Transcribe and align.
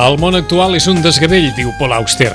El 0.00 0.14
món 0.16 0.32
actual 0.32 0.72
és 0.78 0.86
un 0.88 1.02
desgavell, 1.04 1.50
diu 1.52 1.74
Paul 1.76 1.92
Auster. 1.92 2.30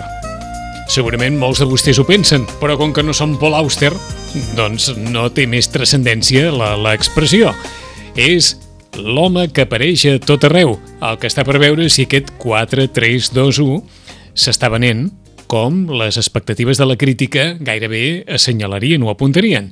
Segurament 0.94 1.34
molts 1.42 1.64
de 1.64 1.66
vostès 1.66 1.98
ho 1.98 2.04
pensen, 2.06 2.44
però 2.60 2.76
com 2.78 2.92
que 2.94 3.02
no 3.02 3.14
som 3.18 3.32
Paul 3.42 3.56
Auster, 3.58 3.90
doncs 4.54 4.92
no 5.00 5.24
té 5.34 5.48
més 5.50 5.72
transcendència 5.74 6.52
l'expressió. 6.54 7.56
És 8.14 8.52
l'home 8.94 9.48
que 9.50 9.66
apareix 9.66 10.04
a 10.12 10.20
tot 10.22 10.46
arreu, 10.46 10.76
el 10.78 11.18
que 11.18 11.32
està 11.32 11.42
per 11.48 11.58
veure 11.64 11.88
si 11.90 12.06
aquest 12.06 12.30
4-3-2-1 12.44 13.82
s'està 14.38 14.70
venent 14.70 15.08
com 15.50 15.88
les 15.90 16.22
expectatives 16.22 16.78
de 16.78 16.86
la 16.86 17.00
crítica 17.02 17.56
gairebé 17.58 18.28
assenyalarien 18.38 19.02
o 19.02 19.10
apuntarien. 19.10 19.72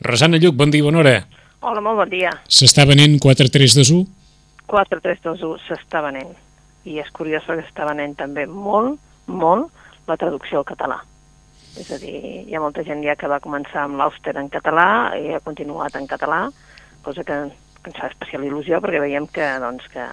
Rosana 0.00 0.40
Lluc, 0.40 0.56
bon 0.56 0.72
dia, 0.72 0.88
bona 0.88 1.04
hora. 1.04 1.14
Hola, 1.60 1.84
molt 1.84 2.00
bon 2.00 2.16
dia. 2.16 2.32
S'està 2.48 2.88
venent 2.88 3.20
4-3-2-1? 3.20 4.02
4-3-2-1 4.72 5.68
s'està 5.68 6.00
venent. 6.08 6.32
I 6.86 7.00
és 7.02 7.10
curiós 7.14 7.44
perquè 7.46 7.66
s'està 7.66 7.86
venent 7.88 8.14
també 8.18 8.46
molt, 8.46 9.00
molt 9.26 10.06
la 10.06 10.16
traducció 10.20 10.62
al 10.62 10.68
català. 10.68 11.00
És 11.76 11.90
a 11.92 11.98
dir, 12.00 12.16
hi 12.46 12.54
ha 12.56 12.62
molta 12.62 12.84
gent 12.86 13.02
ja 13.04 13.16
que 13.18 13.28
va 13.28 13.42
començar 13.44 13.82
amb 13.84 13.98
l'Auster 14.00 14.36
en 14.40 14.48
català 14.52 14.88
i 15.18 15.34
ha 15.34 15.42
continuat 15.44 15.98
en 15.98 16.06
català, 16.08 16.46
cosa 17.04 17.24
que 17.26 17.36
ens 17.86 17.98
fa 18.00 18.08
especial 18.08 18.46
il·lusió 18.46 18.80
perquè 18.82 19.02
veiem 19.02 19.26
que, 19.30 19.50
doncs, 19.62 19.84
que, 19.92 20.06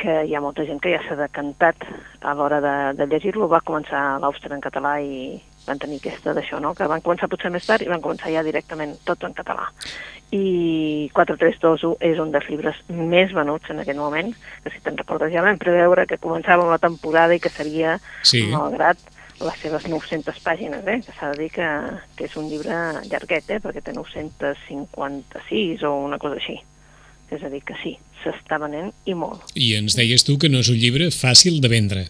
que 0.00 0.16
hi 0.26 0.34
ha 0.34 0.42
molta 0.42 0.66
gent 0.68 0.80
que 0.82 0.92
ja 0.96 1.02
s'ha 1.04 1.18
decantat 1.20 1.86
a 2.20 2.34
l'hora 2.34 2.58
de, 2.64 2.74
de 2.98 3.06
llegir-lo, 3.12 3.48
va 3.48 3.62
començar 3.64 4.18
l'Auster 4.20 4.52
en 4.56 4.64
català 4.64 4.98
i 5.04 5.38
van 5.66 5.78
tenir 5.78 6.00
aquesta 6.00 6.34
d'això, 6.36 6.60
no? 6.62 6.72
que 6.74 6.88
van 6.90 7.02
començar 7.04 7.28
potser 7.30 7.50
més 7.52 7.66
tard 7.66 7.84
i 7.84 7.90
van 7.90 8.02
començar 8.04 8.32
ja 8.32 8.44
directament 8.46 8.96
tots 9.06 9.28
en 9.28 9.36
català. 9.36 9.68
I 10.34 11.10
4321 11.14 11.96
és 12.06 12.20
un 12.22 12.32
dels 12.34 12.48
llibres 12.50 12.80
més 12.88 13.32
venuts 13.34 13.70
en 13.72 13.82
aquest 13.82 13.98
moment, 13.98 14.32
que 14.64 14.72
si 14.72 14.82
te'n 14.84 14.98
recordes 15.00 15.32
ja 15.34 15.44
vam 15.46 15.58
preveure 15.58 16.06
que 16.06 16.20
començàvem 16.22 16.70
la 16.70 16.82
temporada 16.82 17.34
i 17.34 17.42
que 17.42 17.52
seria, 17.52 17.98
sí. 18.22 18.46
malgrat 18.52 19.00
les 19.40 19.56
seves 19.62 19.86
900 19.88 20.40
pàgines, 20.44 20.84
eh? 20.86 21.00
que 21.04 21.14
s'ha 21.16 21.32
de 21.32 21.44
dir 21.44 21.50
que, 21.54 21.68
que 22.16 22.26
és 22.28 22.36
un 22.36 22.50
llibre 22.50 22.76
llarguet, 23.08 23.48
eh? 23.48 23.60
perquè 23.62 23.82
té 23.84 23.94
956 23.96 25.86
o 25.88 25.94
una 26.04 26.20
cosa 26.20 26.36
així. 26.40 26.58
És 27.30 27.42
a 27.46 27.48
dir, 27.48 27.62
que 27.64 27.76
sí, 27.80 27.94
s'està 28.24 28.58
venent 28.60 28.90
i 29.08 29.14
molt. 29.14 29.46
I 29.54 29.76
ens 29.78 29.96
deies 29.96 30.26
tu 30.26 30.36
que 30.40 30.50
no 30.50 30.60
és 30.64 30.70
un 30.72 30.80
llibre 30.82 31.08
fàcil 31.14 31.60
de 31.62 31.70
vendre. 31.72 32.04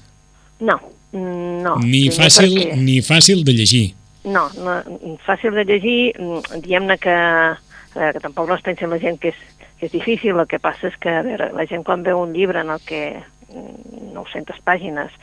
No, 0.65 0.79
no. 1.13 1.77
Ni 1.83 2.07
fàcil, 2.15 2.55
perquè... 2.57 2.79
ni 2.79 3.01
fàcil 3.05 3.43
de 3.47 3.57
llegir. 3.57 3.87
No, 4.25 4.47
no 4.61 4.77
fàcil 5.25 5.57
de 5.57 5.65
llegir, 5.65 6.13
mm, 6.19 6.61
diguem-ne 6.65 6.97
que, 7.01 7.17
eh, 7.97 8.11
que 8.13 8.21
tampoc 8.21 8.49
no 8.49 8.59
es 8.59 8.65
pensi 8.67 8.87
la 8.87 9.01
gent 9.03 9.21
que 9.21 9.33
és, 9.33 9.43
que 9.81 9.89
és 9.89 9.93
difícil, 9.93 10.39
el 10.39 10.47
que 10.47 10.61
passa 10.61 10.91
és 10.91 10.99
que 11.01 11.11
a 11.11 11.23
veure, 11.27 11.51
la 11.57 11.67
gent 11.67 11.85
quan 11.87 12.05
veu 12.07 12.21
un 12.21 12.35
llibre 12.37 12.61
en 12.61 12.71
el 12.77 12.83
que 12.85 13.23
900 13.51 14.57
mm, 14.57 14.65
pàgines 14.65 15.15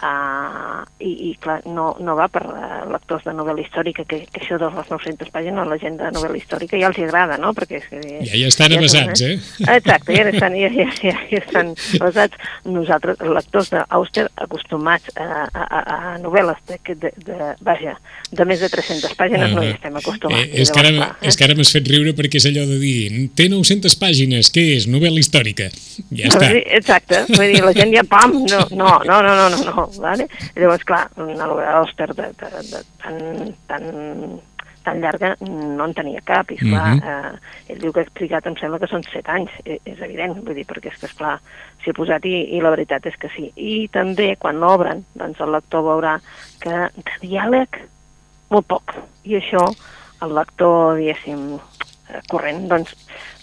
Uh, 0.00 0.80
i, 0.96 1.10
i 1.28 1.30
clar, 1.36 1.58
no, 1.68 1.90
no 2.00 2.14
va 2.16 2.24
per 2.32 2.40
uh, 2.48 2.86
lectors 2.88 3.26
de 3.26 3.34
novel·la 3.36 3.60
històrica, 3.60 4.06
que, 4.08 4.22
que 4.32 4.40
això 4.40 4.56
de 4.56 4.70
les 4.72 4.88
900 4.88 5.28
pàgines, 5.34 5.68
la 5.68 5.76
gent 5.82 5.98
de 6.00 6.08
novel·la 6.14 6.38
històrica 6.38 6.78
ja 6.80 6.88
els 6.88 7.00
agrada, 7.04 7.36
no? 7.36 7.50
Perquè 7.56 7.80
és 7.82 7.88
que, 7.90 8.00
ja, 8.24 8.32
ja 8.32 8.48
estan 8.48 8.72
ja 8.72 8.78
avasats, 8.80 9.24
eh? 9.26 9.34
Exacte, 9.76 10.16
ja 10.16 10.24
estan, 10.30 10.56
ja, 10.56 10.70
ja, 10.72 10.86
ja, 11.04 11.16
ja 11.28 11.40
estan 11.42 11.74
avasats. 12.00 12.48
Nosaltres, 12.64 13.20
lectors 13.28 13.68
d'Auster, 13.74 14.24
acostumats 14.40 15.12
a, 15.20 15.26
a, 15.44 15.66
a, 15.66 15.82
a 15.82 16.14
novel·les 16.24 16.64
de, 16.70 16.80
de, 16.94 17.12
de, 17.28 17.50
vaja, 17.66 17.98
de 18.32 18.48
més 18.48 18.64
de 18.64 18.72
300 18.72 19.18
pàgines, 19.20 19.52
uh, 19.52 19.58
no 19.58 19.66
hi 19.66 19.74
estem 19.74 20.00
acostumats. 20.00 20.48
Eh, 20.48 20.64
és, 20.64 20.72
que 20.72 20.80
ara, 20.80 20.94
clar, 20.96 21.10
eh? 21.18 21.28
és 21.28 21.36
que 21.36 21.48
ara 21.48 21.58
m'has 21.60 21.74
fet 21.76 21.92
riure 21.92 22.16
perquè 22.16 22.40
és 22.40 22.48
allò 22.48 22.64
de 22.72 22.80
dir, 22.80 23.28
té 23.36 23.50
900 23.52 24.00
pàgines, 24.00 24.48
què 24.54 24.64
és? 24.78 24.88
Novel·la 24.88 25.20
històrica. 25.20 25.68
Ja 26.08 26.32
està. 26.32 26.48
Exacte, 26.80 27.24
vull 27.34 27.52
dir, 27.52 27.60
la 27.68 27.76
gent 27.76 27.92
ja, 27.92 28.08
pam, 28.08 28.40
no, 28.48 28.64
no, 28.72 28.96
no, 29.04 29.20
no, 29.26 29.36
no, 29.36 29.48
no, 29.68 29.89
Vale? 29.98 30.28
Llavors, 30.56 30.84
clar, 30.86 31.08
una 31.16 31.46
novel·la 31.46 31.80
d'Òster 31.80 32.08
de, 32.14 32.30
de, 32.38 32.62
de, 32.70 32.82
tan, 33.02 33.54
tan, 33.70 33.86
tan 34.84 35.00
llarga 35.02 35.34
no 35.40 35.84
en 35.84 35.94
tenia 35.96 36.22
cap, 36.24 36.50
i 36.50 36.58
esclar, 36.58 36.94
mm 36.94 37.00
-hmm. 37.00 37.34
eh, 37.34 37.72
ell 37.72 37.80
diu 37.80 37.92
que 37.92 38.00
ha 38.00 38.06
explicat, 38.08 38.46
em 38.46 38.56
sembla 38.56 38.78
que 38.78 38.86
són 38.86 39.02
set 39.02 39.28
anys, 39.28 39.50
és, 39.64 39.80
e, 39.84 39.90
és 39.90 40.00
evident, 40.00 40.34
vull 40.44 40.54
dir, 40.54 40.66
perquè 40.66 40.92
és 40.92 40.98
que, 41.00 41.06
esclar, 41.06 41.38
s'hi 41.82 41.90
ha 41.90 41.98
posat 42.00 42.24
i, 42.24 42.56
i 42.56 42.60
la 42.60 42.70
veritat 42.70 43.06
és 43.06 43.16
que 43.16 43.28
sí. 43.36 43.52
I 43.56 43.88
també, 43.88 44.36
quan 44.38 44.60
l'obren, 44.60 45.04
doncs 45.14 45.40
el 45.40 45.52
lector 45.52 45.82
veurà 45.82 46.20
que 46.60 46.76
de 46.96 47.14
diàleg, 47.20 47.68
molt 48.50 48.66
poc, 48.66 48.94
i 49.24 49.36
això 49.36 49.64
el 50.22 50.34
lector, 50.34 50.96
diguéssim, 50.96 51.58
eh, 52.10 52.20
corrent, 52.28 52.68
doncs 52.68 52.96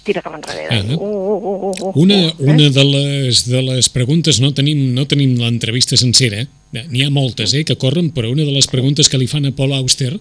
tira 0.07 0.23
cap 0.23 0.35
enrere. 0.37 0.67
Uh 0.71 0.85
-huh. 0.87 0.97
uh, 0.97 1.07
uh, 1.07 1.57
uh, 1.67 1.87
uh, 1.87 1.91
una, 2.03 2.19
una 2.39 2.69
de, 2.69 2.83
les, 2.83 3.43
de 3.45 3.61
les 3.61 3.89
preguntes, 3.89 4.39
no 4.39 4.53
tenim, 4.53 4.93
no 4.93 5.05
tenim 5.05 5.35
l'entrevista 5.39 5.97
sencera, 5.97 6.41
eh? 6.41 6.47
n'hi 6.91 7.03
ha 7.03 7.09
moltes 7.09 7.53
eh, 7.53 7.63
que 7.63 7.77
corren, 7.79 8.11
però 8.11 8.31
una 8.31 8.43
de 8.43 8.51
les 8.51 8.67
preguntes 8.67 9.09
que 9.09 9.17
li 9.17 9.27
fan 9.27 9.45
a 9.45 9.55
Paul 9.55 9.73
Auster 9.73 10.13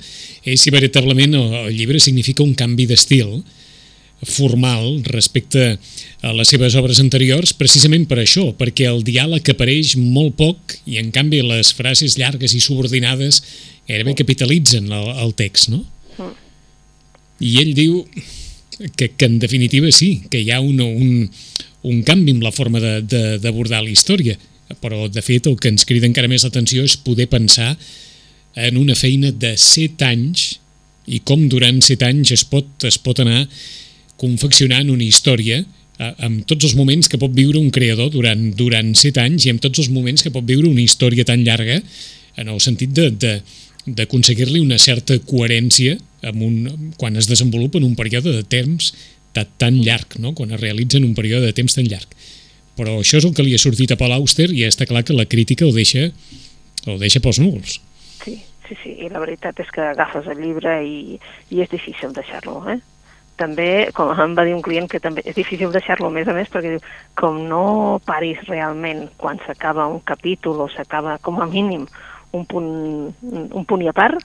és 0.44 0.60
si 0.60 0.70
veritablement 0.70 1.34
el, 1.34 1.54
el 1.66 1.76
llibre 1.76 2.00
significa 2.00 2.42
un 2.42 2.54
canvi 2.54 2.86
d'estil 2.86 3.42
formal 4.24 5.02
respecte 5.04 5.78
a 6.22 6.32
les 6.32 6.48
seves 6.48 6.74
obres 6.74 7.00
anteriors, 7.02 7.52
precisament 7.52 8.06
per 8.08 8.18
això, 8.22 8.48
perquè 8.56 8.88
el 8.88 9.02
diàleg 9.04 9.50
apareix 9.52 9.96
molt 10.00 10.38
poc 10.38 10.78
i 10.86 10.96
en 11.02 11.10
canvi 11.12 11.42
les 11.44 11.74
frases 11.76 12.16
llargues 12.16 12.54
i 12.56 12.62
subordinades 12.64 13.42
gairebé 13.86 14.16
capitalitzen 14.16 14.88
el, 14.88 15.12
el 15.20 15.34
text, 15.36 15.68
no? 15.68 15.84
I 17.44 17.58
ell 17.60 17.74
diu 17.76 18.00
que, 18.96 19.10
que 19.10 19.24
en 19.24 19.38
definitiva 19.38 19.90
sí, 19.92 20.22
que 20.30 20.40
hi 20.42 20.50
ha 20.50 20.60
un, 20.60 20.80
un, 20.80 21.30
un 21.82 22.02
canvi 22.02 22.34
en 22.36 22.42
la 22.44 22.52
forma 22.52 22.80
d'abordar 22.80 23.82
la 23.82 23.92
història, 23.92 24.36
però 24.82 25.06
de 25.08 25.22
fet 25.22 25.46
el 25.46 25.56
que 25.60 25.70
ens 25.70 25.86
crida 25.86 26.08
encara 26.08 26.30
més 26.30 26.44
l'atenció 26.44 26.84
és 26.84 26.96
poder 26.98 27.28
pensar 27.30 27.76
en 28.56 28.78
una 28.80 28.96
feina 28.98 29.30
de 29.30 29.54
set 29.60 30.02
anys 30.02 30.56
i 31.06 31.20
com 31.22 31.46
durant 31.48 31.78
set 31.84 32.02
anys 32.02 32.32
es 32.34 32.44
pot, 32.48 32.66
es 32.88 32.98
pot 32.98 33.20
anar 33.22 33.44
confeccionant 34.18 34.90
una 34.90 35.06
història 35.06 35.62
amb 35.98 36.42
tots 36.48 36.66
els 36.66 36.74
moments 36.76 37.08
que 37.08 37.20
pot 37.20 37.32
viure 37.32 37.60
un 37.60 37.70
creador 37.72 38.10
durant, 38.12 38.50
durant 38.56 38.90
set 38.98 39.20
anys 39.22 39.46
i 39.46 39.52
amb 39.52 39.62
tots 39.64 39.80
els 39.80 39.92
moments 39.92 40.24
que 40.24 40.32
pot 40.34 40.44
viure 40.44 40.68
una 40.68 40.82
història 40.82 41.24
tan 41.24 41.44
llarga 41.46 41.78
en 42.36 42.50
el 42.52 42.60
sentit 42.60 42.92
de, 42.96 43.10
de, 43.12 43.32
d'aconseguir-li 43.86 44.60
una 44.60 44.78
certa 44.82 45.18
coherència 45.22 45.96
amb 46.26 46.42
un, 46.42 46.56
quan 46.98 47.16
es 47.16 47.28
desenvolupa 47.30 47.78
en 47.78 47.86
un 47.86 47.94
període 47.98 48.32
de 48.34 48.42
temps 48.42 48.90
tan, 49.32 49.46
tan 49.58 49.78
llarg, 49.84 50.18
no? 50.18 50.34
quan 50.34 50.50
es 50.52 50.60
realitza 50.60 50.98
en 50.98 51.06
un 51.06 51.14
període 51.14 51.46
de 51.46 51.54
temps 51.56 51.78
tan 51.78 51.86
llarg. 51.86 52.10
Però 52.76 52.98
això 53.00 53.20
és 53.20 53.28
el 53.28 53.32
que 53.36 53.46
li 53.46 53.54
ha 53.56 53.62
sortit 53.62 53.94
a 53.94 54.00
Paul 54.00 54.16
Auster 54.18 54.50
i 54.52 54.66
està 54.66 54.88
clar 54.88 55.04
que 55.06 55.16
la 55.16 55.28
crítica 55.30 55.64
ho 55.64 55.72
deixa, 55.72 56.10
ho 56.86 56.98
deixa 57.00 57.22
pels 57.24 57.40
núvols. 57.40 57.78
Sí, 58.24 58.36
sí, 58.66 58.76
sí, 58.82 58.98
i 59.06 59.08
la 59.12 59.22
veritat 59.22 59.62
és 59.62 59.70
que 59.72 59.86
agafes 59.94 60.28
el 60.32 60.42
llibre 60.42 60.76
i, 60.84 61.16
i 61.54 61.64
és 61.64 61.72
difícil 61.72 62.12
deixar-lo, 62.16 62.58
eh? 62.74 62.80
també, 63.36 63.90
com 63.92 64.10
em 64.16 64.34
va 64.36 64.44
dir 64.48 64.54
un 64.56 64.64
client, 64.64 64.88
que 64.88 65.00
també 65.02 65.22
és 65.28 65.36
difícil 65.36 65.72
deixar-lo 65.72 66.08
més 66.12 66.28
a 66.28 66.34
més, 66.36 66.48
perquè 66.52 66.74
diu, 66.74 66.84
com 67.20 67.42
no 67.50 67.62
paris 68.08 68.40
realment 68.48 69.06
quan 69.20 69.40
s'acaba 69.44 69.86
un 69.92 70.00
capítol 70.08 70.62
o 70.64 70.68
s'acaba 70.72 71.18
com 71.22 71.40
a 71.42 71.48
mínim 71.50 71.86
un 72.32 72.46
punt, 72.46 73.14
un 73.22 73.64
punt 73.64 73.82
i 73.82 73.88
a 73.88 73.94
part, 73.96 74.22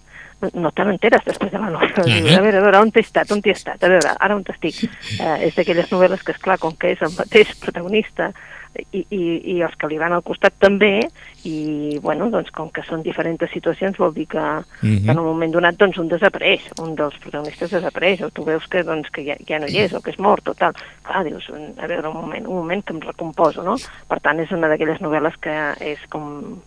no 0.53 0.71
te 0.73 0.85
n'enteres 0.85 1.25
després 1.25 1.51
de 1.53 1.59
la 1.59 1.69
novel·la. 1.69 2.01
Uh 2.01 2.07
-huh. 2.07 2.37
A 2.37 2.41
veure, 2.41 2.57
a 2.57 2.61
veure, 2.61 2.79
on 2.79 2.91
t'he 2.91 3.01
estat, 3.01 3.31
on 3.31 3.41
t'he 3.41 3.51
estat, 3.51 3.83
a 3.83 3.87
veure, 3.87 4.15
ara 4.19 4.35
on 4.35 4.43
estic. 4.47 4.89
Eh, 5.19 5.47
és 5.47 5.55
d'aquelles 5.55 5.91
novel·les 5.91 6.23
que, 6.23 6.31
és 6.31 6.37
clar 6.37 6.57
com 6.57 6.75
que 6.75 6.91
és 6.91 7.01
el 7.01 7.11
mateix 7.17 7.55
protagonista 7.59 8.31
i, 8.91 9.05
i, 9.09 9.21
i 9.53 9.61
els 9.61 9.75
que 9.75 9.87
li 9.87 9.97
van 9.99 10.13
al 10.13 10.23
costat 10.23 10.53
també, 10.59 11.01
i, 11.43 11.99
bueno, 12.01 12.29
doncs, 12.29 12.51
com 12.51 12.69
que 12.69 12.83
són 12.87 13.03
diferents 13.03 13.51
situacions, 13.51 13.97
vol 13.97 14.13
dir 14.13 14.27
que, 14.27 14.37
uh 14.37 14.63
-huh. 14.81 15.05
que 15.05 15.11
en 15.11 15.19
un 15.19 15.25
moment 15.25 15.51
donat, 15.51 15.75
doncs, 15.77 15.97
un 15.97 16.07
desapareix, 16.07 16.61
un 16.79 16.95
dels 16.95 17.17
protagonistes 17.17 17.71
desapareix, 17.71 18.21
o 18.21 18.29
tu 18.29 18.43
veus 18.43 18.67
que, 18.67 18.83
doncs, 18.83 19.09
que 19.09 19.23
ja, 19.23 19.35
ja 19.47 19.59
no 19.59 19.67
hi 19.67 19.77
és, 19.77 19.93
o 19.93 20.01
que 20.01 20.11
és 20.11 20.19
mort, 20.19 20.47
o 20.47 20.53
tal. 20.53 20.73
Clar, 21.03 21.23
dius, 21.23 21.49
a 21.77 21.87
veure, 21.87 22.07
un 22.07 22.21
moment, 22.21 22.47
un 22.47 22.55
moment 22.55 22.83
que 22.83 22.93
em 22.93 23.01
recomposo, 23.01 23.63
no? 23.63 23.75
Per 24.07 24.19
tant, 24.19 24.39
és 24.39 24.51
una 24.51 24.67
d'aquelles 24.67 25.01
novel·les 25.01 25.37
que 25.39 25.73
és 25.79 25.99
com 26.09 26.61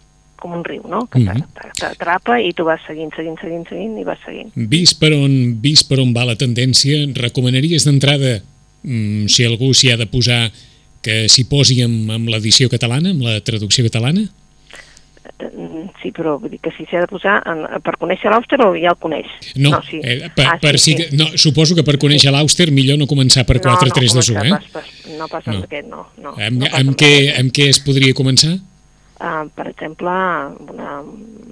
com 0.44 0.52
un 0.58 0.64
riu, 0.66 0.84
no? 0.84 1.06
Que 1.08 1.22
mm 1.22 1.28
-hmm. 1.28 1.72
t'atrapa 1.80 2.36
i 2.40 2.52
tu 2.52 2.68
vas 2.68 2.80
seguint, 2.86 3.12
seguint, 3.16 3.40
seguint, 3.40 3.64
seguint 3.68 3.96
i 3.98 4.04
vas 4.04 4.20
seguint. 4.26 4.52
Vist 4.54 5.00
per 5.00 5.12
on, 5.16 5.56
vist 5.60 5.88
per 5.88 5.98
on 6.04 6.12
va 6.12 6.28
la 6.28 6.36
tendència, 6.36 7.08
recomanaries 7.14 7.84
d'entrada, 7.88 8.42
mm, 8.82 9.26
si 9.26 9.44
algú 9.44 9.72
s'hi 9.72 9.90
ha 9.90 9.96
de 9.96 10.06
posar, 10.06 10.52
que 11.04 11.28
s'hi 11.28 11.44
posi 11.44 11.82
amb, 11.82 12.10
amb 12.10 12.28
l'edició 12.28 12.68
catalana, 12.68 13.10
amb 13.10 13.22
la 13.22 13.40
traducció 13.40 13.84
catalana? 13.84 14.28
Eh, 15.38 15.88
sí, 16.02 16.10
però 16.12 16.38
vull 16.40 16.50
dir 16.50 16.60
que 16.60 16.72
si 16.76 16.84
s'ha 16.90 17.00
de 17.00 17.08
posar 17.08 17.40
en, 17.50 17.64
per 17.82 17.96
conèixer 18.02 18.28
l'Auster 18.30 18.60
o 18.64 18.74
ja 18.76 18.92
el 18.92 19.00
coneix? 19.00 19.30
No, 19.56 19.70
no, 19.70 19.80
sí. 19.88 20.00
eh, 20.04 20.28
per, 20.36 20.46
ah, 20.46 20.58
per 20.60 20.78
sí, 20.78 20.92
sí. 20.96 21.16
no, 21.16 21.26
suposo 21.36 21.74
que 21.74 21.82
per 21.82 21.96
conèixer 21.96 22.28
sí. 22.28 22.34
l'Auster 22.36 22.68
millor 22.70 22.98
no 23.00 23.06
començar 23.06 23.44
per 23.48 23.58
4 23.60 23.88
no, 23.88 23.94
3 23.96 24.14
2 24.20 24.30
1, 24.36 24.44
eh? 24.44 24.50
Pas, 24.50 24.68
pas, 24.76 25.16
no 25.18 25.28
passa 25.32 25.52
no. 25.52 25.64
aquest, 25.64 25.88
no. 25.88 26.06
no 26.20 26.36
amb, 26.36 26.60
no 26.60 26.70
amb, 26.80 26.94
què, 27.00 27.12
amb 27.40 27.50
què 27.56 27.70
es 27.72 27.80
podria 27.80 28.12
començar? 28.12 28.54
Uh, 29.14 29.46
per 29.54 29.68
exemple, 29.70 30.10
una 30.74 30.96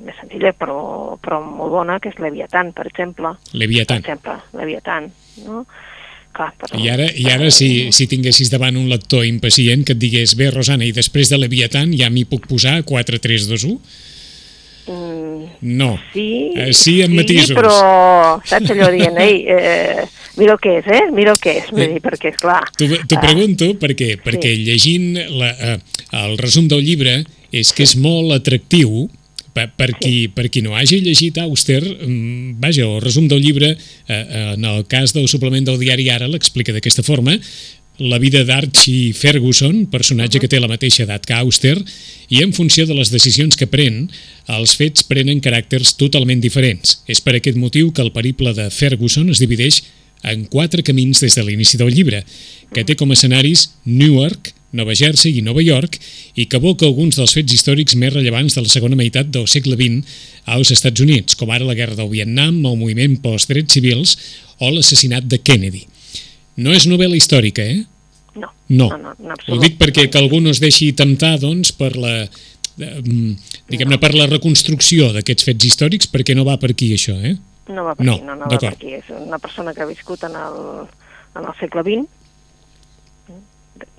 més 0.02 0.16
senzilla 0.18 0.50
però, 0.58 1.14
però 1.22 1.38
molt 1.44 1.70
bona, 1.70 2.00
que 2.02 2.10
és 2.10 2.18
Leviatán, 2.18 2.72
per 2.74 2.88
exemple. 2.90 3.36
Leviatán. 3.54 4.02
Per 4.02 4.10
exemple, 4.10 4.34
Leviatán, 4.58 5.06
no? 5.46 5.64
clar, 6.34 6.50
però... 6.58 6.78
I 6.80 6.88
ara, 6.90 7.06
i 7.12 7.26
ara 7.30 7.50
si, 7.54 7.92
si 7.92 8.06
tinguessis 8.10 8.50
davant 8.50 8.74
un 8.80 8.88
lector 8.90 9.22
impacient 9.28 9.84
que 9.86 9.92
et 9.94 10.00
digués, 10.02 10.34
bé, 10.34 10.50
Rosana, 10.50 10.84
i 10.88 10.92
després 10.96 11.30
de 11.30 11.38
Leviathan 11.38 11.92
ja 11.94 12.08
m'hi 12.10 12.24
puc 12.26 12.48
posar 12.50 12.80
4, 12.88 13.20
3, 13.22 13.46
2, 13.52 13.66
1? 13.68 13.78
Mm, 14.88 15.44
No. 15.78 15.98
sí, 16.12 16.50
Eh, 16.56 16.72
sí, 16.72 17.02
amb 17.04 17.14
matisos. 17.14 17.52
però 17.54 18.40
saps 18.44 18.70
allò 18.74 18.88
dient, 18.90 19.16
ei, 19.22 19.44
eh, 19.46 20.02
mira 20.36 20.56
el 20.56 20.58
que 20.58 20.78
és, 20.80 20.86
eh? 20.90 21.04
Mira 21.14 21.30
el 21.30 21.38
que 21.38 21.58
és, 21.60 21.70
vull 21.70 21.82
Eh, 21.84 21.88
dir, 21.94 22.00
perquè, 22.02 22.32
esclar... 22.34 22.64
T'ho 22.76 22.88
t'ho 23.06 23.18
eh, 23.18 23.20
pregunto 23.22 23.68
perquè, 23.78 24.16
perquè 24.24 24.50
llegint 24.58 25.14
la, 25.38 25.52
eh, 25.54 25.78
el 26.24 26.36
resum 26.38 26.66
del 26.66 26.82
llibre 26.82 27.20
és 27.52 27.72
que 27.76 27.84
és 27.84 27.94
molt 28.00 28.32
atractiu 28.34 29.10
per, 29.52 29.68
per, 29.76 29.90
qui, 30.00 30.28
per 30.32 30.48
qui 30.48 30.62
no 30.64 30.74
hagi 30.76 31.02
llegit 31.04 31.38
Auster, 31.44 31.82
mm, 31.84 32.56
vaja, 32.62 32.86
el 32.88 33.02
resum 33.04 33.28
del 33.28 33.42
llibre, 33.44 33.74
eh, 33.76 34.16
eh, 34.16 34.46
en 34.56 34.64
el 34.64 34.86
cas 34.88 35.12
del 35.12 35.28
suplement 35.28 35.68
del 35.68 35.78
diari 35.80 36.08
Ara, 36.10 36.28
l'explica 36.28 36.72
d'aquesta 36.72 37.04
forma, 37.04 37.36
la 37.98 38.18
vida 38.18 38.42
d'Archie 38.44 39.12
Ferguson, 39.12 39.84
personatge 39.92 40.40
que 40.40 40.48
té 40.48 40.58
la 40.58 40.70
mateixa 40.70 41.04
edat 41.04 41.26
que 41.28 41.36
Auster, 41.36 41.76
i 42.32 42.40
en 42.42 42.54
funció 42.56 42.86
de 42.88 42.96
les 42.96 43.12
decisions 43.12 43.58
que 43.60 43.68
pren, 43.68 44.06
els 44.48 44.74
fets 44.78 45.04
prenen 45.04 45.42
caràcters 45.44 45.92
totalment 46.00 46.40
diferents. 46.40 47.02
És 47.06 47.20
per 47.20 47.36
aquest 47.36 47.60
motiu 47.60 47.92
que 47.92 48.02
el 48.02 48.12
periple 48.16 48.54
de 48.56 48.70
Ferguson 48.72 49.28
es 49.30 49.42
divideix 49.42 49.82
en 50.24 50.46
quatre 50.46 50.82
camins 50.86 51.20
des 51.20 51.36
de 51.36 51.44
l'inici 51.44 51.76
del 51.76 51.92
llibre, 51.92 52.24
que 52.72 52.86
té 52.88 52.96
com 52.96 53.10
a 53.10 53.18
escenaris 53.18 53.68
Newark, 53.84 54.54
Nova 54.72 54.94
Jersey 54.96 55.38
i 55.38 55.42
Nova 55.44 55.62
York, 55.62 55.98
i 56.34 56.46
que 56.48 56.56
evoca 56.60 56.86
alguns 56.88 57.18
dels 57.20 57.34
fets 57.36 57.52
històrics 57.54 57.96
més 58.00 58.12
rellevants 58.14 58.56
de 58.56 58.64
la 58.64 58.72
segona 58.72 58.96
meitat 58.96 59.28
del 59.32 59.46
segle 59.50 59.76
XX 59.76 60.06
als 60.56 60.72
Estats 60.74 61.00
Units, 61.04 61.36
com 61.36 61.50
ara 61.52 61.64
la 61.68 61.76
guerra 61.78 61.94
del 61.98 62.08
Vietnam, 62.12 62.58
el 62.66 62.78
moviment 62.80 63.18
post-drets 63.22 63.76
civils 63.76 64.16
o 64.60 64.70
l'assassinat 64.72 65.28
de 65.28 65.38
Kennedy. 65.42 65.84
No 66.56 66.72
és 66.72 66.86
novel·la 66.88 67.16
històrica, 67.16 67.62
eh? 67.64 67.84
No, 68.34 68.48
No. 68.68 68.88
no, 68.96 69.12
no, 69.18 69.34
Ho 69.52 69.58
dic 69.60 69.76
perquè 69.76 70.06
que 70.08 70.18
algú 70.18 70.40
no 70.40 70.50
es 70.50 70.60
deixi 70.60 70.92
temptar, 70.96 71.38
doncs, 71.40 71.72
per 71.76 71.90
la 72.00 72.14
eh, 72.22 73.00
mm, 73.04 73.34
diguem-ne, 73.68 73.98
per 74.00 74.14
la 74.16 74.24
reconstrucció 74.30 75.10
d'aquests 75.12 75.44
fets 75.44 75.68
històrics, 75.68 76.08
perquè 76.08 76.34
no 76.34 76.44
va 76.48 76.56
per 76.56 76.70
aquí, 76.72 76.88
això, 76.96 77.12
eh? 77.20 77.36
No 77.68 77.84
va 77.84 77.94
per 77.94 78.06
No, 78.06 78.14
aquí, 78.16 78.24
no, 78.24 78.34
no 78.40 78.48
va 78.48 78.58
per 78.58 78.72
aquí. 78.72 78.94
És 78.96 79.10
una 79.18 79.38
persona 79.38 79.74
que 79.76 79.82
ha 79.84 79.86
viscut 79.90 80.24
en 80.24 80.32
el, 80.40 80.56
en 81.36 81.44
el 81.44 81.54
segle 81.60 81.84
XX, 81.84 82.08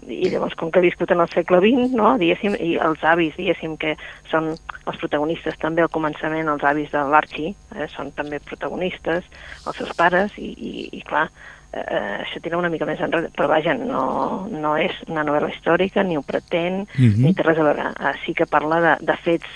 i 0.08 0.30
llavors, 0.30 0.56
com 0.60 0.72
que 0.72 0.80
ha 0.80 0.86
viscut 0.86 1.12
en 1.12 1.22
el 1.24 1.30
segle 1.30 1.60
XX, 1.64 1.92
no, 1.96 2.18
diguéssim, 2.18 2.56
i 2.60 2.76
els 2.82 3.04
avis, 3.04 3.36
diguéssim, 3.38 3.78
que 3.78 3.96
són 4.32 4.52
els 4.54 4.98
protagonistes 5.02 5.58
també 5.62 5.82
al 5.86 5.90
començament, 5.94 6.50
els 6.52 6.64
avis 6.64 6.92
de 6.92 7.04
l'Archie, 7.10 7.54
eh, 7.76 7.88
són 7.96 8.12
també 8.12 8.40
protagonistes, 8.40 9.24
els 9.68 9.78
seus 9.78 9.94
pares, 9.98 10.32
i, 10.38 10.52
i, 10.54 10.90
i 11.00 11.02
clar, 11.08 11.30
eh, 11.74 12.24
això 12.24 12.42
tira 12.42 12.58
una 12.58 12.70
mica 12.70 12.86
més 12.86 13.00
enrere, 13.02 13.30
però 13.36 13.48
vaja, 13.50 13.74
no, 13.80 14.48
no 14.52 14.76
és 14.78 14.92
una 15.08 15.24
novel·la 15.24 15.50
històrica, 15.54 16.04
ni 16.04 16.18
ho 16.18 16.22
pretén, 16.22 16.88
Mhm. 16.98 17.24
ni 17.24 17.34
té 17.34 17.44
res 17.44 17.58
a 17.60 17.64
veure. 17.64 17.88
Eh, 18.00 18.14
sí 18.26 18.34
que 18.34 18.46
parla 18.46 18.82
de, 18.82 18.98
de 19.06 19.18
fets 19.24 19.48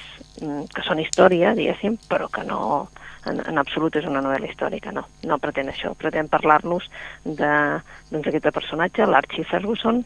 mm, 0.41 0.63
que 0.73 0.81
són 0.85 0.99
història, 0.99 1.53
diguéssim, 1.57 1.97
però 2.09 2.29
que 2.29 2.44
no, 2.44 2.89
en, 3.25 3.41
en 3.49 3.57
absolut 3.57 3.95
és 3.97 4.05
una 4.05 4.21
novel·la 4.21 4.47
històrica, 4.49 4.91
no. 4.94 5.03
No 5.25 5.38
pretén 5.39 5.67
això, 5.69 5.94
pretén 5.97 6.29
parlar-nos 6.29 6.85
de- 7.25 7.81
doncs, 8.11 8.51
personatge, 8.53 9.05
l'Archie 9.05 9.44
Ferguson, 9.44 10.03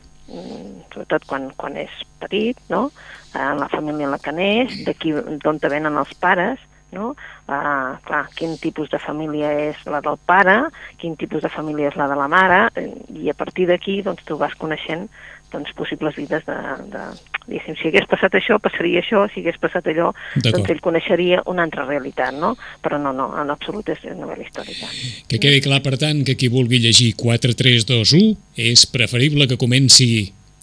sobretot 0.92 1.25
quan, 1.28 1.50
quan 1.57 1.78
és 1.80 1.94
petit, 2.22 2.60
no? 2.69 2.89
en 3.36 3.62
la 3.62 3.69
família 3.72 4.07
en 4.07 4.13
la 4.13 4.19
que 4.19 4.33
neix, 4.36 4.81
d'aquí 4.86 5.13
d'on 5.44 5.60
te 5.60 5.72
venen 5.72 5.98
els 6.00 6.13
pares, 6.19 6.60
no? 6.92 7.13
Uh, 7.48 7.95
clar, 8.04 8.25
quin 8.36 8.57
tipus 8.60 8.92
de 8.92 9.00
família 9.00 9.51
és 9.69 9.80
la 9.88 10.01
del 10.04 10.19
pare, 10.28 10.57
quin 11.00 11.16
tipus 11.19 11.44
de 11.44 11.51
família 11.51 11.89
és 11.92 11.98
la 12.00 12.07
de 12.12 12.18
la 12.19 12.28
mare, 12.31 12.66
eh, 12.75 12.89
i 13.24 13.31
a 13.31 13.36
partir 13.38 13.68
d'aquí 13.69 14.01
doncs, 14.06 14.24
tu 14.28 14.38
vas 14.39 14.56
coneixent 14.60 15.07
doncs, 15.51 15.72
possibles 15.75 16.16
vides 16.19 16.45
de, 16.48 16.57
de... 16.92 17.06
Diguéssim, 17.47 17.77
si 17.79 17.89
hagués 17.89 18.05
passat 18.09 18.35
això, 18.38 18.59
passaria 18.61 19.01
això, 19.01 19.23
si 19.33 19.41
hagués 19.41 19.57
passat 19.61 19.88
allò, 19.91 20.11
doncs 20.45 20.69
ell 20.69 20.81
coneixeria 20.83 21.41
una 21.49 21.65
altra 21.65 21.88
realitat, 21.88 22.35
no? 22.38 22.53
Però 22.83 22.99
no, 23.01 23.13
no, 23.17 23.31
en 23.41 23.49
absolut 23.53 23.89
és 23.89 24.03
novel·la 24.11 24.45
històrica. 24.45 24.91
Que 25.27 25.41
quedi 25.41 25.63
clar, 25.65 25.81
per 25.85 25.97
tant, 26.01 26.21
que 26.27 26.38
qui 26.38 26.51
vulgui 26.53 26.81
llegir 26.83 27.15
4, 27.19 27.57
3, 27.57 27.88
2, 27.89 28.13
1 28.19 28.69
és 28.71 28.85
preferible 28.93 29.49
que 29.49 29.59
comenci 29.61 30.11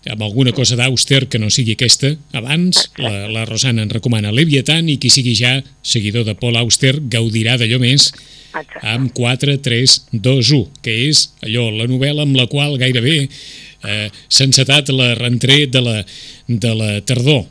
amb 0.08 0.22
alguna 0.22 0.54
cosa 0.54 0.76
d'Auster 0.78 1.26
que 1.28 1.40
no 1.42 1.50
sigui 1.50 1.74
aquesta. 1.74 2.14
Abans, 2.38 2.86
la, 3.02 3.26
la 3.32 3.44
Rosana 3.48 3.82
en 3.84 3.90
recomana 3.92 4.32
Leviathan 4.32 4.88
i 4.88 4.96
qui 5.02 5.10
sigui 5.12 5.34
ja 5.36 5.58
seguidor 5.82 6.24
de 6.28 6.36
Paul 6.38 6.56
Auster 6.60 6.94
gaudirà 7.10 7.58
d'allò 7.58 7.80
més 7.82 8.12
Exacte. 8.48 8.80
amb 8.88 9.12
4, 9.14 9.58
3, 9.64 9.98
2, 10.12 10.52
1, 10.56 10.80
que 10.82 10.94
és 11.08 11.26
allò, 11.44 11.68
la 11.74 11.88
novel·la 11.90 12.24
amb 12.24 12.38
la 12.38 12.48
qual 12.50 12.78
gairebé 12.80 13.20
eh, 13.28 14.08
s'ha 14.08 14.48
encetat 14.48 14.90
la 14.94 15.12
rentrer 15.18 15.66
de 15.70 15.82
la, 15.84 16.02
de 16.48 16.74
la 16.74 16.90
tardor. 17.06 17.46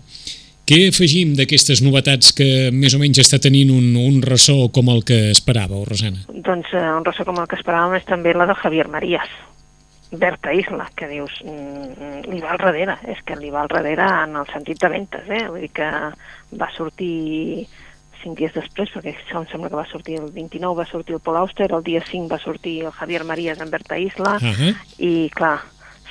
Què 0.68 0.90
afegim 0.90 1.32
d'aquestes 1.38 1.80
novetats 1.80 2.34
que 2.36 2.68
més 2.76 2.92
o 2.92 3.00
menys 3.00 3.22
està 3.24 3.40
tenint 3.40 3.70
un, 3.72 3.94
un 3.96 4.18
ressò 4.20 4.66
com 4.76 4.90
el 4.92 5.06
que 5.08 5.30
esperàveu, 5.32 5.86
Rosana? 5.88 6.26
Doncs 6.28 6.74
eh, 6.76 6.88
un 6.92 7.06
ressò 7.08 7.24
com 7.28 7.40
el 7.40 7.48
que 7.48 7.56
esperàvem 7.56 7.96
és 8.02 8.10
també 8.10 8.34
la 8.36 8.50
de 8.50 8.58
Javier 8.60 8.90
Marías, 8.92 9.32
Berta 10.12 10.52
Isla, 10.56 10.90
que 10.96 11.08
dius, 11.08 11.32
mm, 11.44 12.28
li 12.32 12.42
va 12.44 12.52
al 12.56 12.62
darrere, 12.66 12.98
és 13.12 13.20
que 13.28 13.36
li 13.40 13.52
va 13.52 13.64
al 13.64 13.72
darrere 13.72 14.08
en 14.26 14.36
el 14.40 14.48
sentit 14.52 14.80
de 14.84 14.92
ventes, 14.92 15.28
eh? 15.28 15.46
Vull 15.48 15.64
dir 15.66 15.72
que 15.76 15.88
va 16.60 16.70
sortir 16.76 17.68
cinc 18.24 18.38
dies 18.40 18.54
després, 18.54 18.90
perquè 18.94 19.16
això 19.16 19.42
em 19.42 19.48
sembla 19.52 19.70
que 19.70 19.80
va 19.80 19.88
sortir 19.90 20.18
el 20.20 20.32
29, 20.32 20.76
va 20.78 20.86
sortir 20.90 21.16
el 21.16 21.22
Paul 21.22 21.38
Auster, 21.38 21.72
el 21.72 21.84
dia 21.84 22.04
5 22.06 22.28
va 22.28 22.40
sortir 22.40 22.84
el 22.86 22.92
Javier 22.92 23.24
Marías 23.24 23.60
en 23.62 23.70
Berta 23.70 23.98
Isla, 23.98 24.38
Uh 24.38 24.54
-huh. 24.54 24.76
i 24.98 25.30
clar, 25.34 25.60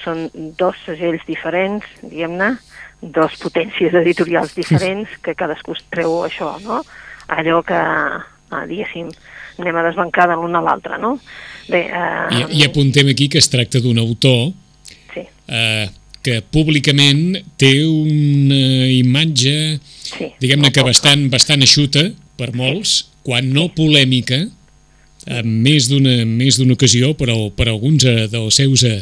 són 0.05 0.31
dos 0.35 0.76
segells 0.85 1.25
diferents, 1.26 1.85
diguem-ne, 2.03 2.56
dos 3.00 3.32
potències 3.38 3.94
editorials 3.94 4.55
diferents, 4.55 5.08
que 5.23 5.35
cadascú 5.35 5.73
es 5.73 5.85
treu 5.91 6.25
això, 6.25 6.61
no? 6.62 6.82
Allò 7.29 7.62
que, 7.62 7.75
ah, 7.75 8.67
diguéssim, 8.67 9.09
anem 9.59 9.76
a 9.76 9.82
desbancar 9.82 10.29
de 10.29 10.37
l'un 10.37 10.56
a 10.56 10.61
l'altre, 10.61 10.99
no? 10.99 11.19
Bé, 11.69 11.88
eh, 11.91 12.35
I, 12.37 12.61
I 12.61 12.64
apuntem 12.64 13.09
aquí 13.09 13.29
que 13.29 13.38
es 13.38 13.49
tracta 13.50 13.81
d'un 13.81 13.99
autor 13.99 14.52
sí, 15.14 15.25
eh, 15.49 15.88
que 16.26 16.40
públicament 16.50 17.38
té 17.61 17.73
una 17.87 18.88
imatge, 18.90 19.56
sí. 20.11 20.32
diguem-ne 20.43 20.73
que 20.75 20.82
bastant, 20.87 21.28
bastant 21.31 21.62
eixuta 21.62 22.08
per 22.37 22.50
molts, 22.58 22.99
quan 23.26 23.49
no 23.55 23.69
polèmica, 23.75 24.42
en 25.26 25.49
més 25.64 25.88
d'una 25.90 26.21
més 26.28 26.59
d'una 26.61 26.76
ocasió 26.76 27.12
per, 27.18 27.30
al, 27.33 27.49
per 27.56 27.66
alguns 27.71 28.04
eh, 28.06 28.26
dels 28.30 28.59
seus 28.61 28.85
eh, 28.87 29.00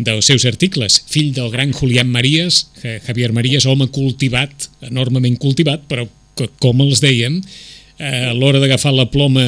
dels 0.00 0.24
seus 0.24 0.46
articles. 0.48 0.94
Fill 1.12 1.34
del 1.36 1.50
gran 1.52 1.74
Julián 1.76 2.08
Marías, 2.08 2.62
Ja- 2.80 2.96
Javier 3.04 3.34
Marías, 3.36 3.66
home 3.68 3.90
cultivat, 3.92 4.70
enormement 4.88 5.36
cultivat, 5.42 5.84
però 5.90 6.06
que, 6.38 6.46
com 6.62 6.80
els 6.86 7.02
dèiem, 7.04 7.36
eh, 7.98 8.30
a 8.30 8.32
l'hora 8.32 8.62
d'agafar 8.62 8.94
la 8.96 9.10
ploma 9.12 9.44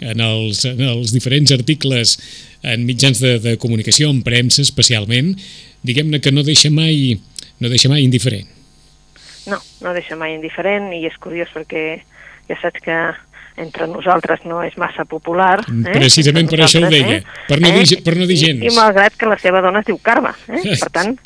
en 0.00 0.22
els, 0.24 0.64
en 0.64 0.80
els 0.88 1.12
diferents 1.12 1.52
articles 1.52 2.16
en 2.64 2.86
mitjans 2.88 3.20
de, 3.20 3.34
de 3.44 3.58
comunicació, 3.60 4.08
en 4.08 4.22
premsa 4.24 4.64
especialment, 4.64 5.34
diguem-ne 5.86 6.20
que 6.20 6.32
no 6.32 6.42
deixa 6.46 6.70
mai 6.70 7.18
no 7.60 7.68
deixa 7.68 7.88
mai 7.92 8.02
indiferent. 8.04 8.48
No, 9.46 9.58
no 9.80 9.92
deixa 9.96 10.16
mai 10.16 10.34
indiferent 10.34 10.92
i 10.96 11.04
és 11.08 11.16
curiós 11.20 11.48
perquè 11.54 12.00
ja 12.48 12.56
saps 12.60 12.80
que 12.84 12.96
entre 13.60 13.86
nosaltres 13.90 14.44
no 14.48 14.62
és 14.64 14.76
massa 14.80 15.04
popular. 15.04 15.58
Eh? 15.66 15.92
Precisament 15.92 16.46
Entre 16.46 16.56
per 16.62 16.66
això 16.66 16.80
ho 16.86 16.88
deia, 16.92 17.18
per 17.48 17.58
no 17.60 17.72
dir- 17.74 18.00
per 18.04 18.14
no 18.16 18.26
dir 18.28 18.36
I- 18.38 18.40
gens. 18.44 18.64
I, 18.64 18.74
malgrat 18.76 19.16
que 19.20 19.26
la 19.28 19.36
seva 19.38 19.60
dona 19.60 19.80
es 19.82 19.86
diu 19.90 19.98
Carme, 19.98 20.32
eh? 20.48 20.62
per 20.82 20.90
tant, 20.94 21.18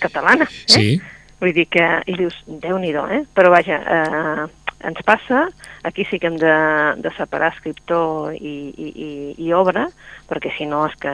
catalana. 0.00 0.44
Eh? 0.44 0.70
Sí. 0.70 1.00
Vull 1.40 1.52
dir 1.56 1.66
que, 1.66 1.86
i 2.06 2.14
dius, 2.16 2.36
déu-n'hi-do, 2.46 3.06
eh? 3.10 3.22
Però 3.34 3.50
vaja, 3.50 3.80
eh, 3.82 4.44
ens 4.86 5.00
passa, 5.04 5.48
aquí 5.82 6.04
sí 6.08 6.20
que 6.20 6.28
hem 6.30 6.36
de, 6.38 6.54
de 7.02 7.10
separar 7.18 7.50
escriptor 7.54 8.34
i, 8.36 8.54
i, 8.70 8.88
i, 8.94 9.10
i 9.48 9.52
obra, 9.56 9.88
perquè 10.30 10.52
si 10.56 10.68
no 10.70 10.84
és 10.86 10.94
que, 11.00 11.12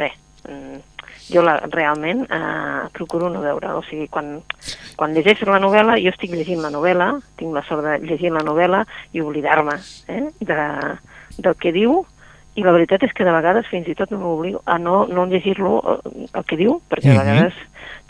bé, 0.00 0.10
mm, 0.48 0.99
jo 1.32 1.42
la, 1.46 1.56
realment 1.70 2.24
eh, 2.28 2.88
procuro 2.92 3.30
no 3.30 3.40
veure, 3.44 3.72
o 3.78 3.82
sigui, 3.88 4.08
quan, 4.08 4.40
quan 4.96 5.14
llegeixo 5.14 5.48
la 5.50 5.60
novel·la, 5.62 5.98
jo 6.02 6.12
estic 6.12 6.34
llegint 6.34 6.62
la 6.62 6.72
novel·la, 6.74 7.12
tinc 7.40 7.54
la 7.54 7.64
sort 7.68 7.86
de 7.86 7.98
llegir 8.04 8.32
la 8.34 8.44
novel·la 8.46 8.84
i 9.12 9.22
oblidar-me 9.22 9.76
eh, 10.08 10.24
de, 10.40 10.60
del 11.38 11.54
que 11.60 11.72
diu, 11.76 12.02
i 12.58 12.64
la 12.66 12.72
veritat 12.74 13.04
és 13.06 13.12
que 13.14 13.24
de 13.24 13.32
vegades 13.32 13.68
fins 13.70 13.86
i 13.88 13.94
tot 13.94 14.10
m'obligo 14.10 14.60
a 14.66 14.76
no, 14.82 15.04
no 15.06 15.26
llegir-lo 15.30 15.78
eh, 15.80 16.26
el 16.34 16.44
que 16.48 16.58
diu, 16.58 16.80
perquè 16.90 17.12
a 17.12 17.14
Mhm. 17.14 17.20
vegades 17.22 17.54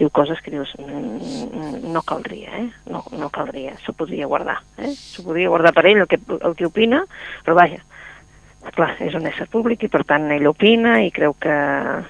diu 0.00 0.09
coses 0.11 0.41
que 0.41 0.50
dius 0.50 0.73
mm, 0.81 1.93
no 1.93 2.00
caldria, 2.03 2.49
eh? 2.57 2.71
no, 2.89 3.05
no 3.12 3.29
caldria, 3.29 3.75
s'ho 3.85 3.93
podria 3.93 4.27
guardar, 4.27 4.57
eh? 4.79 4.95
s'ho 4.97 5.23
podria 5.27 5.50
guardar 5.53 5.75
per 5.77 5.85
ell 5.87 6.00
el 6.00 6.09
que, 6.09 6.19
el 6.41 6.57
que 6.57 6.67
opina, 6.67 7.05
però 7.45 7.55
vaja, 7.59 7.83
clar, 8.75 8.90
és 9.00 9.14
un 9.17 9.26
ésser 9.31 9.47
públic 9.50 9.83
i 9.87 9.88
per 9.93 10.05
tant 10.09 10.29
ell 10.35 10.47
opina 10.50 10.99
i 11.05 11.11
creu 11.14 11.35
que, 11.40 11.57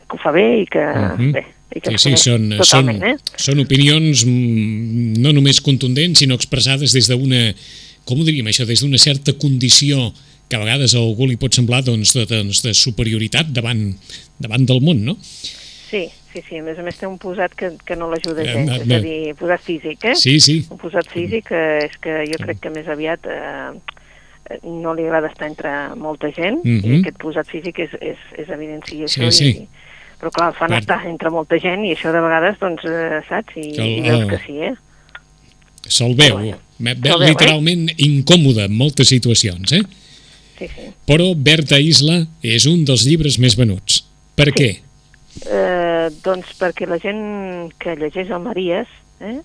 que 0.07 0.17
ho 0.17 0.21
fa 0.23 0.33
bé 0.35 0.47
i 0.63 0.67
que, 0.67 0.83
Mhm. 0.83 1.33
bé, 1.33 1.45
i 1.75 1.81
que 1.81 1.93
Sí, 1.99 2.11
sí, 2.11 2.17
són, 2.19 2.51
són, 2.67 2.89
eh? 3.03 3.17
són 3.37 3.61
opinions 3.63 4.25
mm, 4.27 5.21
no 5.23 5.33
només 5.33 5.61
contundents, 5.61 6.19
sinó 6.19 6.35
expressades 6.35 6.93
des 6.93 7.09
d'una 7.09 7.55
com 8.05 8.19
ho 8.19 8.25
diríem 8.25 8.47
això, 8.51 8.65
des 8.67 8.81
d'una 8.83 8.99
certa 8.99 9.33
condició 9.39 10.13
que 10.49 10.57
a 10.57 10.59
vegades 10.59 10.95
a 10.97 10.99
algú 10.99 11.29
li 11.29 11.37
pot 11.37 11.55
semblar 11.55 11.85
doncs, 11.87 12.15
de, 12.17 12.25
doncs, 12.27 12.63
de 12.65 12.73
superioritat 12.75 13.53
davant, 13.55 13.95
davant 14.41 14.67
del 14.67 14.81
món, 14.83 15.05
no? 15.05 15.15
Sí, 15.23 16.09
sí, 16.33 16.43
sí. 16.49 16.59
A 16.59 16.63
més 16.67 16.79
a 16.79 16.83
més 16.83 16.97
té 16.99 17.07
un 17.07 17.19
posat 17.23 17.55
que, 17.55 17.71
que 17.87 17.95
no 17.95 18.09
l'ajuda 18.11 18.43
Eh, 18.43 18.51
gens, 18.53 18.71
eh, 18.71 18.81
és 18.83 18.91
a 18.97 19.01
dir, 19.05 19.35
posat 19.39 19.63
físic, 19.63 20.05
eh? 20.11 20.17
Sí, 20.19 20.41
sí. 20.41 20.67
Un 20.71 20.79
posat 20.79 21.07
físic 21.07 21.53
és 21.53 21.95
que 22.03 22.25
jo 22.33 22.41
crec 22.43 22.59
que 22.65 22.71
més 22.75 22.89
aviat 22.91 23.27
eh, 23.31 23.71
no 24.63 24.95
li 24.95 25.05
agrada 25.07 25.29
estar 25.29 25.49
entre 25.49 25.71
molta 25.97 26.31
gent 26.33 26.61
Mhm. 26.65 26.85
i 26.85 26.99
aquest 27.01 27.19
posat 27.19 27.47
físic 27.47 27.79
és, 27.79 27.91
és, 28.01 28.19
és 28.39 28.49
evidencia 28.49 29.09
Sí, 29.09 29.21
això. 29.21 29.31
sí. 29.31 29.49
I, 29.51 29.69
però 30.21 30.31
clar, 30.31 30.49
el 30.51 30.55
fan 30.59 30.69
Clar. 30.69 30.81
estar 30.81 31.07
entre 31.07 31.31
molta 31.31 31.59
gent 31.59 31.85
i 31.85 31.95
això 31.95 32.13
de 32.13 32.21
vegades, 32.21 32.59
doncs, 32.61 32.83
eh, 32.85 33.21
saps? 33.29 33.57
I, 33.57 33.73
Que 33.73 33.83
el- 33.83 33.89
i 34.07 34.11
veus 34.11 34.27
que 34.31 34.39
sí, 34.47 34.59
eh? 34.63 34.75
Se'l 35.89 36.15
veu, 36.15 36.39
me- 36.79 36.95
Se'l 36.95 37.01
veu 37.01 37.23
eh? 37.23 37.29
literalment 37.31 37.89
incòmode 37.97 38.65
en 38.67 38.77
moltes 38.77 39.09
situacions, 39.09 39.73
eh? 39.73 39.83
Sí, 40.59 40.69
sí. 40.69 40.91
Però 41.07 41.33
Berta 41.35 41.79
Isla 41.81 42.27
és 42.43 42.67
un 42.67 42.85
dels 42.85 43.07
llibres 43.07 43.39
més 43.39 43.57
venuts. 43.57 44.05
Per 44.37 44.47
Sí. 44.53 44.53
què? 44.53 44.81
Eh, 45.47 46.11
doncs 46.23 46.53
perquè 46.59 46.87
la 46.87 46.99
gent 46.99 47.73
que 47.79 47.95
llegeix 47.97 48.29
el 48.31 48.41
Maries 48.41 48.87
eh, 49.21 49.41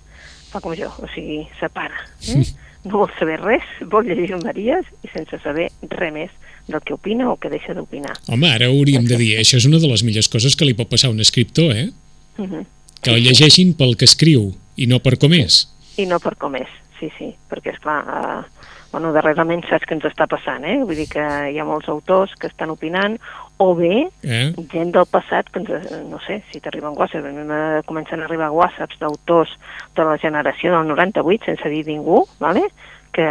fa 0.50 0.60
com 0.60 0.74
jo, 0.74 0.88
o 0.98 1.06
sigui, 1.14 1.46
separa. 1.60 1.94
Eh? 2.28 2.44
No 2.86 3.02
vol 3.02 3.10
saber 3.18 3.40
res, 3.42 3.64
vol 3.90 4.06
llegir 4.06 4.36
Maries 4.44 4.86
i 5.02 5.10
sense 5.10 5.40
saber 5.42 5.68
res 5.90 6.12
més 6.14 6.30
del 6.66 6.82
que 6.86 6.94
opina 6.94 7.28
o 7.32 7.36
que 7.38 7.50
deixa 7.50 7.74
d'opinar. 7.74 8.14
Home, 8.30 8.48
ara 8.50 8.70
hauríem 8.70 9.06
de 9.06 9.18
dir, 9.18 9.32
això 9.40 9.58
és 9.58 9.66
una 9.66 9.80
de 9.82 9.90
les 9.90 10.02
millors 10.06 10.30
coses 10.30 10.54
que 10.58 10.66
li 10.66 10.74
pot 10.78 10.90
passar 10.90 11.10
a 11.10 11.14
un 11.14 11.22
escriptor, 11.22 11.74
eh? 11.74 11.90
Mhm. 12.38 12.66
Que 13.02 13.14
el 13.14 13.22
llegeixin 13.22 13.74
pel 13.78 13.96
que 13.98 14.06
escriu 14.06 14.52
i 14.76 14.86
no 14.86 15.00
per 15.02 15.16
com 15.18 15.34
és. 15.34 15.66
I 15.96 16.06
no 16.06 16.18
per 16.20 16.34
com 16.36 16.54
és, 16.58 16.70
sí, 17.00 17.10
sí, 17.18 17.32
perquè, 17.50 17.74
és 17.74 17.82
clar, 17.82 18.00
eh, 18.06 18.55
bueno, 18.96 19.12
darrerament 19.12 19.60
saps 19.68 19.84
què 19.84 19.92
ens 19.92 20.06
està 20.08 20.24
passant, 20.26 20.64
eh? 20.64 20.78
Vull 20.80 20.96
dir 20.96 21.04
que 21.12 21.20
hi 21.52 21.58
ha 21.60 21.64
molts 21.68 21.88
autors 21.92 22.32
que 22.40 22.48
estan 22.48 22.70
opinant, 22.72 23.18
o 23.60 23.74
bé 23.76 24.06
Eh? 24.24 24.54
gent 24.72 24.92
del 24.94 25.04
passat 25.04 25.50
que 25.52 25.60
ens, 25.60 25.90
no 26.08 26.16
sé, 26.24 26.38
si 26.50 26.62
t'arriben 26.64 26.96
whatsapps, 26.96 27.26
a 27.28 27.32
mi 27.34 27.44
me 27.44 27.82
comencen 27.84 28.22
a 28.22 28.24
arribar 28.24 28.48
whatsapps 28.56 28.96
d'autors 28.98 29.52
de 29.94 30.04
la 30.08 30.16
generació 30.16 30.72
del 30.72 30.88
98, 30.88 31.44
sense 31.44 31.68
dir 31.68 31.84
ningú, 31.86 32.24
vale? 32.40 32.64
que, 33.12 33.28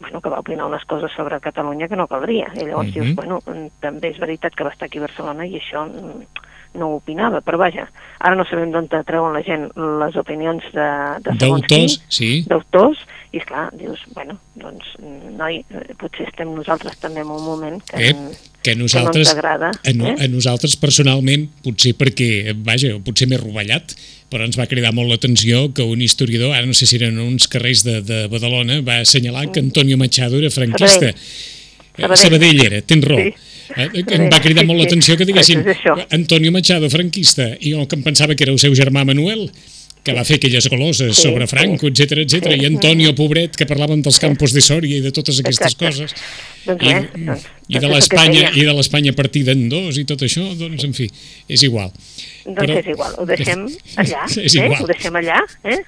bueno, 0.00 0.20
que 0.20 0.28
va 0.28 0.40
opinar 0.40 0.66
unes 0.66 0.84
coses 0.84 1.12
sobre 1.12 1.40
Catalunya 1.40 1.88
que 1.88 1.96
no 1.96 2.06
caldria. 2.06 2.52
I 2.54 2.64
llavors 2.66 2.88
Mhm. 2.88 2.94
dius, 2.94 3.14
bueno, 3.16 3.40
mm, 3.46 3.80
també 3.80 4.08
és 4.08 4.18
veritat 4.18 4.54
que 4.54 4.64
va 4.64 4.70
estar 4.70 4.86
aquí 4.86 4.98
a 4.98 5.02
Barcelona 5.08 5.46
i 5.46 5.56
això 5.58 5.86
mm, 5.88 6.24
no 6.78 6.90
ho 6.90 6.98
opinava, 7.00 7.40
però 7.42 7.58
vaja, 7.58 7.88
ara 8.18 8.36
no 8.38 8.44
sabem 8.46 8.70
d'on 8.74 8.86
treuen 8.90 9.34
la 9.34 9.42
gent 9.46 9.68
les 9.74 10.18
opinions 10.20 10.66
de, 10.74 10.90
de 11.24 11.34
segons 11.40 11.66
qui, 11.66 11.96
sí. 12.12 12.30
d'autors, 12.50 13.00
i 13.30 13.38
esclar, 13.38 13.68
dius, 13.78 14.02
bueno, 14.14 14.36
doncs, 14.58 14.94
noi, 15.38 15.60
eh, 15.70 15.82
potser 15.98 16.28
estem 16.28 16.50
nosaltres 16.54 16.98
també 17.02 17.22
en 17.22 17.30
un 17.30 17.42
moment 17.46 17.78
que, 17.90 18.10
Eh, 18.10 18.14
que 18.62 18.72
a 18.72 18.74
que 18.74 18.76
no 18.76 18.84
nosaltres, 18.84 19.34
a, 19.34 19.92
no, 19.94 20.08
eh? 20.10 20.16
a 20.18 20.28
nosaltres 20.28 20.76
personalment, 20.76 21.48
potser 21.64 21.94
perquè, 21.98 22.54
vaja, 22.66 22.96
potser 23.06 23.28
més 23.30 23.42
rovellat, 23.42 23.94
però 24.30 24.46
ens 24.46 24.58
va 24.58 24.68
cridar 24.70 24.92
molt 24.94 25.10
l'atenció 25.10 25.68
que 25.74 25.86
un 25.86 26.02
historiador, 26.02 26.54
ara 26.54 26.66
no 26.66 26.74
sé 26.76 26.86
si 26.86 26.98
eren 27.00 27.18
uns 27.22 27.48
carrers 27.50 27.84
de, 27.86 28.00
de 28.06 28.24
Badalona, 28.30 28.80
va 28.86 29.00
assenyalar 29.04 29.48
que 29.50 29.62
Antonio 29.62 29.98
Machado 29.98 30.38
era 30.38 30.50
franquista. 30.50 31.10
Sabadell. 31.10 31.16
Eh, 31.16 32.02
Sabadell. 32.02 32.22
Sabadell 32.24 32.66
era, 32.66 32.82
tens 32.82 33.06
raó. 33.06 33.24
Sí. 33.24 33.49
Eh, 33.76 34.04
em 34.16 34.28
va 34.32 34.40
cridar 34.42 34.64
Sí, 34.64 34.66
molt 34.68 34.80
sí. 34.80 34.84
l'atenció 34.84 35.16
que 35.16 35.26
diguessin. 35.28 35.64
Antonio 36.10 36.50
Machado, 36.52 36.88
franquista, 36.90 37.52
i 37.60 37.72
jo 37.74 37.86
que 37.86 37.96
em 37.96 38.02
pensava 38.02 38.34
que 38.34 38.44
era 38.44 38.52
el 38.52 38.58
seu 38.58 38.72
germà 38.74 39.04
Manuel, 39.04 39.50
que 40.02 40.14
va 40.16 40.22
fer 40.24 40.38
aquelles 40.38 40.64
gloses 40.72 41.14
Sí, 41.14 41.22
sobre 41.26 41.46
Franco, 41.46 41.86
etc 41.90 42.22
etc. 42.24 42.46
Sí. 42.54 42.60
i 42.62 42.66
Antonio, 42.66 43.14
pobret, 43.14 43.54
que 43.54 43.66
parlaven 43.68 44.00
dels 44.02 44.18
campos 44.18 44.54
de 44.56 44.62
Sòria 44.64 44.96
i 44.96 45.02
de 45.04 45.12
totes 45.12 45.38
aquestes 45.42 45.74
Exacte. 45.74 45.86
coses. 45.86 46.14
Doncs 46.64 46.82
I, 46.82 46.92
res, 46.94 47.04
doncs, 47.12 47.44
i 47.68 47.74
de 47.74 47.80
doncs 47.80 47.84
el 47.84 47.92
l'Espanya 47.98 48.50
i 48.56 48.64
de 48.64 48.72
l'Espanya 48.78 49.12
partida 49.12 49.52
en 49.52 49.68
dos 49.68 49.98
i 50.00 50.04
tot 50.08 50.22
això, 50.24 50.46
doncs, 50.56 50.84
en 50.88 50.94
fi, 50.96 51.10
és 51.48 51.62
igual. 51.68 51.92
Doncs 52.46 52.56
Però- 52.62 52.78
és 52.80 52.86
igual, 52.94 53.14
ho 53.20 53.26
deixem 53.28 53.66
allà, 54.02 54.24
És 54.40 54.54
eh? 54.56 54.64
igual. 54.64 54.82
ho 54.82 54.86
deixem 54.88 55.20
allà, 55.20 55.42
eh? 55.64 55.78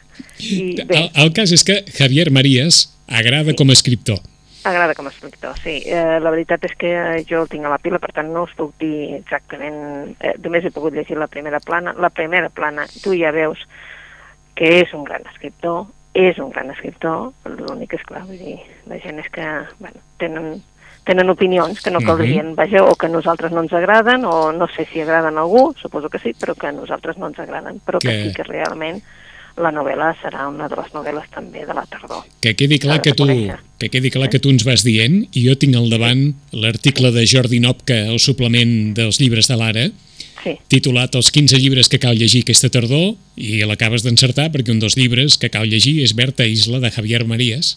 I 0.44 0.60
bé, 0.84 0.98
El, 0.98 1.10
el 1.24 1.32
cas 1.32 1.50
és 1.56 1.64
que 1.64 1.82
Javier 1.96 2.30
Marías 2.30 2.90
agrada 3.08 3.54
com 3.56 3.70
a 3.70 3.72
escriptor. 3.72 4.20
Agrada 4.64 4.94
com 4.94 5.06
a 5.06 5.10
escriptor, 5.10 5.56
sí. 5.58 5.82
Eh, 5.86 6.18
la 6.20 6.30
veritat 6.30 6.64
és 6.64 6.74
que 6.78 6.90
jo 7.28 7.42
el 7.42 7.48
tinc 7.48 7.64
a 7.66 7.72
la 7.72 7.78
pila, 7.78 7.98
per 7.98 8.12
tant 8.12 8.28
no 8.32 8.44
us 8.44 8.54
puc 8.56 8.74
dir 8.78 9.14
exactament... 9.16 10.16
Eh, 10.20 10.34
només 10.42 10.64
he 10.64 10.70
pogut 10.70 10.94
llegir 10.94 11.16
la 11.18 11.26
primera 11.28 11.60
plana. 11.60 11.94
La 11.98 12.10
primera 12.10 12.48
plana, 12.48 12.86
tu 13.02 13.14
ja 13.18 13.30
veus 13.32 13.58
que 14.54 14.80
és 14.82 14.92
un 14.94 15.04
gran 15.04 15.22
escriptor, 15.30 15.86
és 16.14 16.36
un 16.38 16.50
gran 16.52 16.68
escriptor, 16.70 17.32
l'únic 17.48 17.94
és 17.96 18.02
clar, 18.04 18.22
vull 18.28 18.36
dir, 18.38 18.58
la 18.86 18.98
gent 19.00 19.18
és 19.22 19.30
que, 19.32 19.46
bueno, 19.80 20.02
tenen, 20.20 20.62
tenen 21.08 21.30
opinions 21.32 21.80
que 21.80 21.90
no 21.90 22.00
Mhm. 22.00 22.06
caldrien, 22.06 22.54
vaja, 22.54 22.84
o 22.84 22.94
que 22.94 23.06
a 23.06 23.08
nosaltres 23.08 23.50
no 23.50 23.62
ens 23.62 23.72
agraden, 23.72 24.24
o 24.26 24.52
no 24.52 24.68
sé 24.68 24.84
si 24.92 25.00
agraden 25.00 25.38
a 25.38 25.40
algú, 25.40 25.72
suposo 25.80 26.10
que 26.10 26.18
sí, 26.18 26.34
però 26.34 26.54
que 26.54 26.66
a 26.68 26.72
nosaltres 26.72 27.16
no 27.16 27.26
ens 27.28 27.38
agraden, 27.38 27.80
però 27.80 27.98
que, 27.98 28.08
Que- 28.08 28.22
sí 28.28 28.34
que 28.34 28.44
realment 28.44 29.02
la 29.56 29.70
novel·la 29.74 30.12
serà 30.22 30.46
una 30.48 30.68
de 30.68 30.76
les 30.78 30.92
novel·les 30.94 31.26
també 31.34 31.66
de 31.66 31.74
la 31.74 31.84
tardor. 31.90 32.22
Que 32.40 32.54
quedi 32.56 32.78
clar 32.78 33.00
que 33.02 33.12
tu, 33.12 33.26
que 33.78 33.88
quedi 33.92 34.10
clar 34.10 34.30
que 34.32 34.38
tu 34.40 34.50
ens 34.50 34.64
vas 34.64 34.84
dient 34.84 35.26
i 35.32 35.44
jo 35.46 35.56
tinc 35.60 35.76
al 35.76 35.90
davant 35.92 36.32
l'article 36.52 37.10
de 37.12 37.26
Jordi 37.26 37.60
Nopca 37.60 38.06
al 38.08 38.18
suplement 38.18 38.94
dels 38.96 39.20
llibres 39.20 39.48
de 39.48 39.56
l'Ara 39.60 39.90
Sí, 40.42 40.56
titulat 40.66 41.14
Els 41.14 41.30
15 41.30 41.54
llibres 41.62 41.86
que 41.88 42.00
cal 42.02 42.16
llegir 42.18 42.40
aquesta 42.42 42.66
tardor 42.68 43.12
i 43.38 43.60
l'acabes 43.62 44.02
d'encertar 44.02 44.48
perquè 44.50 44.72
un 44.74 44.80
dels 44.82 44.96
llibres 44.98 45.36
que 45.38 45.50
cal 45.54 45.68
llegir 45.70 46.00
és 46.02 46.16
Berta 46.18 46.42
Isla 46.50 46.80
de 46.82 46.90
Javier 46.90 47.22
Marías 47.24 47.76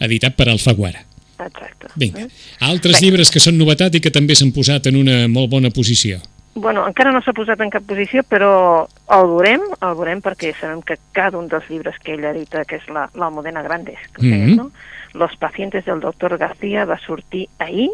editat 0.00 0.34
per 0.34 0.48
Alfaguara. 0.48 1.04
exacte. 1.38 1.86
Vinga, 1.96 2.22
Eh? 2.22 2.28
altres 2.60 2.98
Bé. 3.00 3.06
llibres 3.06 3.30
que 3.30 3.38
són 3.40 3.56
novetat 3.58 3.94
i 3.94 4.00
que 4.00 4.10
també 4.10 4.34
s'han 4.34 4.50
posat 4.52 4.86
en 4.86 4.96
una 4.96 5.28
molt 5.28 5.50
bona 5.50 5.70
posició. 5.70 6.18
Bueno, 6.54 6.84
encara 6.86 7.12
no 7.12 7.22
s'ha 7.24 7.32
posat 7.32 7.60
en 7.64 7.70
cap 7.72 7.84
posició, 7.88 8.22
però 8.28 8.84
el 9.16 9.26
veurem, 9.30 9.62
el 9.80 9.94
veurem 9.96 10.20
perquè 10.20 10.52
sabem 10.58 10.82
que 10.84 10.98
cada 11.16 11.38
un 11.38 11.48
dels 11.48 11.68
llibres 11.70 11.96
que 12.04 12.12
ell 12.12 12.26
edita, 12.28 12.66
que 12.68 12.76
és 12.76 12.88
la, 12.92 13.06
la 13.14 13.30
Modena 13.30 13.62
Grandes, 13.62 13.98
que 14.14 14.22
mm 14.26 14.48
Mhm. 14.50 14.56
no? 14.56 14.70
Los 15.14 15.36
pacientes 15.36 15.84
del 15.84 16.00
doctor 16.00 16.36
García 16.38 16.84
va 16.84 16.98
sortir 16.98 17.48
ahir 17.58 17.90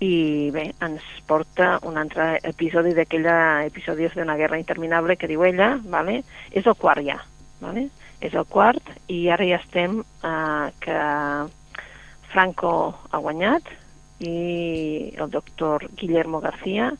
i 0.00 0.50
bé, 0.50 0.74
ens 0.80 1.02
porta 1.26 1.78
un 1.82 1.98
altre 1.98 2.38
episodi 2.42 2.94
d'aquella 2.94 3.66
episodis 3.66 4.14
d'una 4.14 4.36
guerra 4.36 4.58
interminable 4.58 5.16
que 5.16 5.28
diu 5.28 5.44
ella, 5.44 5.78
vale? 5.84 6.24
és 6.50 6.66
el 6.66 6.74
quart 6.74 7.04
ja, 7.04 7.18
vale? 7.60 7.88
és 8.20 8.34
el 8.34 8.46
quart 8.46 8.82
i 9.08 9.28
ara 9.28 9.44
ja 9.44 9.56
estem 9.56 10.00
eh, 10.00 10.70
que 10.80 10.96
Franco 12.32 12.72
ha 13.10 13.18
guanyat 13.18 13.62
i 14.20 15.12
el 15.16 15.30
doctor 15.30 15.86
Guillermo 15.96 16.40
García 16.40 16.92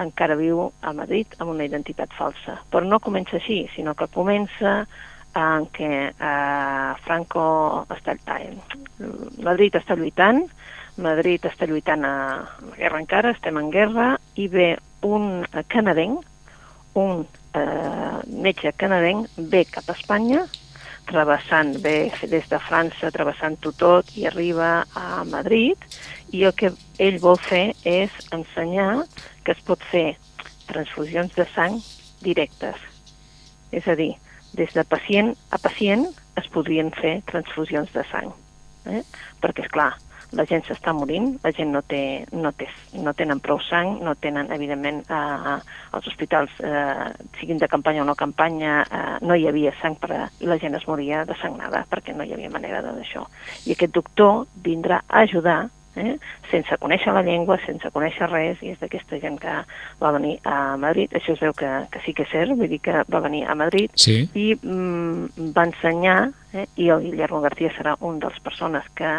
encara 0.00 0.36
viu 0.38 0.70
a 0.80 0.92
Madrid 0.96 1.36
amb 1.38 1.52
una 1.54 1.66
identitat 1.68 2.12
falsa. 2.16 2.58
Però 2.72 2.84
no 2.86 3.00
comença 3.04 3.38
així, 3.38 3.62
sinó 3.74 3.94
que 3.94 4.10
comença 4.12 4.84
en 5.38 5.66
què 5.74 5.90
eh, 6.10 6.90
Franco 7.04 7.44
està, 7.94 8.16
eh, 8.36 8.54
Madrid 9.44 9.76
està 9.78 9.96
lluitant, 9.98 10.42
Madrid 11.00 11.44
està 11.46 11.68
lluitant 11.70 12.04
a 12.04 12.14
la 12.66 12.76
guerra 12.76 13.00
encara, 13.00 13.34
estem 13.36 13.60
en 13.60 13.70
guerra, 13.72 14.08
i 14.36 14.48
ve 14.50 14.72
un 15.06 15.44
canadenc, 15.72 16.26
un 16.98 17.22
eh, 17.54 18.16
metge 18.42 18.74
canadenc, 18.76 19.30
ve 19.52 19.64
cap 19.70 19.88
a 19.88 19.96
Espanya, 19.96 20.44
travessant, 21.08 21.74
ve 21.82 22.10
des 22.30 22.46
de 22.50 22.58
França, 22.62 23.10
travessant-ho 23.14 23.72
tot, 23.78 24.10
i 24.16 24.26
arriba 24.28 24.84
a 24.96 25.22
Madrid, 25.28 25.78
i 26.32 26.44
el 26.48 26.54
que 26.56 26.72
ell 26.98 27.18
vol 27.22 27.38
fer 27.40 27.72
és 27.88 28.14
ensenyar 28.34 29.06
que 29.44 29.54
es 29.56 29.62
pot 29.66 29.82
fer 29.90 30.14
transfusions 30.70 31.34
de 31.34 31.46
sang 31.54 31.80
directes. 32.22 32.78
És 33.72 33.86
a 33.88 33.96
dir, 33.98 34.12
des 34.54 34.72
de 34.74 34.84
pacient 34.84 35.34
a 35.50 35.58
pacient 35.62 36.06
es 36.40 36.46
podrien 36.54 36.90
fer 36.94 37.20
transfusions 37.30 37.90
de 37.94 38.04
sang. 38.10 38.32
Eh? 38.86 39.02
Perquè, 39.42 39.66
és 39.66 39.72
clar, 39.72 39.92
la 40.36 40.44
gent 40.46 40.62
s'està 40.66 40.92
morint, 40.94 41.32
la 41.42 41.52
gent 41.56 41.72
no, 41.74 41.82
té, 41.86 42.24
no, 42.32 42.52
té, 42.56 42.68
no 43.02 43.14
tenen 43.16 43.40
prou 43.42 43.60
sang, 43.66 43.96
no 44.04 44.14
tenen, 44.22 44.50
evidentment, 44.54 45.02
eh, 45.10 45.56
als 45.96 46.06
hospitals, 46.06 46.52
eh, 46.62 47.10
siguin 47.40 47.58
de 47.58 47.68
campanya 47.68 48.04
o 48.04 48.08
no 48.08 48.14
campanya, 48.18 48.80
eh, 48.84 49.16
no 49.26 49.34
hi 49.34 49.48
havia 49.50 49.74
sang 49.80 49.98
per 50.00 50.12
a, 50.16 50.22
i 50.40 50.50
la 50.50 50.58
gent 50.62 50.78
es 50.78 50.86
moria 50.88 51.24
de 51.26 51.36
sangnada 51.42 51.84
perquè 51.90 52.14
no 52.16 52.24
hi 52.24 52.34
havia 52.36 52.52
manera 52.52 52.82
d'això. 52.86 53.26
I 53.66 53.74
aquest 53.74 53.94
doctor 53.96 54.46
vindrà 54.62 55.02
a 55.06 55.26
ajudar 55.26 55.60
eh? 56.00 56.16
sense 56.50 56.76
conèixer 56.82 57.12
la 57.14 57.22
llengua, 57.26 57.58
sense 57.66 57.90
conèixer 57.94 58.28
res, 58.30 58.60
i 58.62 58.72
és 58.74 58.80
d'aquesta 58.80 59.20
gent 59.22 59.38
que 59.40 59.54
va 60.00 60.12
venir 60.16 60.38
a 60.48 60.76
Madrid, 60.80 61.12
això 61.16 61.34
es 61.36 61.42
veu 61.42 61.54
que, 61.56 61.70
que 61.92 62.02
sí 62.04 62.14
que 62.16 62.26
és 62.26 62.32
cert, 62.32 62.54
vull 62.56 62.70
dir 62.70 62.80
que 62.84 63.02
va 63.10 63.22
venir 63.24 63.44
a 63.46 63.56
Madrid, 63.58 63.90
Sí. 63.94 64.22
i 64.34 64.54
mm, 64.54 65.52
va 65.56 65.66
ensenyar, 65.68 66.30
eh, 66.54 66.66
i 66.76 66.88
el 66.90 67.04
Guillermo 67.06 67.40
García 67.44 67.72
serà 67.76 67.96
un 68.00 68.18
dels 68.22 68.40
persones 68.44 68.86
que, 68.98 69.12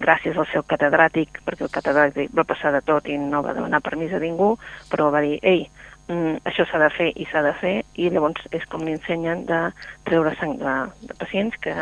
gràcies 0.00 0.38
al 0.38 0.48
seu 0.52 0.64
catedràtic, 0.68 1.42
perquè 1.46 1.66
el 1.66 1.74
catedràtic 1.74 2.34
va 2.36 2.46
passar 2.48 2.72
de 2.72 2.82
tot 2.82 3.08
i 3.08 3.18
no 3.18 3.42
va 3.42 3.56
demanar 3.56 3.82
permís 3.84 4.14
a 4.14 4.22
ningú, 4.22 4.54
però 4.90 5.10
va 5.14 5.24
dir, 5.24 5.38
ei, 5.42 5.66
mm, 6.08 6.44
això 6.48 6.66
s'ha 6.68 6.78
de 6.78 6.90
fer 6.90 7.10
i 7.16 7.26
s'ha 7.30 7.42
de 7.42 7.56
fer, 7.60 7.74
i 7.96 8.10
llavors 8.10 8.46
és 8.52 8.64
com 8.66 8.84
li 8.84 8.94
ensenyen 8.96 9.44
de 9.46 9.64
treure 10.04 10.34
sang 10.38 10.56
de, 10.58 10.76
de 11.08 11.18
pacients 11.18 11.56
que 11.60 11.74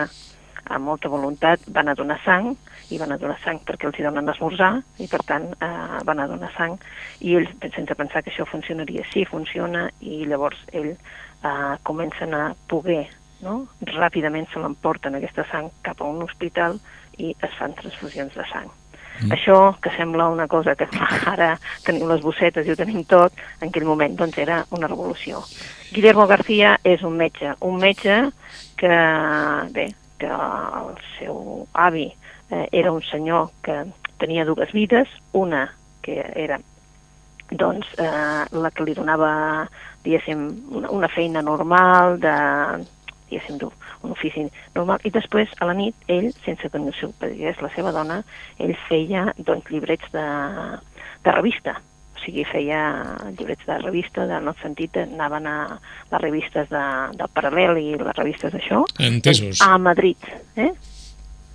amb 0.67 0.85
molta 0.85 1.09
voluntat, 1.09 1.63
van 1.71 1.89
a 1.89 1.95
donar 1.95 2.19
sang, 2.25 2.57
i 2.91 2.99
van 2.99 3.13
a 3.13 3.19
donar 3.19 3.39
sang 3.43 3.61
perquè 3.67 3.89
els 3.89 3.99
hi 3.99 4.07
donen 4.07 4.29
esmorzar, 4.31 4.73
i 5.03 5.09
per 5.11 5.23
tant 5.27 5.49
eh, 5.57 6.01
van 6.07 6.23
a 6.23 6.29
donar 6.31 6.53
sang, 6.57 6.79
i 7.21 7.37
ells, 7.39 7.53
sense 7.75 7.99
pensar 7.99 8.23
que 8.23 8.33
això 8.33 8.47
funcionaria, 8.49 9.05
sí, 9.13 9.25
funciona, 9.29 9.89
i 10.01 10.25
llavors 10.29 10.63
ells 10.73 10.97
eh, 10.97 11.77
comencen 11.83 12.35
a 12.35 12.49
poder, 12.71 13.05
no? 13.43 13.59
ràpidament 13.93 14.49
se 14.53 14.63
l'emporten 14.63 15.19
aquesta 15.19 15.45
sang 15.51 15.71
cap 15.87 16.01
a 16.01 16.09
un 16.09 16.23
hospital 16.25 16.79
i 17.19 17.35
es 17.35 17.55
fan 17.59 17.75
transfusions 17.77 18.35
de 18.37 18.45
sang. 18.53 18.71
Mm. 19.17 19.33
Això, 19.33 19.57
que 19.81 19.91
sembla 19.97 20.29
una 20.29 20.47
cosa 20.47 20.75
que 20.77 20.89
ara 21.33 21.55
tenim 21.87 22.09
les 22.11 22.23
bossetes 22.25 22.67
i 22.67 22.73
ho 22.73 22.79
tenim 22.79 23.05
tot, 23.09 23.33
en 23.61 23.71
aquell 23.71 23.89
moment 23.89 24.17
doncs 24.19 24.39
era 24.43 24.63
una 24.77 24.91
revolució. 24.91 25.43
Guillermo 25.93 26.27
García 26.29 26.77
és 26.85 27.03
un 27.07 27.17
metge, 27.17 27.55
un 27.65 27.81
metge 27.81 28.19
que, 28.77 28.93
bé, 29.73 29.89
que 30.21 30.29
el 30.29 30.95
seu 31.17 31.67
avi 31.73 32.11
eh, 32.51 32.69
era 32.73 32.93
un 32.93 33.03
senyor 33.03 33.51
que 33.63 33.85
tenia 34.19 34.45
dues 34.45 34.73
vides, 34.73 35.09
una 35.33 35.69
que 36.03 36.21
era 36.35 36.61
doncs, 37.51 37.87
eh, 37.99 38.45
la 38.51 38.71
que 38.75 38.85
li 38.85 38.95
donava 38.95 39.67
diguéssim, 40.07 40.47
una, 40.79 40.91
una 40.95 41.11
feina 41.11 41.43
normal 41.43 42.19
de, 42.23 42.37
diguéssim, 43.31 43.59
un 44.07 44.15
ofici 44.15 44.47
normal, 44.75 45.03
i 45.05 45.13
després 45.15 45.51
a 45.61 45.69
la 45.69 45.75
nit 45.77 46.11
ell, 46.13 46.31
sense 46.45 46.71
que 46.71 46.79
el 46.79 46.95
seu 46.99 47.13
digués 47.23 47.61
la 47.63 47.73
seva 47.75 47.93
dona, 47.95 48.23
ell 48.63 48.75
feia 48.87 49.27
doncs, 49.39 49.71
llibrets 49.71 50.11
de, 50.15 50.27
de 51.27 51.37
revista, 51.39 51.77
o 52.17 52.23
sigui, 52.23 52.47
feia 52.49 52.81
llibrets 53.33 53.67
de 53.67 53.79
revista, 53.83 54.27
en 54.27 54.51
el 54.51 54.59
sentit, 54.63 54.99
anaven 55.03 55.47
a 55.51 55.57
les 56.13 56.21
revistes 56.23 56.71
de, 56.71 56.85
del 57.19 57.33
Paral·lel 57.35 57.81
i 57.83 57.89
les 57.99 58.19
revistes 58.19 58.55
d'això, 58.55 58.85
Entesos. 59.03 59.63
a 59.63 59.75
Madrid, 59.79 60.31
eh? 60.57 60.73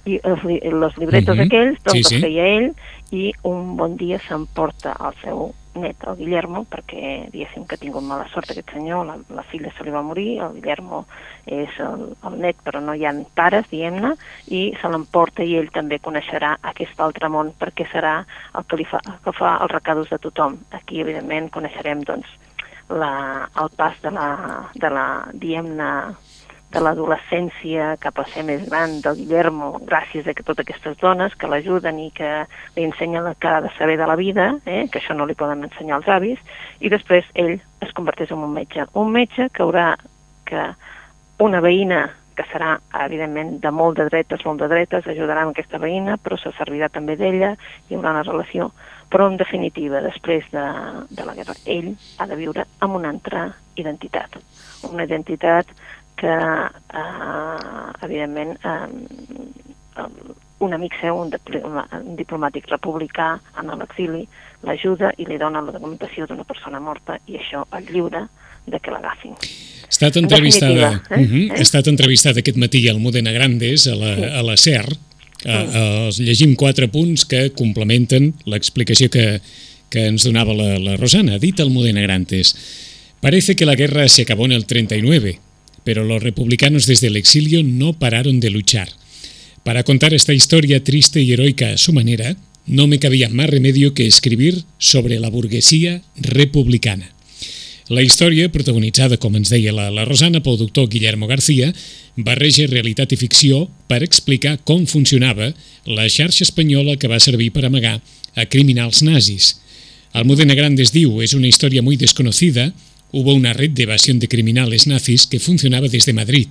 I 0.05 0.19
els, 0.23 0.43
els 0.45 0.97
llibretos 0.97 1.35
uh 1.35 1.41
-huh. 1.41 1.45
aquells 1.45 1.83
doncs 1.83 1.97
sí, 1.97 2.03
sí. 2.03 2.15
els 2.15 2.23
feia 2.23 2.45
ell 2.57 2.69
i 3.11 3.33
un 3.43 3.75
bon 3.77 3.97
dia 3.97 4.19
s'emporta 4.19 4.95
el 5.07 5.13
seu 5.21 5.53
net, 5.75 6.03
el 6.07 6.17
Guillermo, 6.17 6.65
perquè 6.69 7.29
diguéssim 7.31 7.65
que 7.65 7.75
ha 7.75 7.81
tingut 7.81 8.03
mala 8.03 8.27
sort 8.33 8.51
aquest 8.51 8.73
senyor, 8.73 9.05
la, 9.07 9.15
la 9.31 9.43
filla 9.47 9.71
se 9.77 9.85
li 9.85 9.93
va 9.93 10.03
morir, 10.03 10.39
el 10.43 10.57
Guillermo 10.57 11.05
és 11.45 11.69
el, 11.79 12.11
el 12.27 12.37
net 12.43 12.59
però 12.65 12.81
no 12.83 12.93
hi 12.93 13.05
ha 13.05 13.13
pares, 13.35 13.69
diguem-ne, 13.71 14.13
i 14.47 14.73
se 14.81 14.91
l'emporta 14.91 15.43
i 15.43 15.55
ell 15.59 15.71
també 15.71 15.99
coneixerà 15.99 16.57
aquest 16.73 16.99
altre 16.99 17.29
món 17.29 17.53
perquè 17.59 17.87
serà 17.91 18.25
el 18.57 18.67
que, 18.67 18.81
li 18.81 18.85
fa, 18.85 18.99
el 19.05 19.19
que 19.23 19.35
fa 19.37 19.57
els 19.63 19.71
recados 19.71 20.09
de 20.09 20.19
tothom. 20.19 20.59
Aquí, 20.71 21.01
evidentment, 21.01 21.49
coneixerem 21.49 22.03
doncs, 22.03 22.27
la, 22.91 23.47
el 23.61 23.71
pas 23.77 23.95
de 24.03 24.11
la, 24.11 24.27
de 24.75 24.89
la 24.91 25.05
diguem-ne, 25.31 25.91
de 26.71 26.79
l'adolescència 26.79 27.95
cap 27.99 28.19
a 28.21 28.25
ser 28.31 28.45
més 28.47 28.63
gran 28.69 28.99
del 29.03 29.17
Guillermo, 29.19 29.73
gràcies 29.87 30.27
a 30.27 30.35
totes 30.37 30.63
aquestes 30.63 30.95
dones 31.01 31.35
que 31.35 31.49
l'ajuden 31.51 31.99
i 31.99 32.09
que 32.15 32.31
li 32.77 32.85
ensenyen 32.87 33.27
que 33.39 33.51
ha 33.51 33.59
de 33.61 33.73
saber 33.77 33.97
de 33.99 34.07
la 34.07 34.15
vida, 34.15 34.47
eh, 34.65 34.87
que 34.91 35.01
això 35.01 35.15
no 35.17 35.27
li 35.27 35.35
poden 35.35 35.65
ensenyar 35.67 35.99
als 35.99 36.07
avis, 36.07 36.39
i 36.79 36.89
després 36.89 37.27
ell 37.35 37.59
es 37.81 37.93
converteix 37.97 38.31
en 38.31 38.47
un 38.47 38.55
metge. 38.55 38.87
Un 38.95 39.11
metge 39.11 39.49
que 39.51 39.63
haurà 39.63 39.93
que 40.47 40.63
una 41.43 41.61
veïna 41.61 42.07
que 42.35 42.45
serà, 42.47 42.77
evidentment, 43.03 43.57
de 43.61 43.71
molt 43.75 43.99
de 43.99 44.07
dretes, 44.07 44.43
molt 44.47 44.61
de 44.63 44.69
dretes, 44.71 45.07
ajudarà 45.07 45.43
amb 45.43 45.53
aquesta 45.53 45.79
veïna, 45.81 46.15
però 46.17 46.37
se 46.39 46.53
servirà 46.57 46.87
també 46.89 47.17
d'ella, 47.19 47.53
hi 47.89 47.97
haurà 47.97 48.15
una 48.15 48.23
relació. 48.23 48.71
Però, 49.11 49.27
en 49.27 49.35
definitiva, 49.37 49.99
després 50.01 50.47
de, 50.53 50.63
de 51.11 51.25
la 51.27 51.35
guerra, 51.35 51.57
ell 51.65 51.91
ha 52.17 52.27
de 52.29 52.37
viure 52.39 52.65
amb 52.79 52.95
una 53.01 53.11
altra 53.11 53.49
identitat. 53.75 54.39
Una 54.87 55.03
identitat 55.03 55.67
que, 56.21 56.37
eh, 57.01 58.05
evidentment, 58.05 58.57
eh, 58.63 60.05
un 60.61 60.73
amic 60.77 60.93
seu, 61.01 61.17
un, 61.17 61.33
un 61.33 62.15
diplomàtic 62.19 62.69
republicà 62.69 63.33
en 63.57 63.73
l'exili, 63.79 64.27
l'ajuda 64.67 65.11
i 65.17 65.25
li 65.25 65.39
dona 65.41 65.63
la 65.65 65.73
documentació 65.73 66.27
d'una 66.29 66.45
persona 66.45 66.79
morta 66.79 67.17
i 67.25 67.39
això 67.41 67.65
el 67.77 67.89
lliure 67.89 68.27
de 68.69 68.79
que 68.79 68.93
l'agafin. 68.93 69.33
Ha 69.33 69.89
estat 69.89 70.19
entrevistada, 70.21 70.91
eh? 71.09 71.17
uh 71.17 71.25
-huh, 71.25 71.45
eh? 71.47 71.57
ha 71.57 71.61
estat 71.61 71.87
entrevistada 71.87 72.39
aquest 72.39 72.57
matí 72.57 72.87
al 72.87 72.99
Modena 72.99 73.31
Grandes, 73.31 73.87
a 73.87 73.95
la, 73.95 74.15
sí. 74.15 74.23
a 74.23 74.43
la 74.43 74.57
SER. 74.57 74.85
Uh, 75.43 75.49
uh, 75.49 76.09
llegim 76.21 76.55
quatre 76.55 76.87
punts 76.87 77.25
que 77.25 77.49
complementen 77.57 78.35
l'explicació 78.45 79.09
que, 79.09 79.41
que 79.89 80.05
ens 80.05 80.23
donava 80.23 80.53
la, 80.53 80.77
la 80.77 80.97
Rosana. 80.97 81.39
Dit 81.39 81.59
al 81.59 81.71
Modena 81.71 82.01
Grandes, 82.01 82.55
parece 83.21 83.55
que 83.55 83.65
la 83.65 83.73
guerra 83.73 84.07
se 84.07 84.21
acabó 84.21 84.45
en 84.45 84.51
el 84.51 84.67
39, 84.67 85.39
pero 85.83 86.03
los 86.03 86.21
republicanos 86.21 86.85
desde 86.85 87.07
el 87.07 87.17
exilio 87.17 87.63
no 87.63 87.93
pararon 87.93 88.39
de 88.39 88.49
luchar. 88.49 88.89
Para 89.63 89.83
contar 89.83 90.13
esta 90.13 90.33
historia 90.33 90.83
triste 90.83 91.21
y 91.21 91.33
heroica 91.33 91.71
a 91.71 91.77
su 91.77 91.93
manera, 91.93 92.35
no 92.65 92.87
me 92.87 92.99
cabía 92.99 93.29
más 93.29 93.49
remedio 93.49 93.93
que 93.93 94.07
escribir 94.07 94.63
sobre 94.77 95.19
la 95.19 95.29
burguesía 95.29 96.01
republicana. 96.15 97.13
La 97.91 98.01
història, 98.01 98.47
protagonitzada, 98.47 99.17
com 99.19 99.33
ens 99.35 99.49
deia 99.51 99.73
la, 99.75 99.89
la 99.91 100.05
Rosana, 100.07 100.39
pel 100.39 100.55
doctor 100.55 100.85
Guillermo 100.87 101.27
García, 101.27 101.73
barreja 102.15 102.63
realitat 102.69 103.11
i 103.11 103.17
ficció 103.19 103.65
per 103.91 103.99
explicar 104.05 104.53
com 104.63 104.85
funcionava 104.87 105.49
la 105.83 106.05
xarxa 106.07 106.45
espanyola 106.45 106.95
que 106.95 107.09
va 107.11 107.19
servir 107.19 107.49
per 107.51 107.65
amagar 107.67 107.97
a 108.35 108.45
criminals 108.47 109.01
nazis. 109.03 109.57
Almudena 110.15 110.55
Grandes 110.55 110.93
diu, 110.95 111.19
és 111.19 111.35
una 111.35 111.49
història 111.51 111.83
muy 111.83 111.97
desconocida, 111.99 112.69
hubo 113.11 113.33
una 113.33 113.53
red 113.53 113.71
de 113.71 113.83
evasión 113.83 114.19
de 114.19 114.27
criminales 114.27 114.87
nazis 114.87 115.27
que 115.27 115.39
funcionaba 115.39 115.87
desde 115.87 116.13
Madrid, 116.13 116.47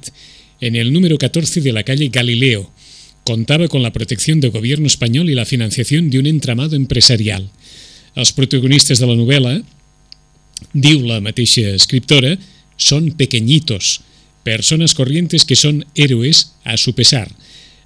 en 0.60 0.76
el 0.76 0.92
número 0.92 1.18
14 1.18 1.60
de 1.60 1.72
la 1.72 1.82
calle 1.82 2.08
Galileo. 2.08 2.70
Contaba 3.24 3.68
con 3.68 3.82
la 3.82 3.92
protección 3.92 4.40
del 4.40 4.50
gobierno 4.50 4.86
español 4.86 5.30
y 5.30 5.34
la 5.34 5.46
financiación 5.46 6.10
de 6.10 6.18
un 6.18 6.26
entramado 6.26 6.76
empresarial. 6.76 7.50
Els 8.18 8.32
protagonistes 8.34 8.98
de 8.98 9.06
la 9.06 9.14
novel·la, 9.14 9.60
diu 10.74 11.04
la 11.06 11.20
mateixa 11.22 11.70
escriptora, 11.76 12.34
són 12.80 13.12
pequeñitos, 13.14 14.00
personas 14.42 14.96
corrientes 14.98 15.44
que 15.46 15.54
son 15.54 15.84
héroes 15.94 16.56
a 16.64 16.76
su 16.76 16.94
pesar. 16.94 17.30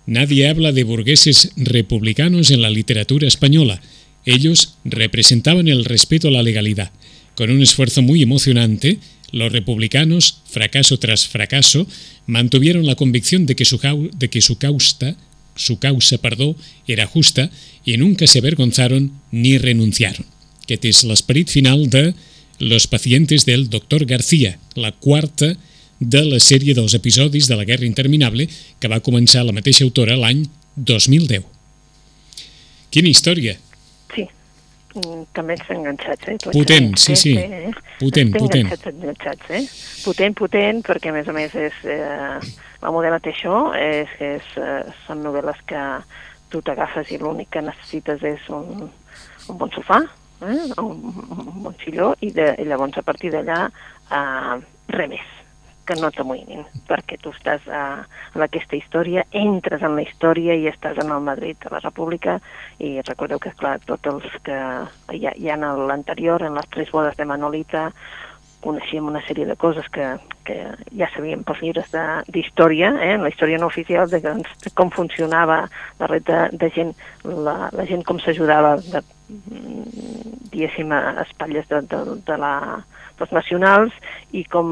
Nadie 0.07 0.49
habla 0.49 0.73
de 0.73 0.85
burgueses 0.85 1.53
republicanos 1.57 2.51
en 2.51 2.63
la 2.63 2.71
literatura 2.71 3.29
española. 3.29 3.83
Ellos 4.25 4.77
representaban 4.85 5.69
el 5.69 5.85
respeto 5.85 6.29
a 6.29 6.31
la 6.31 6.43
legalidad. 6.43 6.91
Con 7.35 7.51
un 7.51 7.63
esfuerzo 7.63 8.03
muy 8.03 8.23
emocionante, 8.23 8.99
los 9.33 9.51
republicanos, 9.51 10.43
fracaso 10.47 10.99
tras 10.99 11.27
fracaso, 11.27 11.87
mantuvieron 12.27 12.87
la 12.87 12.95
convicción 12.95 13.47
de 13.47 13.57
que 13.57 13.65
su, 13.65 13.81
de 14.17 14.31
que 14.31 14.41
su 14.41 14.59
causa, 14.59 15.17
su 15.57 15.79
causa 15.79 16.19
perdó, 16.19 16.57
era 16.87 17.07
justa 17.07 17.51
i 17.85 17.97
nunca 17.97 18.27
se 18.27 18.39
avergonzaron 18.39 19.13
ni 19.31 19.59
renunciaron. 19.59 20.27
Aquest 20.65 20.87
és 20.89 21.03
l'esperit 21.05 21.51
final 21.53 21.91
de 21.91 22.15
Los 22.59 22.87
pacientes 22.87 23.45
del 23.45 23.69
Dr. 23.69 24.07
García, 24.07 24.59
la 24.75 24.93
quarta 24.93 25.57
de 25.99 26.23
la 26.25 26.39
sèrie 26.39 26.75
dels 26.75 26.95
episodis 26.95 27.49
de 27.51 27.59
la 27.59 27.67
Guerra 27.67 27.87
Interminable 27.87 28.47
que 28.79 28.89
va 28.89 29.03
començar 29.03 29.43
la 29.45 29.53
mateixa 29.53 29.85
autora 29.85 30.17
l'any 30.17 30.47
2010. 30.77 31.43
Quina 32.95 33.11
història! 33.11 33.59
Mm, 33.59 34.31
també 35.35 35.57
ens 35.57 35.71
enganxats, 35.75 36.29
eh? 36.31 36.37
Potent, 36.45 36.93
sí, 37.01 37.17
sí. 37.19 37.33
Eh? 37.39 37.73
Potent, 37.99 38.31
Estem 38.31 38.45
potent. 38.45 38.69
Enganxats, 38.69 38.91
enganxats, 38.93 39.51
eh? 39.51 39.63
Potent, 40.05 40.37
potent, 40.39 40.83
perquè 40.87 41.11
a 41.11 41.17
més 41.17 41.31
a 41.31 41.35
més 41.37 41.57
és... 41.59 41.81
Eh, 41.85 42.39
la 42.85 42.91
model 42.93 43.17
té 43.25 43.33
això, 43.33 43.73
és, 43.81 44.11
és, 44.21 44.49
eh, 44.61 44.83
són 45.07 45.23
novel·les 45.25 45.63
que 45.71 45.85
tu 46.53 46.61
t'agafes 46.61 47.09
i 47.15 47.19
l'únic 47.23 47.49
que 47.55 47.63
necessites 47.65 48.21
és 48.29 48.51
un, 48.53 48.91
un 49.49 49.61
bon 49.61 49.73
sofà, 49.73 50.03
eh? 50.45 50.59
un, 50.83 51.01
un 51.33 51.63
bon 51.65 51.79
silló, 51.81 52.13
i, 52.21 52.29
de, 52.37 52.51
i 52.61 52.69
llavors 52.69 53.01
a 53.01 53.07
partir 53.07 53.33
d'allà 53.33 53.63
eh, 53.71 54.59
res 54.93 55.11
més 55.15 55.33
que 55.87 55.97
no 55.99 56.11
t'amoïnin, 56.15 56.65
perquè 56.89 57.19
tu 57.23 57.33
estàs 57.35 57.65
a, 57.69 57.85
en 58.35 58.45
aquesta 58.45 58.77
història, 58.79 59.25
entres 59.37 59.85
en 59.85 59.97
la 59.99 60.05
història 60.05 60.57
i 60.57 60.69
estàs 60.71 60.99
en 61.03 61.13
el 61.13 61.25
Madrid 61.25 61.59
de 61.63 61.73
la 61.73 61.83
República 61.85 62.39
i 62.79 62.97
recordeu 63.03 63.41
que, 63.43 63.55
clar, 63.61 63.79
tots 63.89 64.11
els 64.13 64.39
que 64.47 64.59
hi 65.13 65.27
ha, 65.27 65.35
hi 65.37 65.51
ha 65.51 65.59
en 65.59 65.67
l'anterior, 65.89 66.43
en 66.43 66.57
les 66.59 66.71
tres 66.73 66.93
bodes 66.95 67.17
de 67.21 67.29
Manolita, 67.29 67.91
coneixíem 68.65 69.07
una 69.07 69.23
sèrie 69.29 69.47
de 69.49 69.57
coses 69.61 69.87
que, 69.93 70.07
que 70.49 70.57
ja 70.97 71.09
sabíem 71.13 71.45
pels 71.45 71.61
llibres 71.63 71.93
d'història, 72.33 72.95
eh, 73.05 73.17
la 73.21 73.31
història 73.33 73.61
no 73.61 73.69
oficial, 73.71 74.09
de, 74.11 74.21
de 74.25 74.73
com 74.79 74.93
funcionava 74.95 75.65
la 76.01 76.11
red 76.11 76.25
de, 76.31 76.41
de 76.65 76.71
gent, 76.75 76.95
la, 77.29 77.69
la 77.77 77.87
gent 77.89 78.05
com 78.09 78.21
s'ajudava, 78.23 78.77
diguéssim, 79.29 80.93
a 80.93 81.23
espatlles 81.27 81.69
de, 81.71 81.85
de, 81.93 82.03
de 82.25 82.41
la 82.41 82.57
dels 83.19 83.31
nacionals 83.31 83.95
i 84.35 84.43
com 84.51 84.67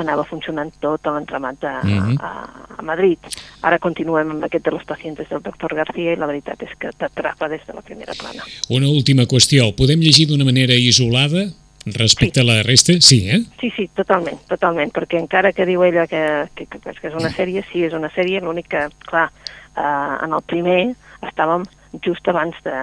anava 0.00 0.26
funcionant 0.28 0.72
tot 0.82 1.06
l'entramat 1.08 1.64
a, 1.64 1.74
-huh. 1.80 2.16
a, 2.20 2.32
a 2.76 2.82
Madrid. 2.82 3.18
Ara 3.62 3.78
continuem 3.78 4.30
amb 4.30 4.44
aquest 4.44 4.64
de 4.64 4.72
les 4.76 4.84
pacients 4.84 5.28
del 5.30 5.42
doctor 5.42 5.74
García 5.74 6.12
i 6.12 6.20
la 6.20 6.26
veritat 6.26 6.62
és 6.62 6.76
que 6.78 6.92
t'atrapa 6.92 7.48
des 7.48 7.64
de 7.66 7.72
la 7.72 7.82
primera 7.82 8.12
plana. 8.12 8.44
Una 8.68 8.88
última 8.88 9.24
qüestió. 9.24 9.72
Podem 9.74 10.00
llegir 10.00 10.26
d'una 10.28 10.44
manera 10.44 10.74
isolada 10.74 11.48
Respecte 11.86 12.40
sí. 12.40 12.46
a 12.46 12.52
la 12.52 12.62
resta, 12.62 12.92
sí, 13.00 13.30
eh? 13.30 13.40
Sí, 13.60 13.70
sí, 13.76 13.88
totalment, 13.96 14.38
totalment, 14.48 14.92
perquè 14.92 15.16
encara 15.20 15.54
que 15.56 15.64
diu 15.64 15.82
ella 15.86 16.06
que, 16.06 16.22
que, 16.54 16.66
que, 16.68 16.80
que 16.84 17.08
és 17.08 17.16
una 17.16 17.30
sèrie, 17.32 17.64
sí, 17.70 17.84
és 17.88 17.96
una 17.96 18.10
sèrie, 18.12 18.42
l'únic 18.44 18.68
que, 18.74 18.82
clar, 19.08 19.30
eh, 19.72 20.16
en 20.26 20.36
el 20.36 20.44
primer 20.44 20.80
estàvem 21.24 21.64
just 22.04 22.28
abans 22.28 22.56
de, 22.66 22.76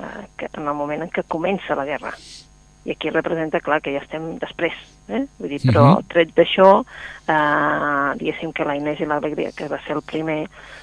eh, 0.00 0.24
que, 0.40 0.48
en 0.56 0.66
el 0.66 0.78
moment 0.78 1.04
en 1.04 1.12
què 1.12 1.26
comença 1.28 1.76
la 1.76 1.84
guerra. 1.84 2.14
I 2.88 2.94
aquí 2.94 3.12
representa, 3.12 3.60
clar, 3.60 3.82
que 3.84 3.92
ja 3.92 4.00
estem 4.00 4.38
després, 4.40 4.72
eh? 5.12 5.26
Vull 5.36 5.52
dir, 5.52 5.60
però 5.60 5.82
uh 5.84 5.96
-huh. 5.98 6.06
tret 6.08 6.32
d'això, 6.32 6.80
eh, 7.28 8.16
diguéssim 8.16 8.52
que 8.52 8.64
la 8.64 8.76
Inés 8.76 9.00
i 9.00 9.04
l'Alegria, 9.04 9.52
que 9.52 9.68
va 9.68 9.78
ser 9.84 9.96
el 9.96 10.02
primer, 10.02 10.48
Mm, 10.48 10.79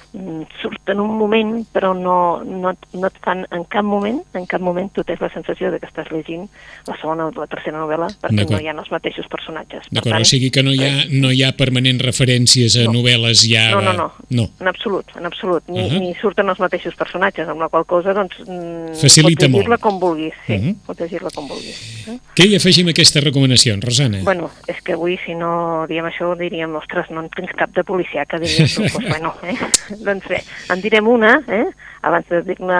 surt 0.62 0.88
en 0.88 1.00
un 1.00 1.16
moment, 1.18 1.66
però 1.72 1.92
no, 1.94 2.42
no, 2.44 2.72
no 2.94 3.06
et 3.10 3.18
fan 3.24 3.44
en 3.52 3.64
cap 3.68 3.84
moment, 3.84 4.20
en 4.34 4.46
cap 4.48 4.62
moment 4.64 4.88
tu 4.94 5.04
tens 5.04 5.20
la 5.20 5.28
sensació 5.32 5.70
de 5.70 5.80
que 5.82 5.88
estàs 5.88 6.08
llegint 6.12 6.46
la 6.88 6.96
segona 7.00 7.26
o 7.28 7.32
la 7.36 7.46
tercera 7.50 7.76
novel·la 7.76 8.08
perquè 8.22 8.46
no 8.48 8.60
hi 8.60 8.70
ha 8.70 8.74
els 8.74 8.90
mateixos 8.94 9.28
personatges. 9.30 9.88
D'acord, 9.92 10.20
o 10.20 10.28
sigui 10.28 10.50
que 10.54 10.64
no 10.64 10.72
hi, 10.72 10.80
ha, 10.84 11.04
no 11.12 11.32
hi 11.34 11.42
ha 11.44 11.52
permanent 11.58 12.00
referències 12.00 12.78
a 12.80 12.86
no. 12.88 12.96
novel·les 12.98 13.44
ja... 13.50 13.68
No, 13.74 13.82
no, 13.84 13.92
no, 13.92 14.08
no, 14.30 14.48
en 14.60 14.72
absolut, 14.72 15.12
en 15.18 15.28
absolut. 15.28 15.68
Ni, 15.68 15.84
uh 15.84 15.92
-huh. 15.92 16.00
ni 16.00 16.14
surten 16.20 16.48
els 16.48 16.58
mateixos 16.58 16.96
personatges, 16.96 17.48
amb 17.48 17.60
la 17.60 17.68
qual 17.68 17.84
cosa, 17.84 18.14
doncs, 18.14 18.38
mm, 18.46 18.94
Facilita 18.96 19.46
pots 19.46 19.54
llegir-la 19.54 19.78
com 19.78 20.00
vulguis, 20.00 20.34
sí, 20.46 20.54
uh 20.54 20.62
-huh. 20.62 20.74
pots 20.86 21.00
llegir-la 21.00 21.30
com 21.34 21.48
vulguis. 21.48 22.08
Eh? 22.08 22.18
Què 22.34 22.46
hi 22.46 22.56
afegim 22.56 22.86
a 22.88 22.90
aquesta 22.90 23.20
recomanació, 23.20 23.76
Rosana? 23.80 24.22
Bueno, 24.22 24.50
és 24.66 24.80
que 24.82 24.92
avui, 24.92 25.18
si 25.24 25.34
no 25.34 25.86
diem 25.88 26.06
això, 26.06 26.36
diríem, 26.38 26.74
ostres, 26.74 27.10
no 27.10 27.20
en 27.20 27.28
tens 27.28 27.52
cap 27.56 27.70
de 27.74 27.84
policia 27.84 28.24
que 28.26 28.38
diries, 28.38 28.76
doncs, 28.78 29.08
bueno, 29.08 29.34
eh? 29.42 29.56
Doncs 30.04 30.28
bé, 30.30 30.40
en 30.72 30.82
direm 30.84 31.08
una, 31.08 31.38
eh? 31.48 31.66
abans 32.02 32.28
de 32.30 32.42
dir-ne 32.46 32.78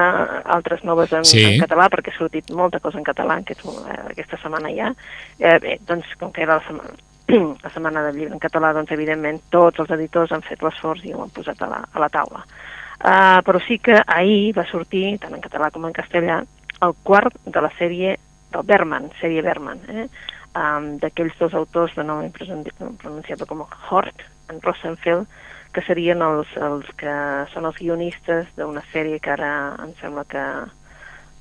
altres 0.56 0.84
noves 0.86 1.12
en, 1.12 1.26
sí. 1.26 1.42
en 1.44 1.62
català, 1.64 1.88
perquè 1.90 2.12
ha 2.12 2.18
sortit 2.18 2.50
molta 2.54 2.80
cosa 2.80 3.00
en 3.00 3.06
català 3.06 3.40
aquest, 3.42 3.64
eh, 3.66 3.98
aquesta 4.14 4.38
setmana 4.42 4.72
ja. 4.74 4.92
Eh, 5.38 5.58
bé, 5.62 5.78
doncs, 5.88 6.14
com 6.20 6.32
que 6.34 6.44
era 6.46 6.58
la 6.58 6.66
setmana, 6.66 6.94
la 7.64 7.72
setmana 7.74 8.04
del 8.06 8.20
llibre 8.20 8.36
en 8.36 8.42
català, 8.42 8.72
doncs, 8.76 8.92
evidentment, 8.94 9.42
tots 9.54 9.82
els 9.84 9.90
editors 9.98 10.32
han 10.32 10.46
fet 10.46 10.62
l'esforç 10.64 11.04
i 11.04 11.14
ho 11.14 11.24
han 11.24 11.34
posat 11.34 11.60
a 11.62 11.70
la, 11.70 11.82
a 11.92 12.04
la 12.04 12.10
taula. 12.14 12.44
Uh, 12.98 13.38
però 13.46 13.60
sí 13.62 13.76
que 13.78 13.94
ahir 14.10 14.56
va 14.56 14.64
sortir, 14.66 15.04
tant 15.22 15.36
en 15.36 15.42
català 15.42 15.68
com 15.70 15.84
en 15.86 15.94
castellà, 15.94 16.40
el 16.82 16.94
quart 17.06 17.36
de 17.46 17.62
la 17.62 17.70
sèrie 17.78 18.16
del 18.50 18.64
Berman, 18.66 19.06
sèrie 19.20 19.42
Berman, 19.46 19.84
eh? 19.92 20.08
um, 20.58 20.96
d'aquells 21.02 21.36
dos 21.38 21.54
autors 21.54 21.94
de 21.94 22.06
nom 22.06 22.24
pronunciable 22.34 23.46
com 23.46 23.62
Hort, 23.90 24.24
en 24.50 24.58
Rosenfeld, 24.64 25.28
que 25.74 25.84
serien 25.86 26.22
els, 26.24 26.50
els 26.56 26.88
que 27.00 27.14
són 27.52 27.68
els 27.68 27.78
guionistes 27.78 28.48
d'una 28.56 28.84
sèrie 28.92 29.20
que 29.20 29.34
ara 29.34 29.52
em 29.84 29.94
sembla 30.00 30.24
que 30.28 30.44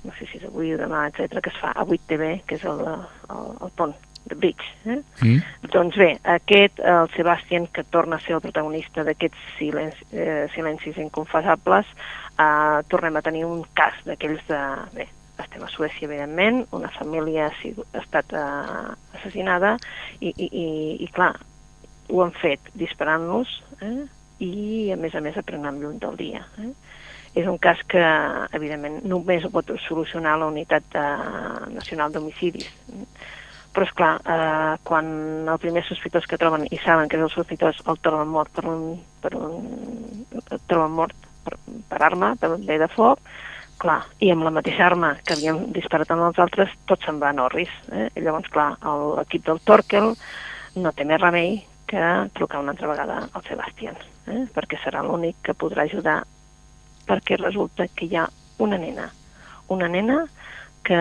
no 0.03 0.13
sé 0.17 0.27
si 0.29 0.39
és 0.39 0.45
avui 0.47 0.73
o 0.73 0.79
demà, 0.79 1.07
etc 1.09 1.41
que 1.43 1.51
es 1.51 1.59
fa 1.61 1.73
a 1.73 1.85
8TV, 1.85 2.43
que 2.47 2.59
és 2.59 2.65
el, 2.69 2.83
el, 2.85 3.49
el 3.65 3.73
pont 3.79 3.95
de 4.27 4.35
Bridge. 4.35 4.69
Eh? 4.85 5.01
Mm. 5.21 5.41
Doncs 5.73 5.97
bé, 5.99 6.09
aquest, 6.23 6.79
el 6.79 7.09
Sebastian, 7.15 7.67
que 7.73 7.83
torna 7.83 8.17
a 8.17 8.23
ser 8.23 8.37
el 8.37 8.43
protagonista 8.43 9.03
d'aquests 9.07 9.53
silenci, 9.57 10.07
eh, 10.11 10.47
silencis 10.55 10.99
inconfessables, 11.01 11.91
eh, 12.35 12.79
tornem 12.91 13.17
a 13.17 13.23
tenir 13.25 13.45
un 13.47 13.63
cas 13.77 13.99
d'aquells 14.07 14.43
de... 14.49 14.63
Bé, 14.95 15.07
estem 15.37 15.61
a 15.63 15.69
Suècia, 15.69 16.07
evidentment, 16.07 16.63
una 16.73 16.89
família 16.89 17.45
ha, 17.45 17.53
sigut, 17.61 17.85
ha 17.93 18.01
estat 18.01 18.33
eh, 18.33 18.93
assassinada 19.19 19.75
i, 20.19 20.31
i, 20.31 20.47
i, 20.47 20.67
i, 21.05 21.09
clar, 21.13 21.35
ho 22.09 22.23
han 22.23 22.33
fet 22.41 22.71
disparant-los, 22.79 23.51
eh? 23.85 24.07
I, 24.43 24.91
a 24.93 24.97
més 24.99 25.15
a 25.15 25.21
més, 25.23 25.37
aprenent 25.37 25.79
lluny 25.81 25.97
del 26.01 26.17
dia. 26.19 26.43
Eh? 26.61 26.71
És 27.37 27.47
un 27.49 27.57
cas 27.61 27.81
que, 27.89 28.03
evidentment, 28.57 29.01
només 29.05 29.45
ho 29.45 29.51
pot 29.53 29.69
solucionar 29.85 30.37
la 30.39 30.49
Unitat 30.49 30.95
eh, 30.97 31.03
Nacional 31.73 32.13
d'Homicidis. 32.13 32.69
Però, 33.75 33.85
és 33.85 33.93
clar, 33.97 34.13
eh, 34.25 34.77
quan 34.87 35.11
el 35.45 35.59
primer 35.61 35.83
sospitós 35.85 36.25
que 36.29 36.39
troben 36.41 36.65
i 36.71 36.79
saben 36.81 37.09
que 37.09 37.19
és 37.19 37.27
el 37.27 37.33
sospitós 37.33 37.83
el 37.85 38.01
troben 38.01 38.31
mort 38.33 38.53
per 38.53 38.65
un... 38.69 38.97
Per 39.21 39.33
un 39.37 40.25
el 40.37 40.63
troben 40.69 40.93
mort 40.93 41.29
per, 41.45 41.57
per 41.89 42.01
arma, 42.05 42.33
per 42.39 42.55
bé 42.63 42.77
de 42.81 42.89
foc, 42.91 43.21
clar, 43.81 43.99
i 44.23 44.31
amb 44.33 44.45
la 44.47 44.53
mateixa 44.53 44.85
arma 44.87 45.13
que 45.21 45.35
havien 45.35 45.71
disparat 45.75 46.11
amb 46.13 46.29
els 46.29 46.41
altres, 46.41 46.73
tot 46.89 47.05
se'n 47.05 47.21
va 47.21 47.29
a 47.29 47.37
Norris. 47.37 47.73
Eh? 47.91 48.09
I 48.17 48.25
llavors, 48.25 48.49
clar, 48.53 48.71
l'equip 49.17 49.45
del 49.45 49.61
Torkel 49.65 50.13
no 50.77 50.93
té 50.93 51.05
més 51.05 51.21
remei 51.21 51.59
que 51.87 52.05
trucar 52.37 52.61
una 52.63 52.73
altra 52.73 52.89
vegada 52.89 53.23
al 53.31 53.45
Sebastián 53.47 53.97
eh? 54.27 54.45
perquè 54.53 54.79
serà 54.83 55.03
l'únic 55.05 55.41
que 55.41 55.55
podrà 55.57 55.87
ajudar 55.87 56.21
perquè 57.07 57.37
resulta 57.39 57.87
que 57.87 58.05
hi 58.05 58.17
ha 58.19 58.27
una 58.63 58.77
nena, 58.77 59.07
una 59.73 59.87
nena 59.87 60.25
que 60.83 60.97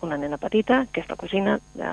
una 0.00 0.16
nena 0.16 0.38
petita, 0.40 0.86
que 0.92 1.02
és 1.02 1.08
la 1.10 1.16
cosina 1.20 1.58
de, 1.76 1.90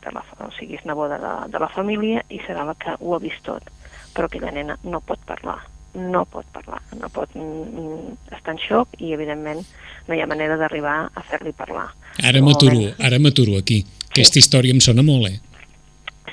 de 0.00 0.12
la, 0.14 0.22
o 0.40 0.48
sigui, 0.56 0.78
és 0.78 0.86
neboda 0.88 1.18
de, 1.20 1.32
de 1.52 1.60
la 1.60 1.68
família 1.72 2.22
i 2.32 2.40
serà 2.46 2.64
la 2.64 2.74
que 2.80 2.96
ho 2.98 3.14
ha 3.14 3.20
vist 3.20 3.44
tot. 3.44 3.68
Però 4.12 4.28
aquella 4.28 4.52
nena 4.54 4.78
no 4.88 5.00
pot 5.04 5.20
parlar, 5.28 5.58
no 6.00 6.24
pot 6.32 6.48
parlar, 6.52 6.80
no 6.96 7.10
pot 7.12 7.32
mm, 7.36 8.16
estar 8.32 8.56
en 8.56 8.60
xoc 8.62 8.96
i, 8.98 9.12
evidentment, 9.16 9.60
no 10.08 10.16
hi 10.16 10.24
ha 10.24 10.28
manera 10.30 10.56
d'arribar 10.60 10.96
a 11.12 11.24
fer-li 11.28 11.52
parlar. 11.56 11.90
Ara 12.24 12.40
m'aturo, 12.44 12.92
ara 13.00 13.20
m'aturo 13.20 13.58
aquí. 13.60 13.82
Aquesta 14.08 14.40
sí. 14.40 14.46
història 14.46 14.72
em 14.76 14.80
sona 14.84 15.04
molt, 15.04 15.28
eh? 15.28 15.51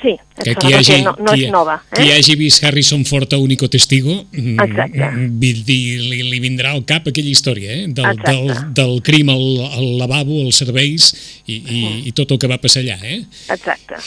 Sí, 0.02 0.14
que 0.40 0.54
qui 0.56 0.74
hagi, 0.74 1.02
no, 1.04 1.12
no 1.20 1.34
qui, 1.34 1.46
és 1.46 1.52
nova. 1.52 1.76
Eh? 1.92 1.98
Qui 1.98 2.12
hagi 2.16 2.36
vist 2.40 2.64
Harrison 2.64 3.04
Ford 3.08 3.34
a 3.36 3.40
Único 3.42 3.68
Testigo, 3.68 4.14
mm, 4.32 4.60
Exacte. 4.64 5.10
li, 5.44 6.22
li 6.32 6.40
vindrà 6.40 6.72
al 6.72 6.86
cap 6.88 7.10
aquella 7.12 7.32
història, 7.34 7.74
eh? 7.76 7.88
del, 7.92 8.22
del, 8.24 8.54
del 8.80 9.02
crim 9.04 9.32
al, 9.34 9.44
al 9.68 9.90
lavabo, 10.00 10.40
als 10.46 10.62
serveis 10.64 11.12
i, 11.46 11.58
i, 11.58 11.82
i 12.08 12.16
tot 12.16 12.32
el 12.32 12.40
que 12.40 12.52
va 12.52 12.62
passar 12.64 12.86
allà. 12.86 12.96
Eh? 13.04 13.26
Exacte. 13.52 14.00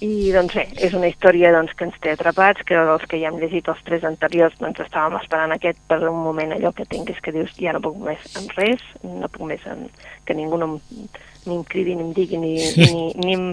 I 0.00 0.30
doncs 0.32 0.54
bé, 0.56 0.62
és 0.80 0.94
una 0.96 1.10
història 1.10 1.50
doncs, 1.52 1.74
que 1.76 1.84
ens 1.84 1.96
té 2.00 2.14
atrapats, 2.14 2.64
que 2.64 2.76
els 2.76 3.02
que 3.08 3.18
ja 3.20 3.28
hem 3.28 3.40
llegit 3.40 3.66
els 3.68 3.80
tres 3.84 4.04
anteriors 4.08 4.56
doncs 4.60 4.80
estàvem 4.80 5.18
esperant 5.18 5.52
aquest 5.52 5.80
per 5.92 5.98
un 6.08 6.22
moment 6.24 6.54
allò 6.56 6.72
que 6.76 6.88
tinguis 6.88 7.20
que 7.20 7.34
dius 7.36 7.52
ja 7.58 7.74
no 7.76 7.82
puc 7.84 7.98
més 8.06 8.24
en 8.40 8.48
res, 8.56 8.84
no 9.04 9.28
puc 9.28 9.44
més 9.50 9.66
en, 9.68 9.84
que 10.24 10.36
ningú 10.38 10.56
no 10.60 10.70
em, 10.70 11.10
ni 11.46 11.56
em 11.56 11.64
cridi, 11.64 11.96
ni 11.96 12.04
em 12.04 12.12
digui, 12.16 12.40
ni, 12.40 12.54
ni, 12.76 13.04
ni 13.24 13.36
em... 13.36 13.44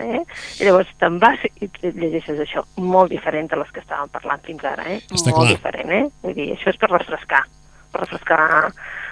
Eh? 0.00 0.22
I 0.60 0.66
llavors 0.66 0.90
te'n 1.00 1.18
vas 1.22 1.42
i 1.50 1.68
llegeixes 1.82 2.40
això, 2.40 2.64
molt 2.80 3.12
diferent 3.12 3.50
de 3.50 3.58
les 3.60 3.72
que 3.74 3.82
estàvem 3.84 4.12
parlant 4.14 4.44
fins 4.46 4.64
ara, 4.64 4.86
eh? 4.88 5.00
Està 5.10 5.34
molt 5.34 5.44
clar. 5.44 5.56
diferent, 5.56 5.96
eh? 5.96 6.04
Vull 6.24 6.36
dir, 6.38 6.50
això 6.56 6.72
és 6.72 6.80
per 6.80 6.92
refrescar, 6.92 7.44
per 7.90 8.06
refrescar 8.06 8.70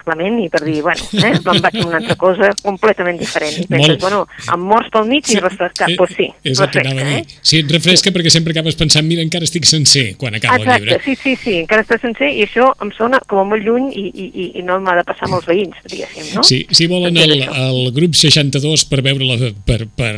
la 0.09 0.15
ment 0.17 0.39
i 0.41 0.47
per 0.51 0.61
dir, 0.65 0.79
bueno, 0.85 1.05
eh, 1.19 1.31
me'n 1.45 1.61
vaig 1.63 1.77
a 1.81 1.85
una 1.85 1.99
altra 1.99 2.15
cosa 2.19 2.49
completament 2.63 3.19
diferent. 3.19 3.57
I 3.61 3.67
penses, 3.67 3.95
Molt... 3.97 4.01
bueno, 4.03 4.21
em 4.55 4.65
morts 4.71 4.91
pel 4.93 5.07
mig 5.09 5.27
sí, 5.27 5.37
i 5.37 5.43
refrescar. 5.43 5.89
Doncs 5.91 5.99
pues 5.99 6.15
sí, 6.17 6.27
és 6.43 6.61
refresca, 6.61 6.93
el 6.93 6.99
que 6.99 7.17
eh? 7.19 7.39
Sí, 7.41 7.61
et 7.61 7.73
refresca 7.73 8.09
sí. 8.09 8.15
perquè 8.15 8.33
sempre 8.33 8.55
acabes 8.55 8.77
pensant, 8.79 9.07
mira, 9.07 9.23
encara 9.25 9.47
estic 9.47 9.67
sencer 9.69 10.05
quan 10.19 10.37
acaba 10.39 10.59
Exacte, 10.59 10.77
el 10.77 10.87
llibre. 10.87 11.01
sí, 11.05 11.15
sí, 11.23 11.35
sí, 11.43 11.55
encara 11.63 11.85
estàs 11.85 12.03
sencer 12.05 12.31
i 12.33 12.45
això 12.47 12.71
em 12.83 12.93
sona 12.97 13.21
com 13.29 13.43
a 13.43 13.47
molt 13.51 13.65
lluny 13.65 13.89
i, 13.93 14.05
i, 14.09 14.27
i, 14.29 14.49
i 14.61 14.65
no 14.65 14.79
m'ha 14.83 14.97
de 14.99 15.05
passar 15.07 15.29
amb 15.29 15.39
els 15.39 15.49
veïns, 15.49 15.79
diguéssim, 15.85 16.33
no? 16.35 16.45
Sí, 16.47 16.63
si 16.71 16.89
volen 16.91 17.19
el, 17.19 17.35
el 17.43 17.81
grup 17.95 18.17
62 18.17 18.87
per 18.89 19.03
veure 19.05 19.27
la, 19.27 19.51
per, 19.65 19.83
per, 19.95 20.13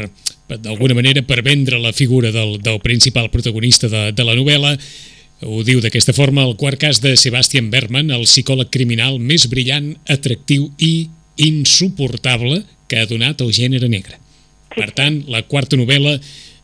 d'alguna 0.52 0.98
manera 0.98 1.24
per 1.24 1.42
vendre 1.46 1.80
la 1.80 1.94
figura 1.96 2.32
del, 2.32 2.60
del 2.64 2.82
principal 2.84 3.30
protagonista 3.32 3.90
de, 3.92 4.12
de 4.12 4.28
la 4.28 4.36
novel·la 4.38 4.76
ho 5.42 5.64
diu 5.66 5.82
d'aquesta 5.82 6.14
forma 6.14 6.44
el 6.46 6.56
quart 6.60 6.80
cas 6.82 7.02
de 7.02 7.16
Sebastian 7.18 7.72
Berman, 7.74 8.12
el 8.14 8.28
psicòleg 8.30 8.70
criminal 8.74 9.18
més 9.20 9.48
brillant, 9.50 9.96
atractiu 10.10 10.70
i 10.78 11.10
insuportable 11.42 12.62
que 12.88 13.02
ha 13.02 13.10
donat 13.10 13.42
el 13.42 13.52
gènere 13.56 13.90
negre. 13.90 14.20
Per 14.76 14.92
tant, 14.96 15.22
la 15.32 15.42
quarta 15.50 15.80
novel·la 15.80 16.20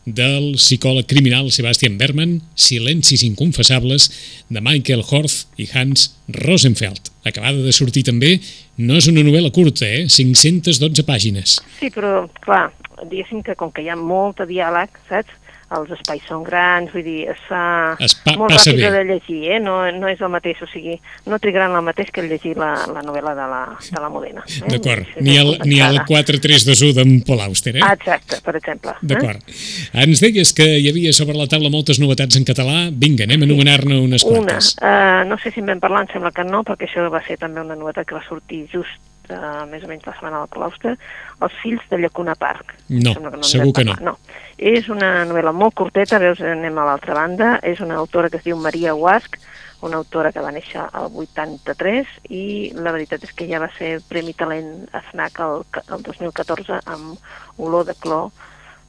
del 0.08 0.54
psicòleg 0.56 1.08
criminal 1.10 1.50
Sebastian 1.52 1.98
Berman, 2.00 2.38
Silencis 2.56 3.24
inconfessables, 3.26 4.08
de 4.48 4.62
Michael 4.64 5.02
Horth 5.04 5.44
i 5.60 5.68
Hans 5.74 6.08
Rosenfeld. 6.32 7.10
Acabada 7.28 7.60
de 7.64 7.74
sortir 7.76 8.06
també, 8.08 8.38
no 8.78 8.96
és 8.96 9.08
una 9.10 9.24
novel·la 9.26 9.52
curta, 9.52 9.84
eh? 9.84 10.06
512 10.08 11.04
pàgines. 11.04 11.58
Sí, 11.80 11.90
però, 11.92 12.28
clar, 12.44 12.68
diguéssim 13.04 13.42
que 13.44 13.58
com 13.58 13.72
que 13.74 13.84
hi 13.84 13.90
ha 13.92 13.98
molt 13.98 14.40
de 14.40 14.48
diàleg, 14.54 14.96
saps? 15.10 15.34
Els 15.76 15.90
espais 15.92 16.22
són 16.28 16.44
grans, 16.46 16.90
vull 16.94 17.04
dir, 17.04 17.26
es 17.32 17.40
fa 17.48 17.62
es 18.04 18.14
pa 18.24 18.34
molt 18.40 18.54
ràpid 18.54 18.78
bé. 18.80 18.90
de 18.94 19.02
llegir, 19.10 19.40
eh? 19.52 19.58
no, 19.60 19.76
no 19.92 20.08
és 20.08 20.20
el 20.24 20.30
mateix, 20.32 20.62
o 20.64 20.68
sigui, 20.70 20.96
no 21.28 21.38
trigaran 21.42 21.76
el 21.76 21.84
mateix 21.84 22.12
que 22.14 22.24
llegir 22.24 22.54
la, 22.58 22.70
la 22.94 23.02
novel·la 23.04 23.34
de 23.36 23.48
la, 23.52 23.60
de 23.88 24.02
la 24.02 24.10
Modena. 24.12 24.44
Eh? 24.48 24.70
D'acord, 24.72 25.18
ni, 25.20 25.36
el, 25.40 25.54
ni 25.68 25.82
el 25.84 26.00
4-3-2-1 26.08 26.94
d'en 26.96 27.14
Paul 27.28 27.44
Auster, 27.48 27.76
eh? 27.76 27.84
Exacte, 27.84 28.40
per 28.44 28.56
exemple. 28.60 28.96
Eh? 28.96 29.10
D'acord. 29.12 29.44
Eh? 29.44 30.06
Ens 30.06 30.24
deies 30.24 30.54
que 30.56 30.68
hi 30.78 30.88
havia 30.90 31.12
sobre 31.16 31.36
la 31.36 31.48
taula 31.50 31.72
moltes 31.74 32.00
novetats 32.00 32.40
en 32.40 32.48
català, 32.48 32.88
vinga, 32.88 33.28
anem 33.28 33.44
a 33.44 33.50
anomenar-ne 33.50 34.00
unes 34.06 34.24
quantes. 34.24 34.72
Una, 34.80 34.94
uh, 34.94 35.28
no 35.28 35.36
sé 35.42 35.52
si 35.52 35.60
en 35.60 35.68
vam 35.74 35.84
parlar, 35.84 36.06
em 36.06 36.14
sembla 36.16 36.32
que 36.32 36.48
no, 36.48 36.64
perquè 36.64 36.88
això 36.88 37.08
va 37.12 37.20
ser 37.28 37.36
també 37.42 37.60
una 37.64 37.76
novetat 37.76 38.08
que 38.08 38.16
va 38.16 38.24
sortir 38.24 38.64
just 38.72 38.96
uh, 39.34 39.64
més 39.70 39.84
o 39.84 39.90
menys 39.90 40.06
la 40.06 40.14
setmana 40.16 40.42
del 40.42 40.52
claustre, 40.54 40.96
Els 41.44 41.60
fills 41.62 41.84
de 41.90 42.00
Llacuna 42.02 42.34
Park. 42.38 42.74
No, 42.88 43.14
que 43.14 43.22
no 43.24 43.42
segur 43.46 43.72
que 43.76 43.86
no. 43.88 43.96
no. 44.04 44.16
És 44.58 44.88
una 44.92 45.24
novel·la 45.28 45.54
molt 45.54 45.76
curteta, 45.78 46.20
veus, 46.22 46.42
anem 46.42 46.78
a 46.78 46.88
l'altra 46.90 47.16
banda, 47.18 47.56
és 47.62 47.80
una 47.84 47.98
autora 48.00 48.30
que 48.30 48.40
es 48.40 48.46
diu 48.46 48.58
Maria 48.58 48.94
Huasc, 48.94 49.38
una 49.80 50.00
autora 50.00 50.32
que 50.34 50.42
va 50.42 50.50
néixer 50.50 50.82
al 50.82 51.12
83 51.14 52.08
i 52.34 52.44
la 52.74 52.92
veritat 52.94 53.22
és 53.22 53.32
que 53.36 53.46
ja 53.46 53.60
va 53.62 53.70
ser 53.76 53.98
Premi 54.10 54.34
Talent 54.34 54.88
a 54.90 55.02
FNAC 55.10 55.38
el, 55.44 55.62
el 55.94 56.02
2014 56.06 56.80
amb 56.90 57.60
olor 57.62 57.86
de 57.86 57.94
clor, 58.02 58.32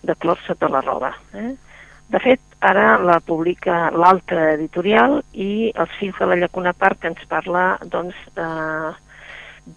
de 0.01 0.15
clor 0.15 0.39
sota 0.47 0.69
la 0.71 0.81
roba. 0.81 1.13
Eh? 1.37 1.51
De 2.09 2.21
fet, 2.23 2.41
ara 2.65 2.97
la 2.97 3.19
publica 3.21 3.91
l'altra 3.93 4.53
editorial 4.55 5.19
i 5.33 5.69
Els 5.69 5.93
fills 5.99 6.17
de 6.17 6.29
la 6.31 6.39
llacuna 6.41 6.73
Park 6.73 7.05
ens 7.05 7.21
parla 7.29 7.75
doncs, 7.85 8.17
eh, 8.33 8.89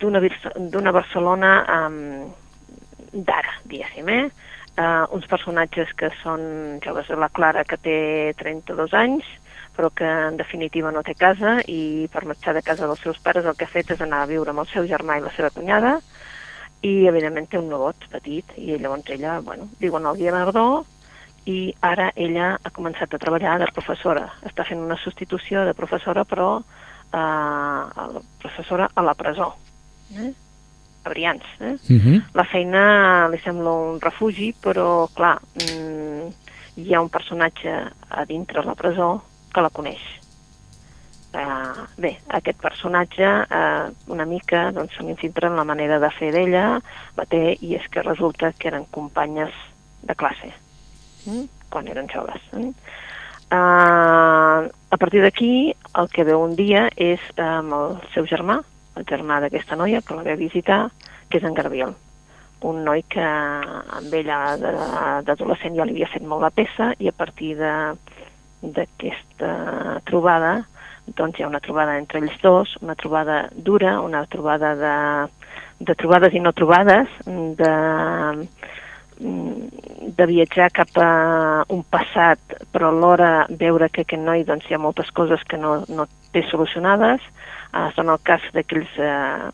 d'una 0.00 0.92
Barcelona 0.92 1.52
eh, 1.66 2.24
d'ara, 3.12 3.58
diguéssim, 3.68 4.08
eh? 4.08 4.24
Uh, 4.72 5.04
uns 5.12 5.26
personatges 5.28 5.90
que 6.00 6.08
són 6.22 6.78
joves 6.80 7.10
de 7.12 7.16
la 7.20 7.28
Clara, 7.28 7.60
que 7.68 7.76
té 7.76 7.96
32 8.38 8.94
anys, 8.96 9.26
però 9.76 9.90
que 9.92 10.06
en 10.08 10.38
definitiva 10.38 10.92
no 10.92 11.02
té 11.04 11.12
casa 11.12 11.58
i 11.68 12.08
per 12.12 12.24
marxar 12.28 12.54
de 12.56 12.62
casa 12.64 12.86
dels 12.88 13.02
seus 13.04 13.18
pares 13.20 13.44
el 13.44 13.56
que 13.56 13.66
ha 13.68 13.72
fet 13.72 13.92
és 13.92 14.00
anar 14.00 14.22
a 14.22 14.30
viure 14.30 14.52
amb 14.52 14.62
el 14.64 14.70
seu 14.72 14.88
germà 14.88 15.18
i 15.18 15.24
la 15.24 15.32
seva 15.36 15.52
cunyada 15.52 15.98
i 16.82 17.06
evidentment 17.08 17.48
té 17.48 17.60
un 17.60 17.68
nebot 17.70 18.08
petit 18.12 18.56
i 18.56 18.76
llavors 18.76 19.08
ella, 19.14 19.38
bueno, 19.44 19.68
viu 19.80 19.96
en 19.96 20.08
el 20.08 20.18
Guianardó 20.18 20.66
i 21.48 21.74
ara 21.80 22.10
ella 22.16 22.54
ha 22.62 22.72
començat 22.74 23.14
a 23.14 23.20
treballar 23.22 23.58
de 23.60 23.68
professora. 23.74 24.28
Està 24.46 24.64
fent 24.66 24.82
una 24.82 24.98
substitució 25.04 25.66
de 25.66 25.76
professora 25.78 26.24
però 26.24 26.48
eh, 26.60 28.22
professora 28.42 28.88
a 28.94 29.04
la 29.04 29.14
presó. 29.14 29.52
Eh? 30.18 30.32
a 31.02 31.08
Brians. 31.08 31.42
Eh? 31.60 31.76
Uh 31.88 31.92
mhm. 31.92 32.00
-huh. 32.00 32.22
La 32.32 32.44
feina 32.44 33.28
li 33.28 33.38
sembla 33.38 33.70
un 33.70 34.00
refugi, 34.00 34.54
però, 34.54 35.08
clar, 35.14 35.40
mm, 35.54 36.26
hi 36.74 36.94
ha 36.94 37.00
un 37.00 37.08
personatge 37.08 37.92
a 38.08 38.24
dintre 38.24 38.62
la 38.64 38.74
presó 38.74 39.22
que 39.52 39.60
la 39.60 39.70
coneix. 39.70 40.00
Uh, 41.32 41.86
bé, 41.96 42.18
aquest 42.28 42.60
personatge 42.60 43.24
uh, 43.24 43.88
una 44.06 44.26
mica 44.26 44.70
doncs, 44.70 44.92
se 44.94 45.02
m'infiltra 45.02 45.48
en 45.48 45.56
la 45.56 45.64
manera 45.64 45.98
de 45.98 46.10
fer 46.10 46.30
d'ella, 46.30 46.80
la 47.16 47.24
té, 47.24 47.56
i 47.60 47.74
és 47.74 47.88
que 47.88 48.02
resulta 48.02 48.52
que 48.52 48.68
eren 48.68 48.84
companyes 48.90 49.48
de 50.02 50.14
classe 50.14 50.52
mm? 51.24 51.44
quan 51.70 51.88
eren 51.88 52.06
joves. 52.12 52.42
Mm? 52.52 52.74
Uh, 53.48 54.68
a 54.90 54.96
partir 54.98 55.22
d'aquí, 55.22 55.74
el 55.96 56.08
que 56.08 56.24
veu 56.24 56.42
un 56.42 56.54
dia 56.54 56.90
és 56.96 57.20
amb 57.36 57.72
el 57.72 57.96
seu 58.12 58.28
germà, 58.28 58.60
el 58.96 59.04
germà 59.08 59.40
d'aquesta 59.40 59.76
noia, 59.76 60.02
que 60.02 60.16
la 60.16 60.24
ve 60.26 60.32
a 60.36 60.40
visitar, 60.40 60.80
que 61.28 61.38
és 61.38 61.44
en 61.44 61.54
Garbiel 61.54 61.94
un 62.62 62.84
noi 62.84 63.02
que 63.10 63.22
amb 63.22 64.12
ella 64.14 64.56
d'adolescent 65.26 65.74
ja 65.76 65.84
li 65.86 65.96
havia 65.96 66.10
fet 66.12 66.24
molt 66.26 66.42
la 66.44 66.52
peça 66.54 66.92
i 67.02 67.08
a 67.10 67.14
partir 67.16 67.56
d'aquesta 68.62 69.50
trobada, 70.08 70.52
doncs 71.18 71.38
hi 71.38 71.42
ha 71.42 71.50
una 71.50 71.60
trobada 71.64 71.98
entre 71.98 72.20
ells 72.22 72.38
dos, 72.42 72.76
una 72.82 72.94
trobada 72.94 73.48
dura, 73.52 74.00
una 74.00 74.24
trobada 74.30 74.74
de, 74.78 74.96
de 75.80 75.94
trobades 75.98 76.34
i 76.34 76.40
no 76.40 76.52
trobades, 76.54 77.08
de, 77.26 77.74
de 79.18 80.26
viatjar 80.30 80.70
cap 80.74 80.90
a 81.02 81.10
un 81.74 81.82
passat, 81.82 82.38
però 82.72 82.92
alhora 82.92 83.46
veure 83.50 83.90
que 83.90 84.02
aquest 84.06 84.22
noi 84.22 84.44
doncs, 84.46 84.68
hi 84.68 84.74
ha 84.74 84.82
moltes 84.82 85.10
coses 85.10 85.42
que 85.48 85.58
no, 85.58 85.82
no 85.88 86.06
té 86.32 86.46
solucionades. 86.50 87.20
Uh, 87.72 87.88
són 87.96 88.12
el 88.12 88.20
cas 88.26 88.44
d'aquells, 88.52 88.90
uh, 89.00 89.48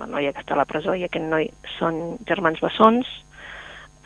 la 0.00 0.08
noia 0.10 0.32
que 0.34 0.42
està 0.42 0.56
a 0.56 0.62
la 0.62 0.66
presó 0.66 0.96
i 0.98 1.04
aquest 1.06 1.28
noi 1.30 1.46
són 1.76 2.18
germans 2.26 2.58
bessons, 2.64 3.06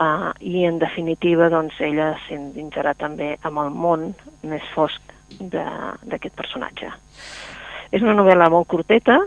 uh, 0.04 0.32
i 0.40 0.66
en 0.68 0.80
definitiva 0.82 1.48
doncs, 1.52 1.78
ella 1.80 2.12
s'endinsarà 2.26 2.92
també 3.00 3.34
amb 3.40 3.64
el 3.64 3.72
món 3.72 4.10
més 4.44 4.66
fosc 4.74 5.14
d'aquest 5.40 6.36
personatge. 6.36 6.92
És 7.90 8.02
una 8.02 8.14
novel·la 8.18 8.50
molt 8.52 8.68
curteta, 8.68 9.18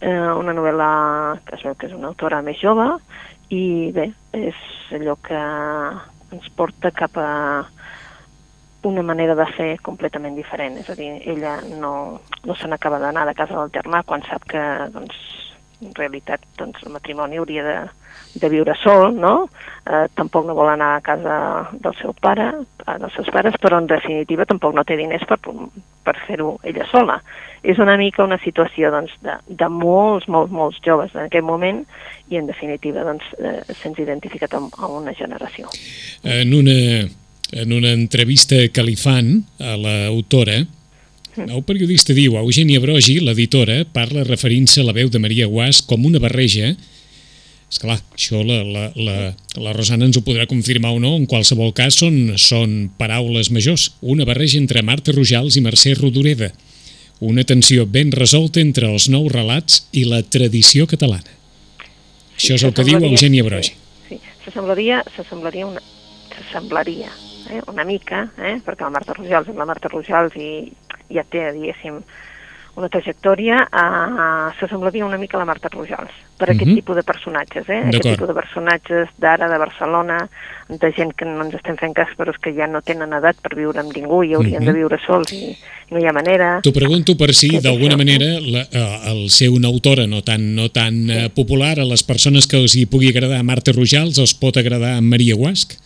eh, 0.00 0.32
una 0.40 0.54
novel·la 0.56 0.90
que 1.46 1.56
es 1.56 1.64
veu 1.66 1.76
que 1.78 1.88
és 1.88 1.94
una 1.96 2.10
autora 2.12 2.42
més 2.42 2.58
jove 2.60 2.88
i 3.54 3.92
bé, 3.94 4.10
és 4.34 4.58
allò 4.96 5.16
que 5.22 5.40
ens 6.34 6.48
porta 6.58 6.90
cap 6.94 7.16
a 7.20 7.30
una 8.86 9.02
manera 9.02 9.34
de 9.38 9.46
fer 9.56 9.70
completament 9.84 10.36
diferent, 10.38 10.78
és 10.80 10.90
a 10.90 10.96
dir, 10.98 11.12
ella 11.26 11.58
no, 11.80 11.92
no 12.46 12.56
se 12.56 12.68
n'acaba 12.70 13.00
d'anar 13.02 13.26
de 13.28 13.34
casa 13.38 13.58
del 13.58 13.74
germà 13.74 14.02
quan 14.06 14.24
sap 14.28 14.46
que 14.48 14.62
doncs, 14.94 15.16
en 15.82 15.92
realitat 15.94 16.40
doncs, 16.56 16.80
el 16.86 16.94
matrimoni 16.94 17.36
hauria 17.36 17.64
de, 17.64 17.76
de 18.40 18.48
viure 18.48 18.74
sol, 18.80 19.10
no? 19.16 19.48
Eh, 19.84 20.06
tampoc 20.16 20.46
no 20.46 20.56
vol 20.56 20.70
anar 20.72 20.94
a 20.96 21.02
casa 21.04 21.36
del 21.72 21.96
seu 22.00 22.14
pare, 22.22 22.48
eh, 22.86 22.96
dels 23.02 23.18
seus 23.18 23.28
pares, 23.32 23.58
però 23.60 23.80
en 23.82 23.88
definitiva 23.90 24.46
tampoc 24.48 24.74
no 24.76 24.84
té 24.88 24.96
diners 24.96 25.26
per, 25.28 25.38
per 26.06 26.16
fer-ho 26.26 26.54
ella 26.64 26.86
sola. 26.92 27.18
És 27.66 27.80
una 27.82 27.98
mica 28.00 28.24
una 28.24 28.40
situació 28.42 28.90
doncs, 28.94 29.12
de, 29.24 29.36
de 29.48 29.68
molts, 29.72 30.28
molts, 30.32 30.52
molts 30.52 30.80
joves 30.84 31.14
en 31.16 31.26
aquest 31.26 31.44
moment 31.44 31.84
i 32.32 32.40
en 32.40 32.48
definitiva 32.48 33.04
doncs, 33.06 33.28
eh, 33.38 33.60
se'ns 33.74 34.00
identificat 34.00 34.56
amb, 34.56 34.72
amb 34.80 35.02
una 35.02 35.14
generació. 35.16 35.68
En 36.24 36.56
una, 36.56 36.76
en 37.52 37.72
una 37.72 37.92
entrevista 37.92 38.58
que 38.68 38.82
li 38.82 38.96
fan 38.98 39.44
a 39.60 39.76
l'autora, 39.78 40.64
el 41.36 41.62
periodista 41.68 42.14
diu, 42.16 42.38
Eugènia 42.40 42.80
Brogi, 42.80 43.18
l'editora, 43.20 43.82
parla 43.92 44.24
referint-se 44.24 44.80
a 44.80 44.86
la 44.88 44.94
veu 44.96 45.10
de 45.12 45.20
Maria 45.20 45.46
Guas 45.50 45.82
com 45.84 46.06
una 46.08 46.22
barreja 46.22 46.72
és 47.66 47.80
clar, 47.82 47.96
això 48.14 48.44
la, 48.46 48.60
la, 48.62 48.84
la, 48.94 49.16
la 49.58 49.72
Rosana 49.74 50.06
ens 50.06 50.16
ho 50.18 50.22
podrà 50.24 50.46
confirmar 50.46 50.92
o 50.94 51.00
no, 51.02 51.16
en 51.18 51.26
qualsevol 51.26 51.72
cas 51.74 51.98
són, 51.98 52.36
són 52.38 52.76
paraules 52.98 53.50
majors, 53.50 53.88
una 54.06 54.26
barreja 54.28 54.60
entre 54.60 54.84
Marta 54.86 55.14
Rojals 55.16 55.58
i 55.58 55.64
Mercè 55.64 55.96
Rodoreda, 55.98 56.52
una 57.26 57.42
tensió 57.48 57.86
ben 57.90 58.12
resolta 58.14 58.62
entre 58.62 58.92
els 58.92 59.08
nous 59.10 59.26
relats 59.32 59.82
i 59.90 60.06
la 60.06 60.22
tradició 60.22 60.86
catalana. 60.86 61.32
Sí, 62.36 62.52
això 62.52 62.60
és 62.60 62.66
el 62.68 62.74
que 62.76 62.86
diu 62.86 63.02
Eugènia 63.02 63.44
Brogi. 63.46 63.74
Sí, 64.06 64.20
sí. 64.20 64.20
s'assemblaria 64.46 65.66
una, 65.66 65.82
s'assemblaria 66.36 67.10
eh, 67.50 67.62
una 67.68 67.84
mica, 67.84 68.28
eh, 68.38 68.56
perquè 68.64 68.86
la 68.86 68.94
Marta 68.94 69.14
Rojals 69.16 69.48
és 69.48 69.56
la 69.56 69.68
Marta 69.68 69.88
Rojals 69.92 70.36
i 70.36 70.48
ja 71.12 71.24
té, 71.28 71.52
diguéssim, 71.52 72.00
una 72.76 72.88
trajectòria, 72.92 73.62
uh, 73.72 74.52
s'assemblaria 74.58 75.06
una 75.06 75.16
mica 75.16 75.38
a 75.38 75.40
la 75.40 75.48
Marta 75.48 75.70
Rojals, 75.72 76.12
per 76.36 76.50
aquest 76.50 76.60
uh 76.60 76.64
mhm. 76.66 76.72
-huh. 76.72 76.76
tipus 76.76 76.96
de 76.96 77.02
personatges, 77.02 77.68
eh? 77.68 77.82
aquest 77.88 78.02
tipus 78.02 78.28
de 78.28 78.34
personatges 78.34 79.08
d'ara, 79.16 79.48
de 79.48 79.58
Barcelona, 79.58 80.28
de 80.68 80.92
gent 80.92 81.12
que 81.16 81.24
no 81.24 81.44
ens 81.44 81.54
estem 81.54 81.76
fent 81.76 81.94
cas, 81.94 82.08
però 82.18 82.30
és 82.30 82.38
que 82.38 82.52
ja 82.52 82.66
no 82.66 82.82
tenen 82.82 83.12
edat 83.12 83.36
per 83.40 83.56
viure 83.56 83.80
amb 83.80 83.92
ningú 83.96 84.22
i 84.22 84.34
haurien 84.34 84.60
uh 84.60 84.60
-huh. 84.60 84.66
de 84.66 84.72
mhm. 84.72 84.78
viure 84.78 84.98
sols 85.06 85.32
i, 85.32 85.56
i 85.88 85.94
no 85.94 85.98
hi 85.98 86.06
ha 86.06 86.12
manera. 86.12 86.60
T'ho 86.62 86.72
pregunto 86.72 87.16
per 87.16 87.32
si, 87.32 87.48
d'alguna 87.60 87.96
manera, 87.96 88.26
la, 88.40 88.60
uh, 88.60 89.10
el 89.12 89.30
ser 89.30 89.48
una 89.48 89.68
autora 89.68 90.06
no 90.06 90.20
tan, 90.22 90.54
no 90.54 90.68
tan 90.68 90.94
sí. 91.06 91.12
uh, 91.12 91.28
popular, 91.30 91.80
a 91.80 91.84
les 91.84 92.02
persones 92.02 92.46
que 92.46 92.58
els 92.58 92.74
hi 92.74 92.84
pugui 92.84 93.08
agradar 93.08 93.38
a 93.38 93.42
Marta 93.42 93.72
Rojals, 93.72 94.18
els 94.18 94.34
pot 94.34 94.56
agradar 94.56 94.98
a 94.98 95.00
Maria 95.00 95.34
Guasc? 95.34 95.85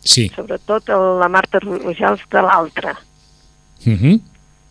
Sí, 0.00 0.30
sobretot 0.34 0.88
la 1.20 1.28
Marta 1.28 1.60
Rojals 1.60 2.24
de 2.30 2.42
l'altra. 2.42 2.96
Uh 3.86 3.90
mhm. 3.90 3.96
-huh 4.02 4.20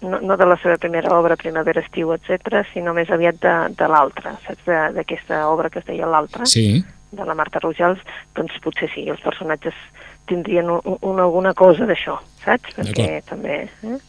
no, 0.02 0.22
no 0.22 0.38
de 0.38 0.46
la 0.46 0.58
seva 0.58 0.78
primera 0.78 1.12
obra, 1.18 1.36
Primavera, 1.36 1.82
Estiu, 1.82 2.13
etc, 2.15 2.63
sinó 2.74 2.94
més 2.96 3.10
aviat 3.12 3.39
de, 3.44 3.56
de 3.76 3.89
l'altra, 3.92 4.36
saps? 4.46 4.70
D'aquesta 4.96 5.46
obra 5.50 5.70
que 5.70 5.82
es 5.82 5.88
deia 5.88 6.08
l'altra, 6.08 6.48
sí. 6.48 6.84
de 7.12 7.26
la 7.26 7.36
Marta 7.36 7.60
Rojals, 7.63 8.02
doncs 8.38 8.60
potser 8.63 8.89
sí, 8.94 9.08
els 9.12 9.22
personatges 9.26 9.76
tindrien 10.30 10.70
un, 10.72 10.80
un, 11.02 11.20
alguna 11.20 11.54
cosa 11.58 11.89
d'això, 11.89 12.20
saps? 12.46 12.78
Perquè 12.80 13.12
també... 13.30 13.65
Eh? 13.84 14.00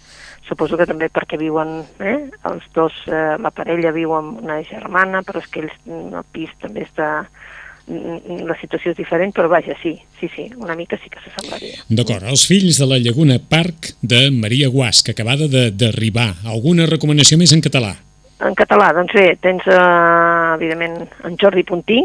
Suposo 0.50 0.74
que 0.74 0.87
també 0.88 1.06
perquè 1.14 1.37
viuen, 1.38 1.85
eh? 2.02 2.16
els 2.48 2.64
dos, 2.74 2.94
eh, 3.06 3.37
la 3.38 3.52
parella 3.54 3.92
viu 3.94 4.16
amb 4.16 4.40
una 4.40 4.56
germana, 4.66 5.20
però 5.22 5.38
és 5.38 5.46
que 5.46 5.61
ells, 5.62 5.76
el 5.87 6.24
pis 6.35 6.50
també 6.59 6.83
està 6.88 7.11
la 7.90 8.57
situació 8.61 8.92
és 8.92 8.98
diferent, 8.98 9.33
però 9.35 9.48
vaja, 9.50 9.74
sí, 9.83 9.96
sí, 10.20 10.29
sí, 10.35 10.46
una 10.57 10.76
mica 10.79 10.98
sí 11.00 11.11
que 11.11 11.22
s'assemblaria. 11.24 11.83
D'acord, 11.88 12.29
els 12.31 12.44
fills 12.46 12.79
de 12.79 12.87
la 12.87 13.00
Llaguna 13.03 13.40
Park 13.42 13.94
de 14.03 14.29
Maria 14.31 14.70
Guas, 14.70 15.03
que 15.03 15.14
acabada 15.16 15.48
d'arribar. 15.50 16.31
Alguna 16.46 16.87
recomanació 16.90 17.38
més 17.40 17.55
en 17.57 17.64
català? 17.64 17.96
En 18.40 18.57
català, 18.57 18.92
doncs 18.96 19.12
bé, 19.16 19.35
tens, 19.42 19.66
eh, 19.68 20.55
evidentment, 20.57 21.03
en 21.29 21.37
Jordi 21.40 21.66
Puntí, 21.68 22.00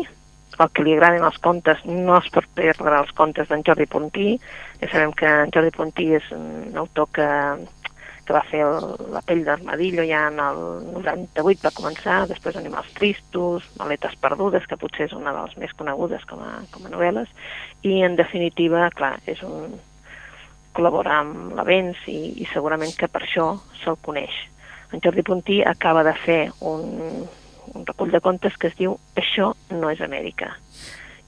el 0.60 0.72
que 0.72 0.84
li 0.84 0.96
agraden 0.96 1.24
els 1.28 1.38
contes, 1.44 1.82
no 1.86 2.18
es 2.18 2.28
pot 2.34 2.48
perdre 2.56 3.00
els 3.00 3.12
contes 3.16 3.48
d'en 3.50 3.64
Jordi 3.68 3.88
Puntí, 3.92 4.36
ja 4.82 4.90
sabem 4.92 5.14
que 5.16 5.28
en 5.28 5.52
Jordi 5.54 5.72
Puntí 5.76 6.10
és 6.18 6.28
un 6.36 6.76
autor 6.80 7.10
que 7.16 7.28
que 8.26 8.34
va 8.34 8.44
fer 8.50 8.62
el, 8.66 8.88
la 9.14 9.22
pell 9.26 9.44
d'armadillo 9.46 10.06
ja 10.08 10.26
en 10.32 10.40
el 10.42 10.62
98 10.96 11.68
va 11.68 11.74
començar, 11.78 12.16
després 12.30 12.58
Animals 12.58 12.94
Tristos, 12.98 13.68
Maletes 13.80 14.18
Perdudes, 14.22 14.66
que 14.70 14.80
potser 14.82 15.06
és 15.10 15.14
una 15.18 15.34
de 15.36 15.44
les 15.46 15.58
més 15.62 15.76
conegudes 15.78 16.26
com 16.30 16.42
a, 16.42 16.56
com 16.74 16.88
a 16.88 16.94
novel·les, 16.94 17.30
i 17.86 18.02
en 18.08 18.18
definitiva, 18.18 18.90
clar, 18.98 19.16
és 19.30 19.44
un 19.46 19.78
col·labora 20.76 21.22
amb 21.22 21.56
l'Avens 21.56 22.02
i, 22.12 22.20
i 22.42 22.50
segurament 22.52 22.94
que 22.98 23.10
per 23.12 23.24
això 23.24 23.54
se'l 23.84 24.02
coneix. 24.06 24.36
En 24.92 25.02
Jordi 25.04 25.24
Puntí 25.26 25.62
acaba 25.64 26.04
de 26.08 26.14
fer 26.26 26.42
un, 26.60 27.26
un 27.74 27.86
recull 27.86 28.12
de 28.12 28.22
contes 28.22 28.58
que 28.58 28.70
es 28.72 28.78
diu 28.80 28.98
Això 29.20 29.54
no 29.72 29.92
és 29.94 30.02
Amèrica. 30.04 30.54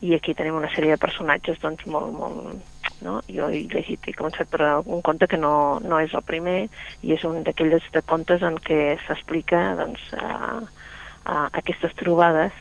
I 0.05 0.13
aquí 0.17 0.36
tenim 0.38 0.57
una 0.60 0.69
sèrie 0.73 0.93
de 0.93 1.01
personatges 1.01 1.57
doncs, 1.63 1.86
molt, 1.89 2.12
molt, 2.13 2.65
no? 3.05 3.19
Jo 3.31 3.49
he 3.51 3.63
llegit, 3.71 4.05
he 4.07 4.15
començat 4.17 4.49
per 4.51 4.62
un 4.86 5.01
conte 5.05 5.27
que 5.29 5.39
no, 5.39 5.79
no 5.83 5.99
és 6.03 6.13
el 6.17 6.25
primer 6.27 6.60
i 7.01 7.13
és 7.15 7.25
un 7.27 7.43
d'aquells 7.47 7.86
de 7.93 8.03
contes 8.05 8.45
en 8.45 8.57
què 8.67 8.97
s'explica 9.05 9.62
doncs, 9.79 10.03
a, 10.17 10.62
a 11.25 11.38
aquestes 11.62 11.95
trobades 11.99 12.55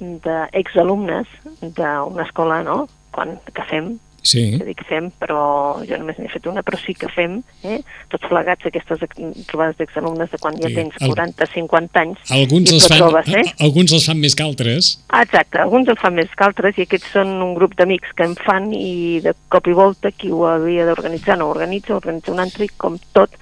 d'exalumnes 0.00 1.28
d'una 1.62 2.26
escola 2.26 2.62
no? 2.66 2.86
Quan, 3.12 3.36
que 3.54 3.64
fem 3.68 3.94
Sí. 4.22 4.56
que 4.58 4.64
dic 4.64 4.82
fem, 4.86 5.08
però 5.18 5.82
jo 5.82 5.96
només 5.98 6.18
n'he 6.22 6.28
fet 6.30 6.46
una, 6.46 6.62
però 6.62 6.78
sí 6.78 6.94
que 6.94 7.08
fem, 7.10 7.40
eh? 7.66 7.80
tots 8.08 8.28
plegats 8.30 8.64
aquestes 8.68 9.00
trobades 9.48 9.76
d'exalumnes 9.80 10.30
de 10.30 10.38
quan 10.38 10.54
ja 10.62 10.68
Sí, 10.70 10.76
tens 10.76 10.94
el- 11.00 11.10
40-50 11.10 12.00
anys 12.04 12.30
Alguns 12.30 12.70
els, 12.72 12.86
fan, 12.86 12.98
trobes, 12.98 13.28
eh? 13.34 13.42
alguns 13.60 13.92
els 13.92 14.06
fan 14.06 14.20
més 14.22 14.36
que 14.38 14.44
altres. 14.46 14.92
Ah, 15.08 15.22
exacte, 15.26 15.58
alguns 15.58 15.88
en 15.88 15.96
fan 15.96 16.14
més 16.14 16.30
que 16.36 16.44
altres 16.46 16.78
i 16.78 16.86
aquests 16.86 17.10
són 17.18 17.34
un 17.42 17.54
grup 17.58 17.74
d'amics 17.74 18.14
que 18.14 18.24
en 18.30 18.36
fan 18.36 18.70
i 18.72 19.18
de 19.24 19.34
cop 19.48 19.66
i 19.66 19.72
volta 19.74 20.12
qui 20.14 20.30
ho 20.30 20.46
havia 20.46 20.86
d'organitzar 20.86 21.36
no 21.38 21.50
organitza, 21.50 21.96
organitza 21.96 22.30
un 22.32 22.38
altre 22.46 22.64
i 22.64 22.70
com 22.76 22.98
tot 23.12 23.34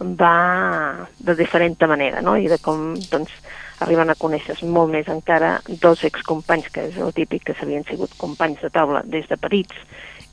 va 0.00 1.08
de 1.18 1.34
diferent 1.34 1.80
manera, 1.88 2.20
no? 2.20 2.36
I 2.36 2.48
de 2.48 2.58
com, 2.58 2.94
doncs, 3.10 3.32
arriben 3.80 4.08
a 4.10 4.14
conèixer 4.16 4.56
molt 4.64 4.92
més 4.92 5.08
encara 5.08 5.60
dos 5.80 6.04
excompanys, 6.04 6.68
que 6.72 6.86
és 6.90 6.96
el 7.00 7.12
típic 7.16 7.44
que 7.44 7.54
s'havien 7.54 7.84
sigut 7.88 8.12
companys 8.20 8.60
de 8.62 8.70
taula 8.70 9.02
des 9.04 9.26
de 9.28 9.36
petits 9.36 9.74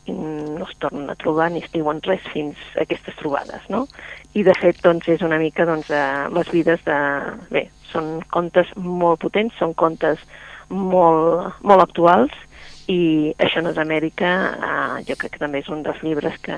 no 0.08 0.66
es 0.66 0.76
tornen 0.84 1.10
a 1.10 1.16
trobar 1.16 1.50
ni 1.52 1.62
es 1.64 1.72
diuen 1.72 2.02
res 2.04 2.24
fins 2.34 2.60
a 2.76 2.84
aquestes 2.84 3.16
trobades, 3.20 3.64
no? 3.70 3.86
I 4.34 4.44
de 4.44 4.56
fet, 4.60 4.82
doncs, 4.84 5.08
és 5.08 5.22
una 5.24 5.40
mica 5.40 5.66
doncs, 5.70 5.92
eh, 5.94 6.28
les 6.34 6.50
vides 6.52 6.84
de... 6.88 6.98
Bé, 7.54 7.68
són 7.94 8.18
contes 8.34 8.72
molt 8.76 9.22
potents, 9.22 9.56
són 9.60 9.76
contes 9.78 10.22
molt, 10.70 11.62
molt 11.62 11.86
actuals 11.86 12.34
i 12.92 13.32
això 13.40 13.62
no 13.64 13.72
és 13.72 13.80
Amèrica, 13.80 14.32
eh, 14.54 15.04
jo 15.08 15.18
crec 15.20 15.38
que 15.38 15.44
també 15.44 15.62
és 15.64 15.70
un 15.72 15.84
dels 15.86 16.02
llibres 16.04 16.36
que, 16.44 16.58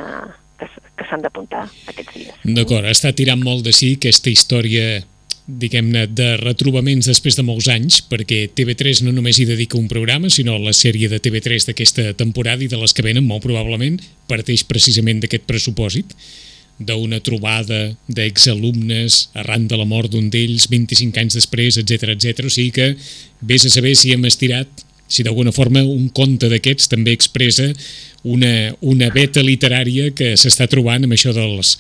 que, 0.60 0.70
que 0.96 1.10
s'han 1.10 1.26
d'apuntar 1.26 1.66
aquests 1.92 2.16
dies. 2.16 2.40
D'acord, 2.58 2.88
està 2.90 3.14
tirant 3.14 3.44
molt 3.44 3.68
de 3.68 3.76
sí 3.76 3.96
aquesta 4.00 4.34
història 4.34 5.04
diguem-ne, 5.46 6.08
de 6.10 6.32
retrobaments 6.42 7.06
després 7.06 7.38
de 7.38 7.46
molts 7.46 7.68
anys, 7.70 8.00
perquè 8.10 8.48
TV3 8.58 9.04
no 9.06 9.14
només 9.14 9.38
hi 9.38 9.46
dedica 9.46 9.78
un 9.78 9.90
programa, 9.92 10.32
sinó 10.34 10.58
la 10.62 10.74
sèrie 10.74 11.10
de 11.12 11.20
TV3 11.22 11.70
d'aquesta 11.70 12.14
temporada 12.18 12.66
i 12.66 12.72
de 12.72 12.80
les 12.82 12.96
que 12.96 13.06
venen, 13.06 13.28
molt 13.28 13.46
probablement, 13.46 14.00
parteix 14.30 14.66
precisament 14.66 15.22
d'aquest 15.22 15.46
pressupòsit, 15.46 16.16
d'una 16.76 17.22
trobada 17.24 17.94
d'exalumnes 18.12 19.30
arran 19.40 19.70
de 19.70 19.78
la 19.80 19.86
mort 19.88 20.12
d'un 20.12 20.28
d'ells 20.28 20.66
25 20.68 21.22
anys 21.22 21.38
després, 21.38 21.78
etc 21.80 22.12
etc. 22.18 22.50
O 22.50 22.52
sigui 22.52 22.74
que 22.76 22.90
vés 23.40 23.64
a 23.64 23.72
saber 23.72 23.96
si 23.96 24.12
hem 24.12 24.26
estirat 24.28 24.84
si 25.08 25.24
d'alguna 25.24 25.54
forma 25.54 25.84
un 25.86 26.10
conte 26.10 26.50
d'aquests 26.50 26.90
també 26.90 27.14
expressa 27.14 27.70
una, 28.26 28.74
una 28.82 29.12
beta 29.14 29.44
literària 29.46 30.10
que 30.18 30.34
s'està 30.34 30.68
trobant 30.68 31.06
amb 31.06 31.14
això 31.14 31.32
dels, 31.36 31.76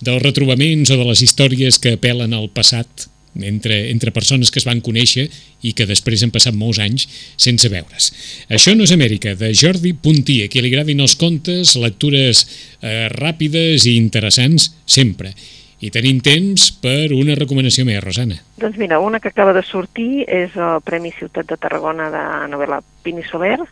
dels 0.00 0.22
retrobaments 0.22 0.90
o 0.90 0.98
de 0.98 1.06
les 1.08 1.22
històries 1.24 1.78
que 1.78 1.96
apel·len 1.96 2.34
al 2.36 2.48
passat 2.52 3.08
entre, 3.36 3.90
entre 3.90 4.10
persones 4.10 4.50
que 4.50 4.58
es 4.58 4.66
van 4.66 4.80
conèixer 4.82 5.28
i 5.62 5.72
que 5.76 5.86
després 5.86 6.24
han 6.24 6.32
passat 6.34 6.56
molts 6.56 6.80
anys 6.82 7.06
sense 7.40 7.68
veure's. 7.70 8.10
Això 8.50 8.74
no 8.74 8.84
és 8.86 8.94
Amèrica, 8.94 9.36
de 9.38 9.52
Jordi 9.54 9.92
Puntí, 9.94 10.40
a 10.44 10.50
qui 10.50 10.62
li 10.62 10.72
agradin 10.72 11.02
els 11.04 11.16
contes, 11.20 11.76
lectures 11.78 12.44
eh, 12.82 13.08
ràpides 13.14 13.86
i 13.86 13.96
interessants 14.00 14.72
sempre. 14.86 15.34
I 15.80 15.88
tenim 15.88 16.18
temps 16.20 16.66
per 16.82 17.08
una 17.16 17.36
recomanació 17.38 17.86
més, 17.88 18.02
Rosana. 18.04 18.36
Doncs 18.60 18.76
mira, 18.76 18.98
una 19.00 19.20
que 19.20 19.30
acaba 19.32 19.54
de 19.56 19.62
sortir 19.64 20.26
és 20.28 20.56
el 20.58 20.82
Premi 20.84 21.12
Ciutat 21.16 21.48
de 21.48 21.56
Tarragona 21.56 22.10
de 22.12 22.24
novel·la 22.52 22.82
Pini 23.04 23.24
Soler, 23.24 23.62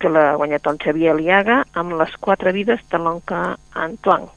que 0.00 0.10
l'ha 0.10 0.32
guanyat 0.40 0.66
el 0.66 0.80
Xavier 0.82 1.12
Aliaga 1.12 1.60
amb 1.78 1.94
les 2.00 2.16
quatre 2.18 2.50
vides 2.56 2.80
de 2.90 2.98
l'oncle 2.98 3.42
Antoine, 3.76 4.32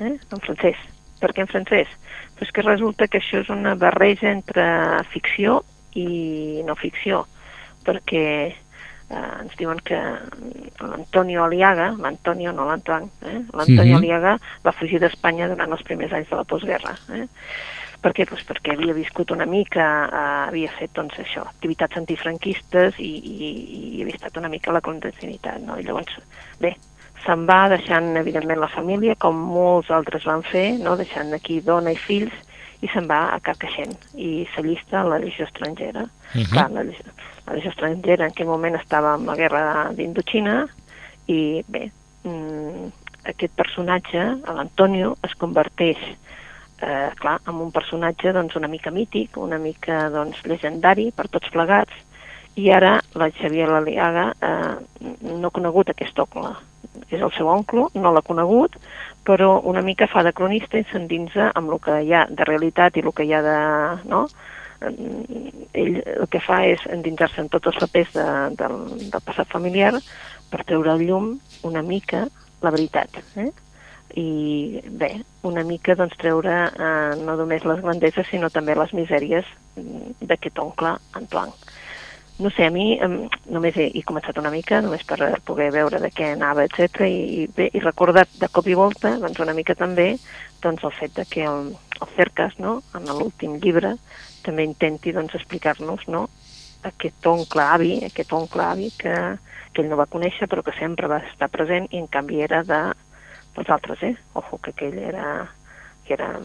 eh? 0.00 0.14
en 0.18 0.44
francès. 0.44 0.78
Per 1.18 1.32
què 1.34 1.42
en 1.42 1.50
francès? 1.50 1.90
Pues 2.38 2.52
que 2.54 2.62
resulta 2.62 3.08
que 3.10 3.18
això 3.18 3.40
és 3.42 3.50
una 3.50 3.74
barreja 3.74 4.30
entre 4.30 4.64
ficció 5.10 5.62
i 5.98 6.62
no 6.66 6.76
ficció, 6.78 7.24
perquè 7.86 8.24
eh, 9.10 9.40
ens 9.40 9.56
diuen 9.58 9.80
que 9.82 9.98
l'Antonio 10.84 11.44
Aliaga, 11.44 11.90
l'Antonio, 11.98 12.52
no 12.52 12.68
l'Antoine, 12.68 13.10
eh? 13.24 13.40
l'Antonio 13.52 13.96
Mhm. 13.96 13.98
Aliaga 13.98 14.38
va 14.64 14.72
fugir 14.72 15.00
d'Espanya 15.00 15.48
durant 15.48 15.72
els 15.72 15.82
primers 15.82 16.12
anys 16.12 16.30
de 16.30 16.36
la 16.36 16.44
postguerra. 16.44 16.94
Eh? 17.14 17.26
Per 18.00 18.12
què? 18.14 18.28
Pues 18.28 18.44
perquè 18.46 18.76
havia 18.76 18.94
viscut 18.94 19.32
una 19.34 19.46
mica, 19.46 19.86
eh, 20.06 20.48
havia 20.48 20.70
fet 20.78 20.92
doncs, 20.94 21.18
això, 21.18 21.42
activitats 21.48 21.96
antifranquistes 21.96 22.94
i, 22.98 23.10
i, 23.18 23.48
i 23.98 24.02
havia 24.02 24.14
estat 24.14 24.36
una 24.36 24.48
mica 24.48 24.70
a 24.70 24.74
la 24.74 24.80
clandestinitat. 24.80 25.58
No? 25.66 25.78
I 25.78 25.82
llavors, 25.82 26.14
bé, 26.60 26.76
se'n 27.24 27.46
va 27.48 27.68
deixant 27.68 28.16
evidentment 28.16 28.60
la 28.60 28.68
família, 28.72 29.14
com 29.18 29.36
molts 29.36 29.90
altres 29.90 30.24
van 30.28 30.42
fer, 30.42 30.78
no? 30.78 30.96
deixant 30.96 31.32
aquí 31.34 31.60
dona 31.60 31.92
i 31.92 31.96
fills, 31.96 32.34
i 32.80 32.88
se'n 32.92 33.08
va 33.10 33.32
a 33.34 33.40
Carcaixent 33.42 33.96
i 34.14 34.46
s'allista 34.54 35.00
a 35.00 35.04
la 35.08 35.18
legió 35.18 35.44
estrangera. 35.48 36.06
Mhm. 36.34 36.50
Clar, 36.52 36.70
la, 36.70 36.84
legió- 36.86 37.14
la 37.46 37.54
legió 37.54 37.70
estrangera 37.70 38.24
en 38.24 38.30
aquell 38.30 38.46
moment 38.46 38.76
estava 38.78 39.14
amb 39.14 39.26
la 39.26 39.34
guerra 39.36 39.90
d'Indochina 39.92 40.66
i 41.26 41.64
bé, 41.66 41.90
mm, 42.24 42.86
aquest 43.24 43.52
personatge, 43.56 44.22
l'Antonio, 44.46 45.16
es 45.22 45.34
converteix 45.34 45.98
eh, 46.80 47.10
clar, 47.18 47.40
en 47.48 47.56
un 47.56 47.72
personatge 47.72 48.32
doncs, 48.32 48.54
una 48.54 48.68
mica 48.68 48.90
mític, 48.94 49.36
una 49.36 49.58
mica 49.58 50.08
doncs, 50.14 50.44
legendari 50.46 51.10
per 51.10 51.26
tots 51.28 51.50
plegats, 51.50 51.92
i 52.54 52.70
ara 52.70 53.00
la 53.14 53.28
Xavier 53.30 53.68
Laliaga 53.68 54.32
eh, 54.40 54.76
no 55.22 55.48
ha 55.48 55.54
conegut 55.54 55.90
aquest 55.90 56.18
oncle. 56.18 56.54
És 57.10 57.20
el 57.20 57.32
seu 57.36 57.48
oncle, 57.52 57.88
no 57.94 58.12
l'ha 58.12 58.24
conegut, 58.26 58.76
però 59.28 59.58
una 59.68 59.82
mica 59.84 60.08
fa 60.10 60.22
de 60.26 60.32
cronista 60.32 60.80
i 60.80 60.86
s'endinsa 60.90 61.50
amb 61.58 61.74
el 61.74 61.82
que 61.84 62.00
hi 62.04 62.14
ha 62.14 62.26
de 62.30 62.46
realitat 62.48 62.96
i 62.96 63.04
el 63.04 63.12
que 63.12 63.28
hi 63.28 63.34
ha 63.36 63.42
de... 63.44 63.58
No? 64.08 64.26
Ell 64.78 65.96
el 66.00 66.26
que 66.30 66.40
fa 66.40 66.60
és 66.70 66.84
endinsar-se 66.86 67.42
en 67.42 67.48
tots 67.50 67.72
els 67.72 67.80
papers 67.82 68.12
de, 68.14 68.26
del, 68.60 68.76
del 69.10 69.24
passat 69.26 69.50
familiar 69.50 69.94
per 70.52 70.62
treure 70.64 70.92
al 70.94 71.02
llum 71.02 71.32
una 71.66 71.82
mica 71.82 72.28
la 72.62 72.70
veritat. 72.74 73.18
Eh? 73.36 73.50
i 74.16 74.80
bé, 74.88 75.10
una 75.44 75.62
mica 75.64 75.94
doncs, 75.98 76.16
treure 76.20 76.54
eh, 76.68 77.16
no 77.20 77.36
només 77.36 77.64
les 77.68 77.82
grandeses 77.84 78.28
sinó 78.30 78.48
també 78.50 78.74
les 78.78 78.94
misèries 78.96 79.46
mm, 79.76 80.28
d'aquest 80.30 80.58
oncle 80.62 80.94
Antoine. 81.20 81.52
No 82.38 82.50
sé, 82.54 82.68
a 82.68 82.70
mi 82.70 82.92
em, 83.02 83.16
només 83.50 83.76
he, 83.76 83.88
he 83.98 84.04
començat 84.06 84.36
una 84.38 84.52
mica, 84.54 84.78
només 84.84 85.02
per 85.06 85.18
poder 85.46 85.72
veure 85.74 85.98
de 85.98 86.10
què 86.14 86.32
anava, 86.36 86.62
etc 86.68 87.08
i, 87.08 87.16
i, 87.42 87.66
he 87.66 87.82
recordat 87.82 88.30
de 88.38 88.48
cop 88.54 88.68
i 88.70 88.76
volta 88.78 89.16
doncs, 89.18 89.40
una 89.42 89.56
mica 89.56 89.74
també 89.74 90.12
doncs, 90.62 90.84
el 90.86 90.94
fet 90.94 91.16
de 91.16 91.24
que 91.26 91.42
el, 91.50 91.72
el 91.98 92.12
Cercas, 92.14 92.54
no, 92.62 92.78
en 92.94 93.10
l'últim 93.10 93.58
llibre, 93.58 93.96
també 94.46 94.68
intenti 94.68 95.10
doncs, 95.16 95.34
explicar-nos 95.34 96.06
no, 96.06 96.28
aquest 96.86 97.26
oncle 97.26 97.66
avi, 97.66 97.92
aquest 98.06 98.32
oncle 98.38 98.62
avi 98.62 98.92
que, 99.02 99.16
que 99.72 99.82
ell 99.82 99.90
no 99.90 99.98
va 99.98 100.06
conèixer 100.06 100.46
però 100.46 100.62
que 100.62 100.76
sempre 100.78 101.10
va 101.10 101.18
estar 101.32 101.50
present 101.50 101.90
i 101.90 101.98
en 101.98 102.06
canvi 102.06 102.42
era 102.46 102.62
de 102.62 102.82
dels 103.56 103.70
altres, 103.74 104.02
eh? 104.06 104.14
Ojo, 104.38 104.60
que 104.62 104.70
aquell 104.70 104.98
era, 105.02 105.48
que 106.06 106.14
era 106.14 106.36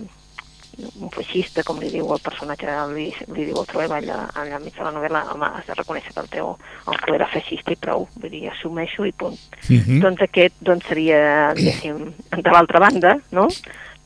un 0.80 1.12
feixista, 1.14 1.64
com 1.66 1.80
li 1.82 1.90
diu 1.94 2.10
el 2.16 2.22
personatge, 2.24 2.74
li, 2.94 3.08
li 3.36 3.46
diu 3.50 3.60
el 3.62 3.70
Trueba 3.70 4.00
allà, 4.00 4.20
allà 4.40 4.58
enmig 4.58 4.76
de 4.78 4.86
la 4.86 4.94
novel·la, 4.96 5.24
home, 5.34 5.50
has 5.60 5.70
de 5.70 5.78
reconèixer 5.78 6.14
que 6.16 6.24
el 6.24 6.32
teu 6.34 6.52
oncle 6.90 7.18
era 7.18 7.30
feixista 7.32 7.74
i 7.74 7.80
prou, 7.80 8.08
vull 8.18 8.34
dir, 8.34 8.48
assumeixo 8.52 9.06
i 9.06 9.14
punt. 9.14 9.38
Mhm. 9.70 10.02
Doncs 10.04 10.26
aquest 10.26 10.60
doncs, 10.62 10.88
seria, 10.90 11.54
diguéssim, 11.58 12.06
de 12.36 12.56
l'altra 12.56 12.82
banda, 12.84 13.18
no? 13.32 13.48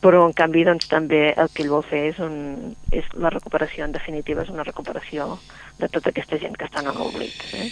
Però, 0.04 0.28
en 0.28 0.34
canvi, 0.38 0.64
doncs, 0.68 0.90
també 0.92 1.32
el 1.34 1.50
que 1.54 1.64
ell 1.64 1.72
vol 1.74 1.86
fer 1.88 2.04
és, 2.12 2.20
un, 2.22 2.76
és 2.94 3.08
la 3.18 3.32
recuperació, 3.34 3.88
en 3.88 3.96
definitiva, 3.96 4.44
és 4.44 4.52
una 4.54 4.66
recuperació 4.68 5.40
de 5.80 5.90
tota 5.90 6.12
aquesta 6.14 6.38
gent 6.38 6.58
que 6.58 6.68
estan 6.68 6.86
en 6.92 7.00
l'oblit, 7.00 7.48
eh? 7.58 7.70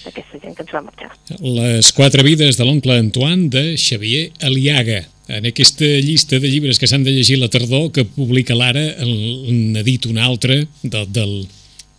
d'aquesta 0.00 0.38
gent 0.40 0.56
que 0.56 0.64
ens 0.64 0.72
va 0.72 0.80
marxar. 0.86 1.10
Les 1.44 1.90
quatre 1.92 2.24
vides 2.24 2.56
de 2.56 2.64
l'oncle 2.64 2.96
Antoine 2.96 3.50
de 3.52 3.64
Xavier 3.76 4.30
Aliaga. 4.40 5.02
En 5.30 5.46
aquesta 5.46 5.86
llista 6.02 6.40
de 6.42 6.50
llibres 6.50 6.80
que 6.80 6.88
s'han 6.90 7.04
de 7.06 7.14
llegir 7.14 7.38
la 7.38 7.50
tardor 7.52 7.90
que 7.94 8.04
publica 8.04 8.56
l'ara, 8.58 8.82
n'ha 9.06 9.82
dit 9.86 10.06
un 10.10 10.18
altre 10.18 10.64
del, 10.82 11.06
del, 11.14 11.34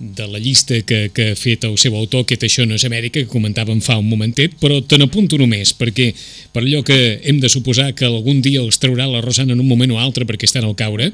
de 0.02 0.28
la 0.28 0.40
llista 0.40 0.82
que, 0.82 1.12
que 1.14 1.30
ha 1.32 1.38
fet 1.38 1.64
el 1.70 1.78
seu 1.80 1.96
autor, 1.96 2.26
aquest 2.26 2.44
Això 2.48 2.66
no 2.68 2.76
és 2.76 2.86
Amèrica, 2.88 3.22
que 3.22 3.32
comentàvem 3.32 3.80
fa 3.86 4.00
un 4.02 4.10
momentet, 4.10 4.58
però 4.60 4.82
te 4.82 5.00
n'apunto 5.00 5.38
només, 5.40 5.72
perquè 5.78 6.10
per 6.52 6.64
allò 6.66 6.82
que 6.84 6.98
hem 7.24 7.40
de 7.40 7.52
suposar 7.54 7.92
que 7.96 8.10
algun 8.10 8.42
dia 8.42 8.64
els 8.66 8.82
traurà 8.82 9.08
la 9.08 9.22
Rosana 9.24 9.54
en 9.56 9.62
un 9.62 9.70
moment 9.70 9.94
o 9.94 10.02
altre 10.02 10.26
perquè 10.28 10.50
estan 10.50 10.66
al 10.66 10.76
caure, 10.76 11.12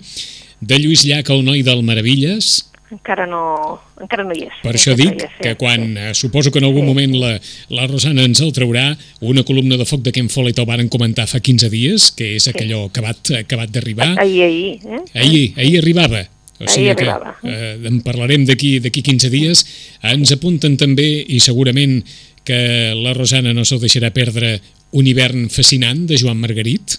de 0.62 0.80
Lluís 0.80 1.06
Llach, 1.06 1.30
el 1.36 1.44
noi 1.46 1.62
del 1.68 1.84
Meravilles, 1.86 2.64
encara 2.92 3.26
no, 3.28 3.80
encara 4.00 4.24
no 4.24 4.32
hi 4.36 4.46
és. 4.48 4.54
per 4.64 4.74
això 4.78 4.94
dic 4.96 5.10
no 5.12 5.26
és, 5.26 5.32
sí, 5.36 5.42
que 5.44 5.56
quan, 5.60 5.82
sí. 5.94 6.00
eh, 6.00 6.14
suposo 6.16 6.52
que 6.52 6.60
en 6.60 6.66
algun 6.70 6.86
Sí. 6.86 6.88
moment 6.88 7.16
la, 7.20 7.34
la 7.70 7.88
Rosana 7.88 8.24
ens 8.24 8.40
el 8.42 8.54
traurà, 8.56 8.98
una 9.22 9.44
columna 9.44 9.76
de 9.78 9.86
foc 9.86 10.02
de 10.06 10.12
Ken 10.16 10.30
Follett 10.30 10.60
el 10.60 10.66
varen 10.70 10.88
comentar 10.90 11.28
fa 11.28 11.40
15 11.44 11.70
dies, 11.70 12.12
que 12.16 12.36
és 12.38 12.48
aquellò 12.48 12.86
acabat, 12.88 13.32
acabat 13.44 13.70
d'arribar. 13.76 14.14
Ahir, 14.20 14.44
ahir, 14.44 14.80
eh? 14.86 15.04
Ahir, 15.14 15.54
ahir 15.58 15.78
arribava. 15.82 16.24
O 16.60 16.64
Ahir 16.64 16.70
sigui 16.74 16.86
que 16.96 17.04
arribava. 17.06 17.36
eh, 17.44 17.78
en 17.86 18.00
parlarem 18.02 18.46
d'aquí 18.48 18.80
d'aquí 18.80 19.04
15 19.04 19.30
dies. 19.30 19.66
Ens 20.02 20.32
apunten 20.32 20.78
també, 20.78 21.26
i 21.28 21.40
segurament 21.40 22.00
que 22.48 22.94
la 22.96 23.14
Rosana 23.14 23.54
no 23.54 23.66
se'l 23.66 23.82
deixarà 23.84 24.14
perdre, 24.16 24.62
Un 24.96 25.06
hivern 25.06 25.50
fascinant, 25.52 26.06
de 26.08 26.16
Joan 26.16 26.38
Margarit, 26.40 26.94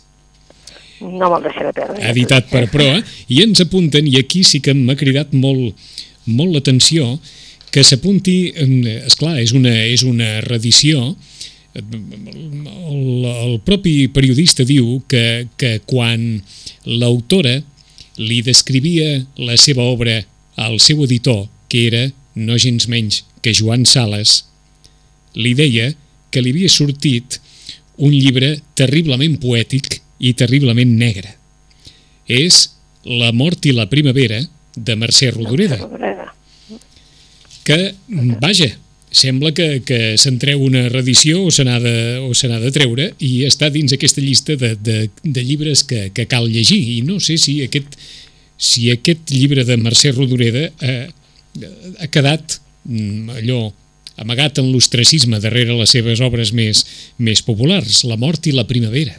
No 1.01 1.31
me'l 1.31 1.45
deixaré 1.45 1.73
perdre. 1.77 2.01
editat 2.11 2.49
per 2.51 2.67
Proa, 2.73 3.03
i 3.31 3.43
ens 3.45 3.61
apunten, 3.65 4.07
i 4.07 4.19
aquí 4.19 4.43
sí 4.47 4.61
que 4.65 4.75
m'ha 4.75 4.97
cridat 4.99 5.35
molt, 5.37 5.77
molt 6.27 6.57
l'atenció, 6.57 7.19
que 7.71 7.85
s'apunti, 7.85 8.39
és 8.57 9.19
clar, 9.21 9.37
és 9.43 9.53
una, 9.57 9.75
és 9.87 10.03
una 10.07 10.39
reedició, 10.47 11.13
el, 11.79 13.25
el 13.29 13.59
propi 13.65 14.09
periodista 14.11 14.65
diu 14.67 14.99
que, 15.09 15.47
que 15.61 15.79
quan 15.87 16.41
l'autora 16.89 17.59
li 18.19 18.41
descrivia 18.43 19.21
la 19.39 19.57
seva 19.61 19.85
obra 19.87 20.23
al 20.59 20.81
seu 20.83 21.05
editor, 21.05 21.47
que 21.71 21.87
era 21.87 22.09
no 22.35 22.59
gens 22.59 22.89
menys 22.91 23.23
que 23.45 23.55
Joan 23.55 23.87
Sales, 23.87 24.43
li 25.39 25.55
deia 25.55 25.93
que 26.33 26.43
li 26.43 26.51
havia 26.55 26.71
sortit 26.73 27.39
un 27.99 28.15
llibre 28.15 28.57
terriblement 28.79 29.37
poètic 29.43 30.01
i 30.19 30.35
terriblement 30.35 30.97
negre. 30.99 31.35
És 32.27 32.75
La 33.09 33.31
mort 33.33 33.65
i 33.65 33.71
la 33.73 33.87
primavera 33.89 34.41
de 34.75 34.95
Mercè 34.99 35.31
Rodoreda. 35.31 35.79
Que, 37.65 37.95
vaja, 38.43 38.69
sembla 39.11 39.53
que, 39.57 39.81
que 39.87 40.17
se'n 40.21 40.39
treu 40.41 40.61
una 40.65 40.89
reedició 40.91 41.45
o 41.47 41.53
se 41.55 41.65
n'ha 41.65 41.79
de, 41.81 41.95
o 42.21 42.35
se 42.37 42.51
de 42.51 42.73
treure 42.75 43.11
i 43.25 43.45
està 43.49 43.71
dins 43.73 43.95
aquesta 43.95 44.21
llista 44.21 44.57
de, 44.61 44.75
de, 44.77 44.99
de 45.23 45.45
llibres 45.45 45.85
que, 45.89 46.09
que 46.13 46.27
cal 46.29 46.49
llegir 46.51 46.81
i 46.99 47.01
no 47.07 47.19
sé 47.21 47.39
si 47.41 47.61
aquest, 47.65 47.97
si 48.59 48.91
aquest 48.93 49.33
llibre 49.33 49.65
de 49.65 49.79
Mercè 49.81 50.13
Rodoreda 50.13 50.69
eh, 50.85 51.07
ha 51.99 52.11
quedat 52.13 52.59
mm, 52.85 53.39
allò 53.41 53.63
amagat 54.19 54.59
en 54.61 54.73
l'ostracisme 54.73 55.41
darrere 55.41 55.77
les 55.79 55.95
seves 55.95 56.21
obres 56.21 56.53
més, 56.53 56.85
més 57.19 57.43
populars, 57.47 58.03
La 58.05 58.19
mort 58.19 58.47
i 58.51 58.53
la 58.53 58.67
primavera. 58.67 59.15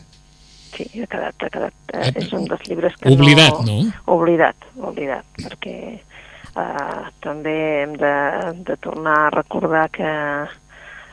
Sí, 0.69 0.85
ha 1.01 1.07
quedat, 1.09 1.35
ha 1.43 1.49
quedat, 1.49 1.75
eh, 1.93 2.11
és 2.21 2.31
un 2.35 2.45
dels 2.49 2.63
llibres 2.69 2.95
que 2.99 3.11
oblidat, 3.13 3.59
no... 3.65 3.81
no... 3.81 3.91
Oblidat, 4.15 4.69
oblidat, 4.77 5.27
perquè 5.41 5.75
eh, 5.97 7.03
també 7.23 7.55
hem 7.83 7.95
de, 7.99 8.15
de 8.67 8.77
tornar 8.83 9.15
a 9.25 9.31
recordar 9.33 9.87
que 9.95 10.09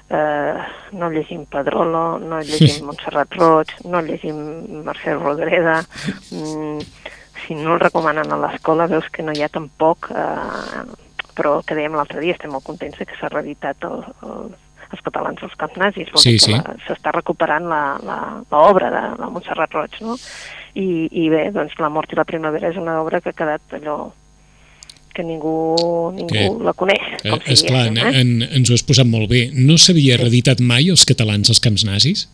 eh, 0.09 0.67
no 0.93 1.11
llegim 1.11 1.47
Pedrolo, 1.51 2.19
no 2.19 2.41
llegim 2.41 2.87
Montserrat 2.87 3.35
Roig, 3.41 3.75
no 3.85 4.03
llegim 4.07 4.39
Mercè 4.87 5.17
Rodoreda, 5.17 5.81
mm, 6.31 6.79
si 7.47 7.55
no 7.55 7.75
el 7.75 7.83
recomanen 7.83 8.33
a 8.33 8.39
l'escola 8.43 8.89
veus 8.91 9.09
que 9.13 9.25
no 9.27 9.35
hi 9.35 9.43
ha 9.43 9.51
tampoc, 9.53 10.11
eh, 10.11 10.85
però 11.37 11.59
que 11.67 11.77
dèiem 11.77 11.97
l'altre 11.99 12.23
dia, 12.23 12.37
estem 12.37 12.53
molt 12.53 12.65
contents 12.65 12.99
que 12.99 13.19
s'ha 13.19 13.33
reeditat 13.33 13.85
el, 13.89 14.01
el, 14.25 14.55
els 14.97 15.05
catalans 15.05 15.43
als 15.45 15.55
camps 15.61 15.77
nazis, 15.79 16.09
vol 16.13 16.23
Sí, 16.25 16.33
dir 16.35 16.41
que 16.41 16.57
sí. 16.57 16.85
s'està 16.89 17.13
recuperant 17.15 17.69
l'obra 18.51 18.91
de 18.91 19.03
la 19.21 19.29
Montserrat 19.31 19.73
Roig, 19.77 20.01
no? 20.03 20.17
I, 20.77 21.09
I 21.13 21.29
bé, 21.33 21.51
doncs 21.55 21.77
La 21.81 21.89
mort 21.93 22.11
i 22.13 22.17
la 22.19 22.25
primavera 22.29 22.69
és 22.73 22.77
una 22.81 22.99
obra 23.03 23.21
que 23.25 23.31
ha 23.33 23.37
quedat 23.37 23.77
allò 23.79 24.11
que 25.17 25.23
ningú, 25.25 26.13
ningú 26.13 26.29
Que- 26.35 26.51
la 26.65 26.75
coneix, 26.77 27.01
com 27.23 27.41
si 27.41 27.49
Eh, 27.49 27.53
esclar, 27.55 27.87
diguéssim, 27.89 28.11
eh? 28.13 28.21
en, 28.21 28.43
ens 28.59 28.69
ho 28.71 28.75
has 28.77 28.83
posat 28.85 29.07
molt 29.09 29.31
bé. 29.31 29.47
No 29.55 29.79
s'havia 29.81 30.19
reeditat 30.21 30.61
mai 30.61 30.91
els 30.93 31.07
catalans 31.09 31.49
als 31.49 31.61
camps 31.65 31.87
nazis? 31.89 32.27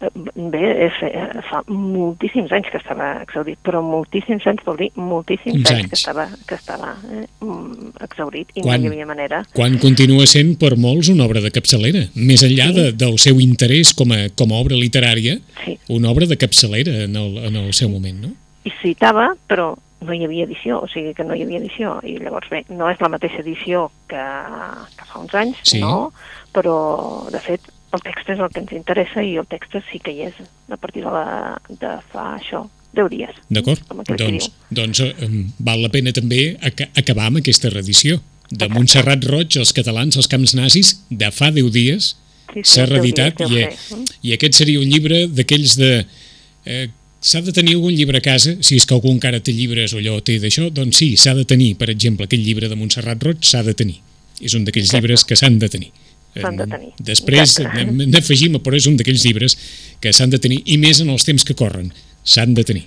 Eh, 0.00 0.10
Bé, 0.36 0.60
és, 0.86 0.96
eh, 1.08 1.40
fa 1.48 1.62
moltíssims 1.72 2.50
anys 2.52 2.68
que 2.70 2.76
estava 2.76 3.06
exaurit, 3.22 3.56
però 3.64 3.80
moltíssims 3.84 4.44
anys 4.46 4.60
vol 4.66 4.76
dir 4.76 4.90
moltíssims 5.00 5.62
anys, 5.64 5.70
anys. 5.72 5.88
que 5.88 5.96
estava, 5.96 6.26
que 6.46 6.54
estava 6.58 6.90
eh, 7.10 7.22
mm, 7.40 7.94
exaurit 8.04 8.52
i 8.54 8.60
Quan? 8.60 8.82
no 8.82 8.90
hi 8.90 8.92
havia 8.92 9.06
manera. 9.08 9.40
Quan 9.56 9.78
continua 9.80 10.26
sent 10.28 10.58
per 10.60 10.74
molts 10.76 11.08
una 11.08 11.24
obra 11.24 11.40
de 11.40 11.50
capçalera, 11.54 12.04
més 12.14 12.44
enllà 12.44 12.68
de, 12.76 12.84
del 12.92 13.16
seu 13.22 13.40
interès 13.40 13.94
com 13.96 14.12
a, 14.12 14.26
com 14.36 14.52
a 14.52 14.60
obra 14.60 14.76
literària, 14.76 15.38
Sí, 15.64 15.78
una 15.88 16.10
obra 16.12 16.26
de 16.28 16.36
capçalera 16.36 16.92
en 17.06 17.16
el, 17.16 17.38
en 17.48 17.56
el 17.64 17.72
seu 17.74 17.88
moment, 17.88 18.20
no? 18.28 18.34
i 18.66 18.72
citava, 18.82 19.30
però 19.48 19.76
no 20.02 20.12
hi 20.12 20.24
havia 20.26 20.44
edició, 20.44 20.80
o 20.84 20.88
sigui 20.92 21.14
que 21.16 21.24
no 21.24 21.34
hi 21.34 21.42
havia 21.46 21.58
edició. 21.62 21.96
I 22.04 22.18
llavors, 22.20 22.50
bé, 22.52 22.64
no 22.68 22.90
és 22.90 23.00
la 23.00 23.08
mateixa 23.08 23.40
edició 23.40 23.86
que, 24.10 24.20
que 24.98 25.06
fa 25.08 25.20
uns 25.22 25.34
anys, 25.38 25.56
Sí. 25.62 25.80
no? 25.80 26.12
Però, 26.52 26.76
de 27.30 27.38
fet, 27.40 27.60
el 27.96 28.04
text 28.04 28.30
és 28.34 28.40
el 28.42 28.52
que 28.52 28.62
ens 28.62 28.74
interessa 28.76 29.24
i 29.24 29.36
el 29.40 29.48
text 29.50 29.76
sí 29.90 30.00
que 30.02 30.14
hi 30.14 30.28
és 30.28 30.40
a 30.70 30.78
partir 30.80 31.04
de, 31.04 31.12
la, 31.12 31.56
de 31.68 31.96
fa 32.12 32.28
això, 32.36 32.66
10 32.96 33.10
dies. 33.12 33.40
D'acord? 33.52 33.82
Doncs, 34.16 34.50
doncs 34.72 35.02
eh, 35.04 35.30
val 35.58 35.82
la 35.84 35.92
pena 35.92 36.14
també 36.16 36.54
aca 36.64 36.88
acabar 36.96 37.30
amb 37.30 37.42
aquesta 37.42 37.72
reedició. 37.72 38.20
De 38.46 38.68
Montserrat 38.70 39.24
Roig, 39.26 39.56
els 39.58 39.74
catalans 39.74 40.16
als 40.16 40.30
camps 40.30 40.54
nazis, 40.54 40.94
de 41.10 41.32
fa 41.34 41.50
10 41.54 41.72
dies, 41.74 42.14
Sí, 42.46 42.62
sí, 42.62 42.76
s'ha 42.76 42.84
10 42.86 42.92
reeditat 42.92 43.40
dies 43.42 43.50
i, 43.50 43.56
ser, 43.58 43.96
mm? 43.96 44.20
i 44.22 44.36
aquest 44.36 44.60
seria 44.60 44.80
un 44.80 44.86
llibre 44.86 45.24
d'aquells 45.26 45.74
de... 45.80 45.90
Eh, 46.66 46.86
s'ha 47.26 47.40
de 47.42 47.52
tenir 47.54 47.74
algun 47.74 47.94
llibre 47.96 48.20
a 48.20 48.24
casa, 48.24 48.54
si 48.62 48.78
és 48.78 48.86
que 48.86 48.94
algú 48.94 49.10
encara 49.10 49.40
té 49.42 49.54
llibres 49.56 49.96
o 49.96 49.98
allò 49.98 50.20
té 50.22 50.36
d'això, 50.42 50.68
doncs 50.70 51.00
sí, 51.02 51.08
s'ha 51.18 51.34
de 51.34 51.46
tenir, 51.48 51.72
per 51.80 51.90
exemple, 51.90 52.28
aquell 52.28 52.44
llibre 52.46 52.70
de 52.70 52.78
Montserrat 52.78 53.24
Roig 53.26 53.42
s'ha 53.46 53.64
de 53.66 53.74
tenir. 53.74 53.98
És 54.38 54.54
un 54.54 54.66
d'aquells 54.66 54.92
llibres 54.94 55.24
que 55.26 55.38
s'han 55.38 55.58
de 55.58 55.70
tenir. 55.72 55.90
S'han 56.40 56.56
de 56.56 56.64
Eh, 56.64 56.66
tenir. 56.66 56.90
Després 56.98 57.58
n- 57.60 58.06
n'afegim, 58.12 58.58
però 58.62 58.76
és 58.76 58.86
un 58.86 58.96
d'aquells 58.96 59.24
llibres 59.24 59.56
que 60.00 60.12
s'han 60.12 60.30
de 60.30 60.38
tenir, 60.38 60.62
i 60.66 60.76
més 60.78 61.00
en 61.00 61.08
els 61.10 61.24
temps 61.24 61.44
que 61.44 61.54
corren, 61.54 61.92
s'han 62.26 62.54
de 62.54 62.64
tenir. 62.64 62.84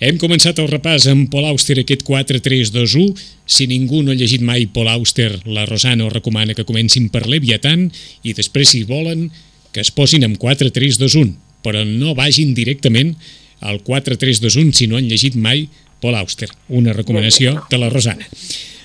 Hem 0.00 0.18
començat 0.18 0.58
el 0.60 0.68
repàs 0.68 1.06
amb 1.10 1.30
Paul 1.30 1.46
Auster, 1.46 1.78
aquest 1.80 2.02
4-3-2-1. 2.04 3.14
Si 3.46 3.66
ningú 3.66 4.02
no 4.02 4.12
ha 4.12 4.14
llegit 4.14 4.40
mai 4.44 4.66
Paul 4.66 4.88
Auster, 4.88 5.40
la 5.46 5.64
Rosana 5.66 6.06
us 6.06 6.12
recomana 6.12 6.54
que 6.54 6.64
comencin 6.68 7.08
per 7.08 7.26
Leviathan 7.26 7.90
i 8.22 8.32
després, 8.34 8.68
si 8.68 8.84
volen, 8.84 9.30
que 9.72 9.80
es 9.80 9.90
posin 9.90 10.24
amb 10.24 10.36
4-3-2-1, 10.38 11.34
però 11.64 11.84
no 11.86 12.14
vagin 12.14 12.52
directament 12.54 13.16
al 13.60 13.80
4-3-2-1 13.82 14.72
si 14.74 14.86
no 14.86 14.96
han 14.98 15.08
llegit 15.08 15.34
mai 15.36 15.68
Paul 16.02 16.16
Auster. 16.18 16.48
Una 16.68 16.92
recomanació 16.92 17.62
de 17.70 17.78
la 17.78 17.88
Rosana. 17.88 18.26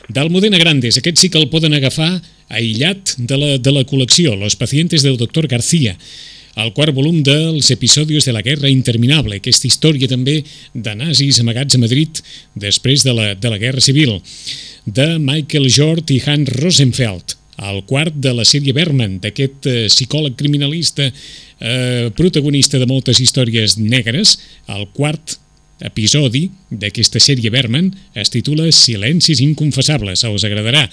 D'Almudena 0.08 0.58
Grandes, 0.58 0.98
aquest 1.02 1.18
sí 1.18 1.30
que 1.30 1.38
el 1.42 1.50
poden 1.50 1.74
agafar 1.74 2.22
aïllat 2.50 3.16
de 3.18 3.38
la, 3.38 3.52
de 3.58 3.72
la 3.74 3.84
col·lecció, 3.88 4.36
Los 4.36 4.56
pacientes 4.56 5.04
del 5.04 5.18
doctor 5.18 5.48
García, 5.48 5.98
el 6.58 6.72
quart 6.74 6.96
volum 6.96 7.20
dels 7.22 7.70
episodis 7.70 8.26
de 8.26 8.34
la 8.34 8.42
Guerra 8.42 8.70
Interminable, 8.70 9.38
aquesta 9.38 9.68
història 9.70 10.10
també 10.10 10.40
de 10.74 10.94
nazis 10.98 11.38
amagats 11.44 11.78
a 11.78 11.82
Madrid 11.82 12.22
després 12.56 13.06
de 13.06 13.14
la, 13.14 13.28
de 13.38 13.52
la 13.52 13.60
Guerra 13.62 13.84
Civil, 13.84 14.18
de 14.86 15.18
Michael 15.22 15.70
Jort 15.70 16.10
i 16.16 16.22
Hans 16.26 16.50
Rosenfeld, 16.58 17.36
el 17.58 17.84
quart 17.90 18.18
de 18.22 18.34
la 18.38 18.46
sèrie 18.46 18.74
Berman, 18.74 19.18
d'aquest 19.22 19.70
eh, 19.70 19.76
psicòleg 19.90 20.38
criminalista 20.38 21.08
eh, 21.10 22.10
protagonista 22.18 22.82
de 22.82 22.90
moltes 22.90 23.22
històries 23.22 23.78
negres, 23.82 24.38
el 24.74 24.88
quart 24.98 25.38
episodi 25.86 26.48
d'aquesta 26.74 27.22
sèrie 27.22 27.52
Berman 27.54 27.92
es 28.18 28.34
titula 28.34 28.70
Silencis 28.74 29.42
inconfessables, 29.46 30.26
us 30.26 30.46
agradarà. 30.48 30.88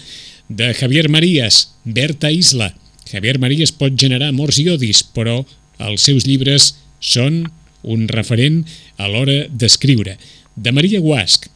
De 0.49 0.75
Javier 0.75 1.09
Marías, 1.09 1.73
Berta 1.85 2.31
Isla. 2.31 2.75
Javier 3.11 3.39
Marías 3.39 3.73
pot 3.73 3.95
generar 3.97 4.29
amors 4.29 4.59
i 4.61 4.67
odis, 4.69 5.01
però 5.03 5.39
els 5.81 6.05
seus 6.05 6.27
llibres 6.29 6.75
són 7.01 7.47
un 7.83 8.05
referent 8.09 8.63
a 9.01 9.09
l'hora 9.09 9.47
d'escriure. 9.49 10.19
De 10.55 10.73
Maria 10.73 11.01
Guasc, 11.01 11.49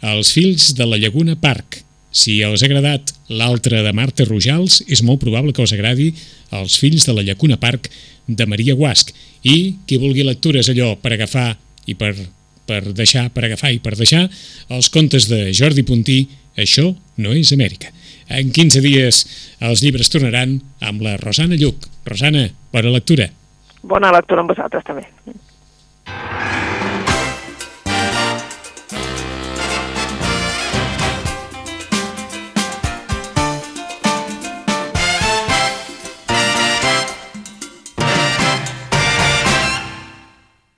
Els 0.00 0.30
fills 0.32 0.70
de 0.76 0.84
la 0.88 0.96
Llaguna 0.96 1.34
Park. 1.36 1.82
Si 2.10 2.38
us 2.44 2.62
ha 2.62 2.66
agradat 2.66 3.12
l'altre 3.28 3.82
de 3.84 3.92
Marta 3.92 4.24
Rojals, 4.24 4.80
és 4.88 5.02
molt 5.04 5.20
probable 5.20 5.52
que 5.52 5.62
us 5.62 5.74
agradi 5.76 6.14
Els 6.56 6.76
fills 6.80 7.04
de 7.04 7.12
la 7.12 7.24
Llacuna 7.24 7.56
Park 7.60 7.90
de 8.26 8.46
Maria 8.46 8.74
Guasc. 8.74 9.12
I 9.44 9.76
qui 9.86 10.00
vulgui 10.00 10.24
lectures 10.24 10.68
allò 10.72 10.94
per 10.96 11.12
agafar 11.12 11.54
i 11.86 11.94
per, 11.94 12.14
per 12.66 12.82
deixar, 12.92 13.28
per 13.32 13.44
agafar 13.44 13.72
i 13.72 13.80
per 13.80 13.96
deixar, 13.96 14.26
els 14.68 14.88
contes 14.88 15.28
de 15.28 15.52
Jordi 15.52 15.84
Puntí, 15.84 16.26
Això 16.58 16.90
no 17.22 17.32
és 17.36 17.52
Amèrica. 17.54 17.92
En 18.30 18.52
15 18.54 18.80
dies 18.84 19.24
els 19.58 19.82
llibres 19.82 20.10
tornaran 20.12 20.60
amb 20.86 21.02
la 21.02 21.16
Rosana 21.18 21.58
Lluc. 21.58 21.88
Rosana, 22.06 22.46
bona 22.72 22.94
lectura. 22.94 23.26
Bona 23.82 24.12
lectura 24.14 24.44
amb 24.44 24.54
vosaltres 24.54 24.86
també. 24.86 25.08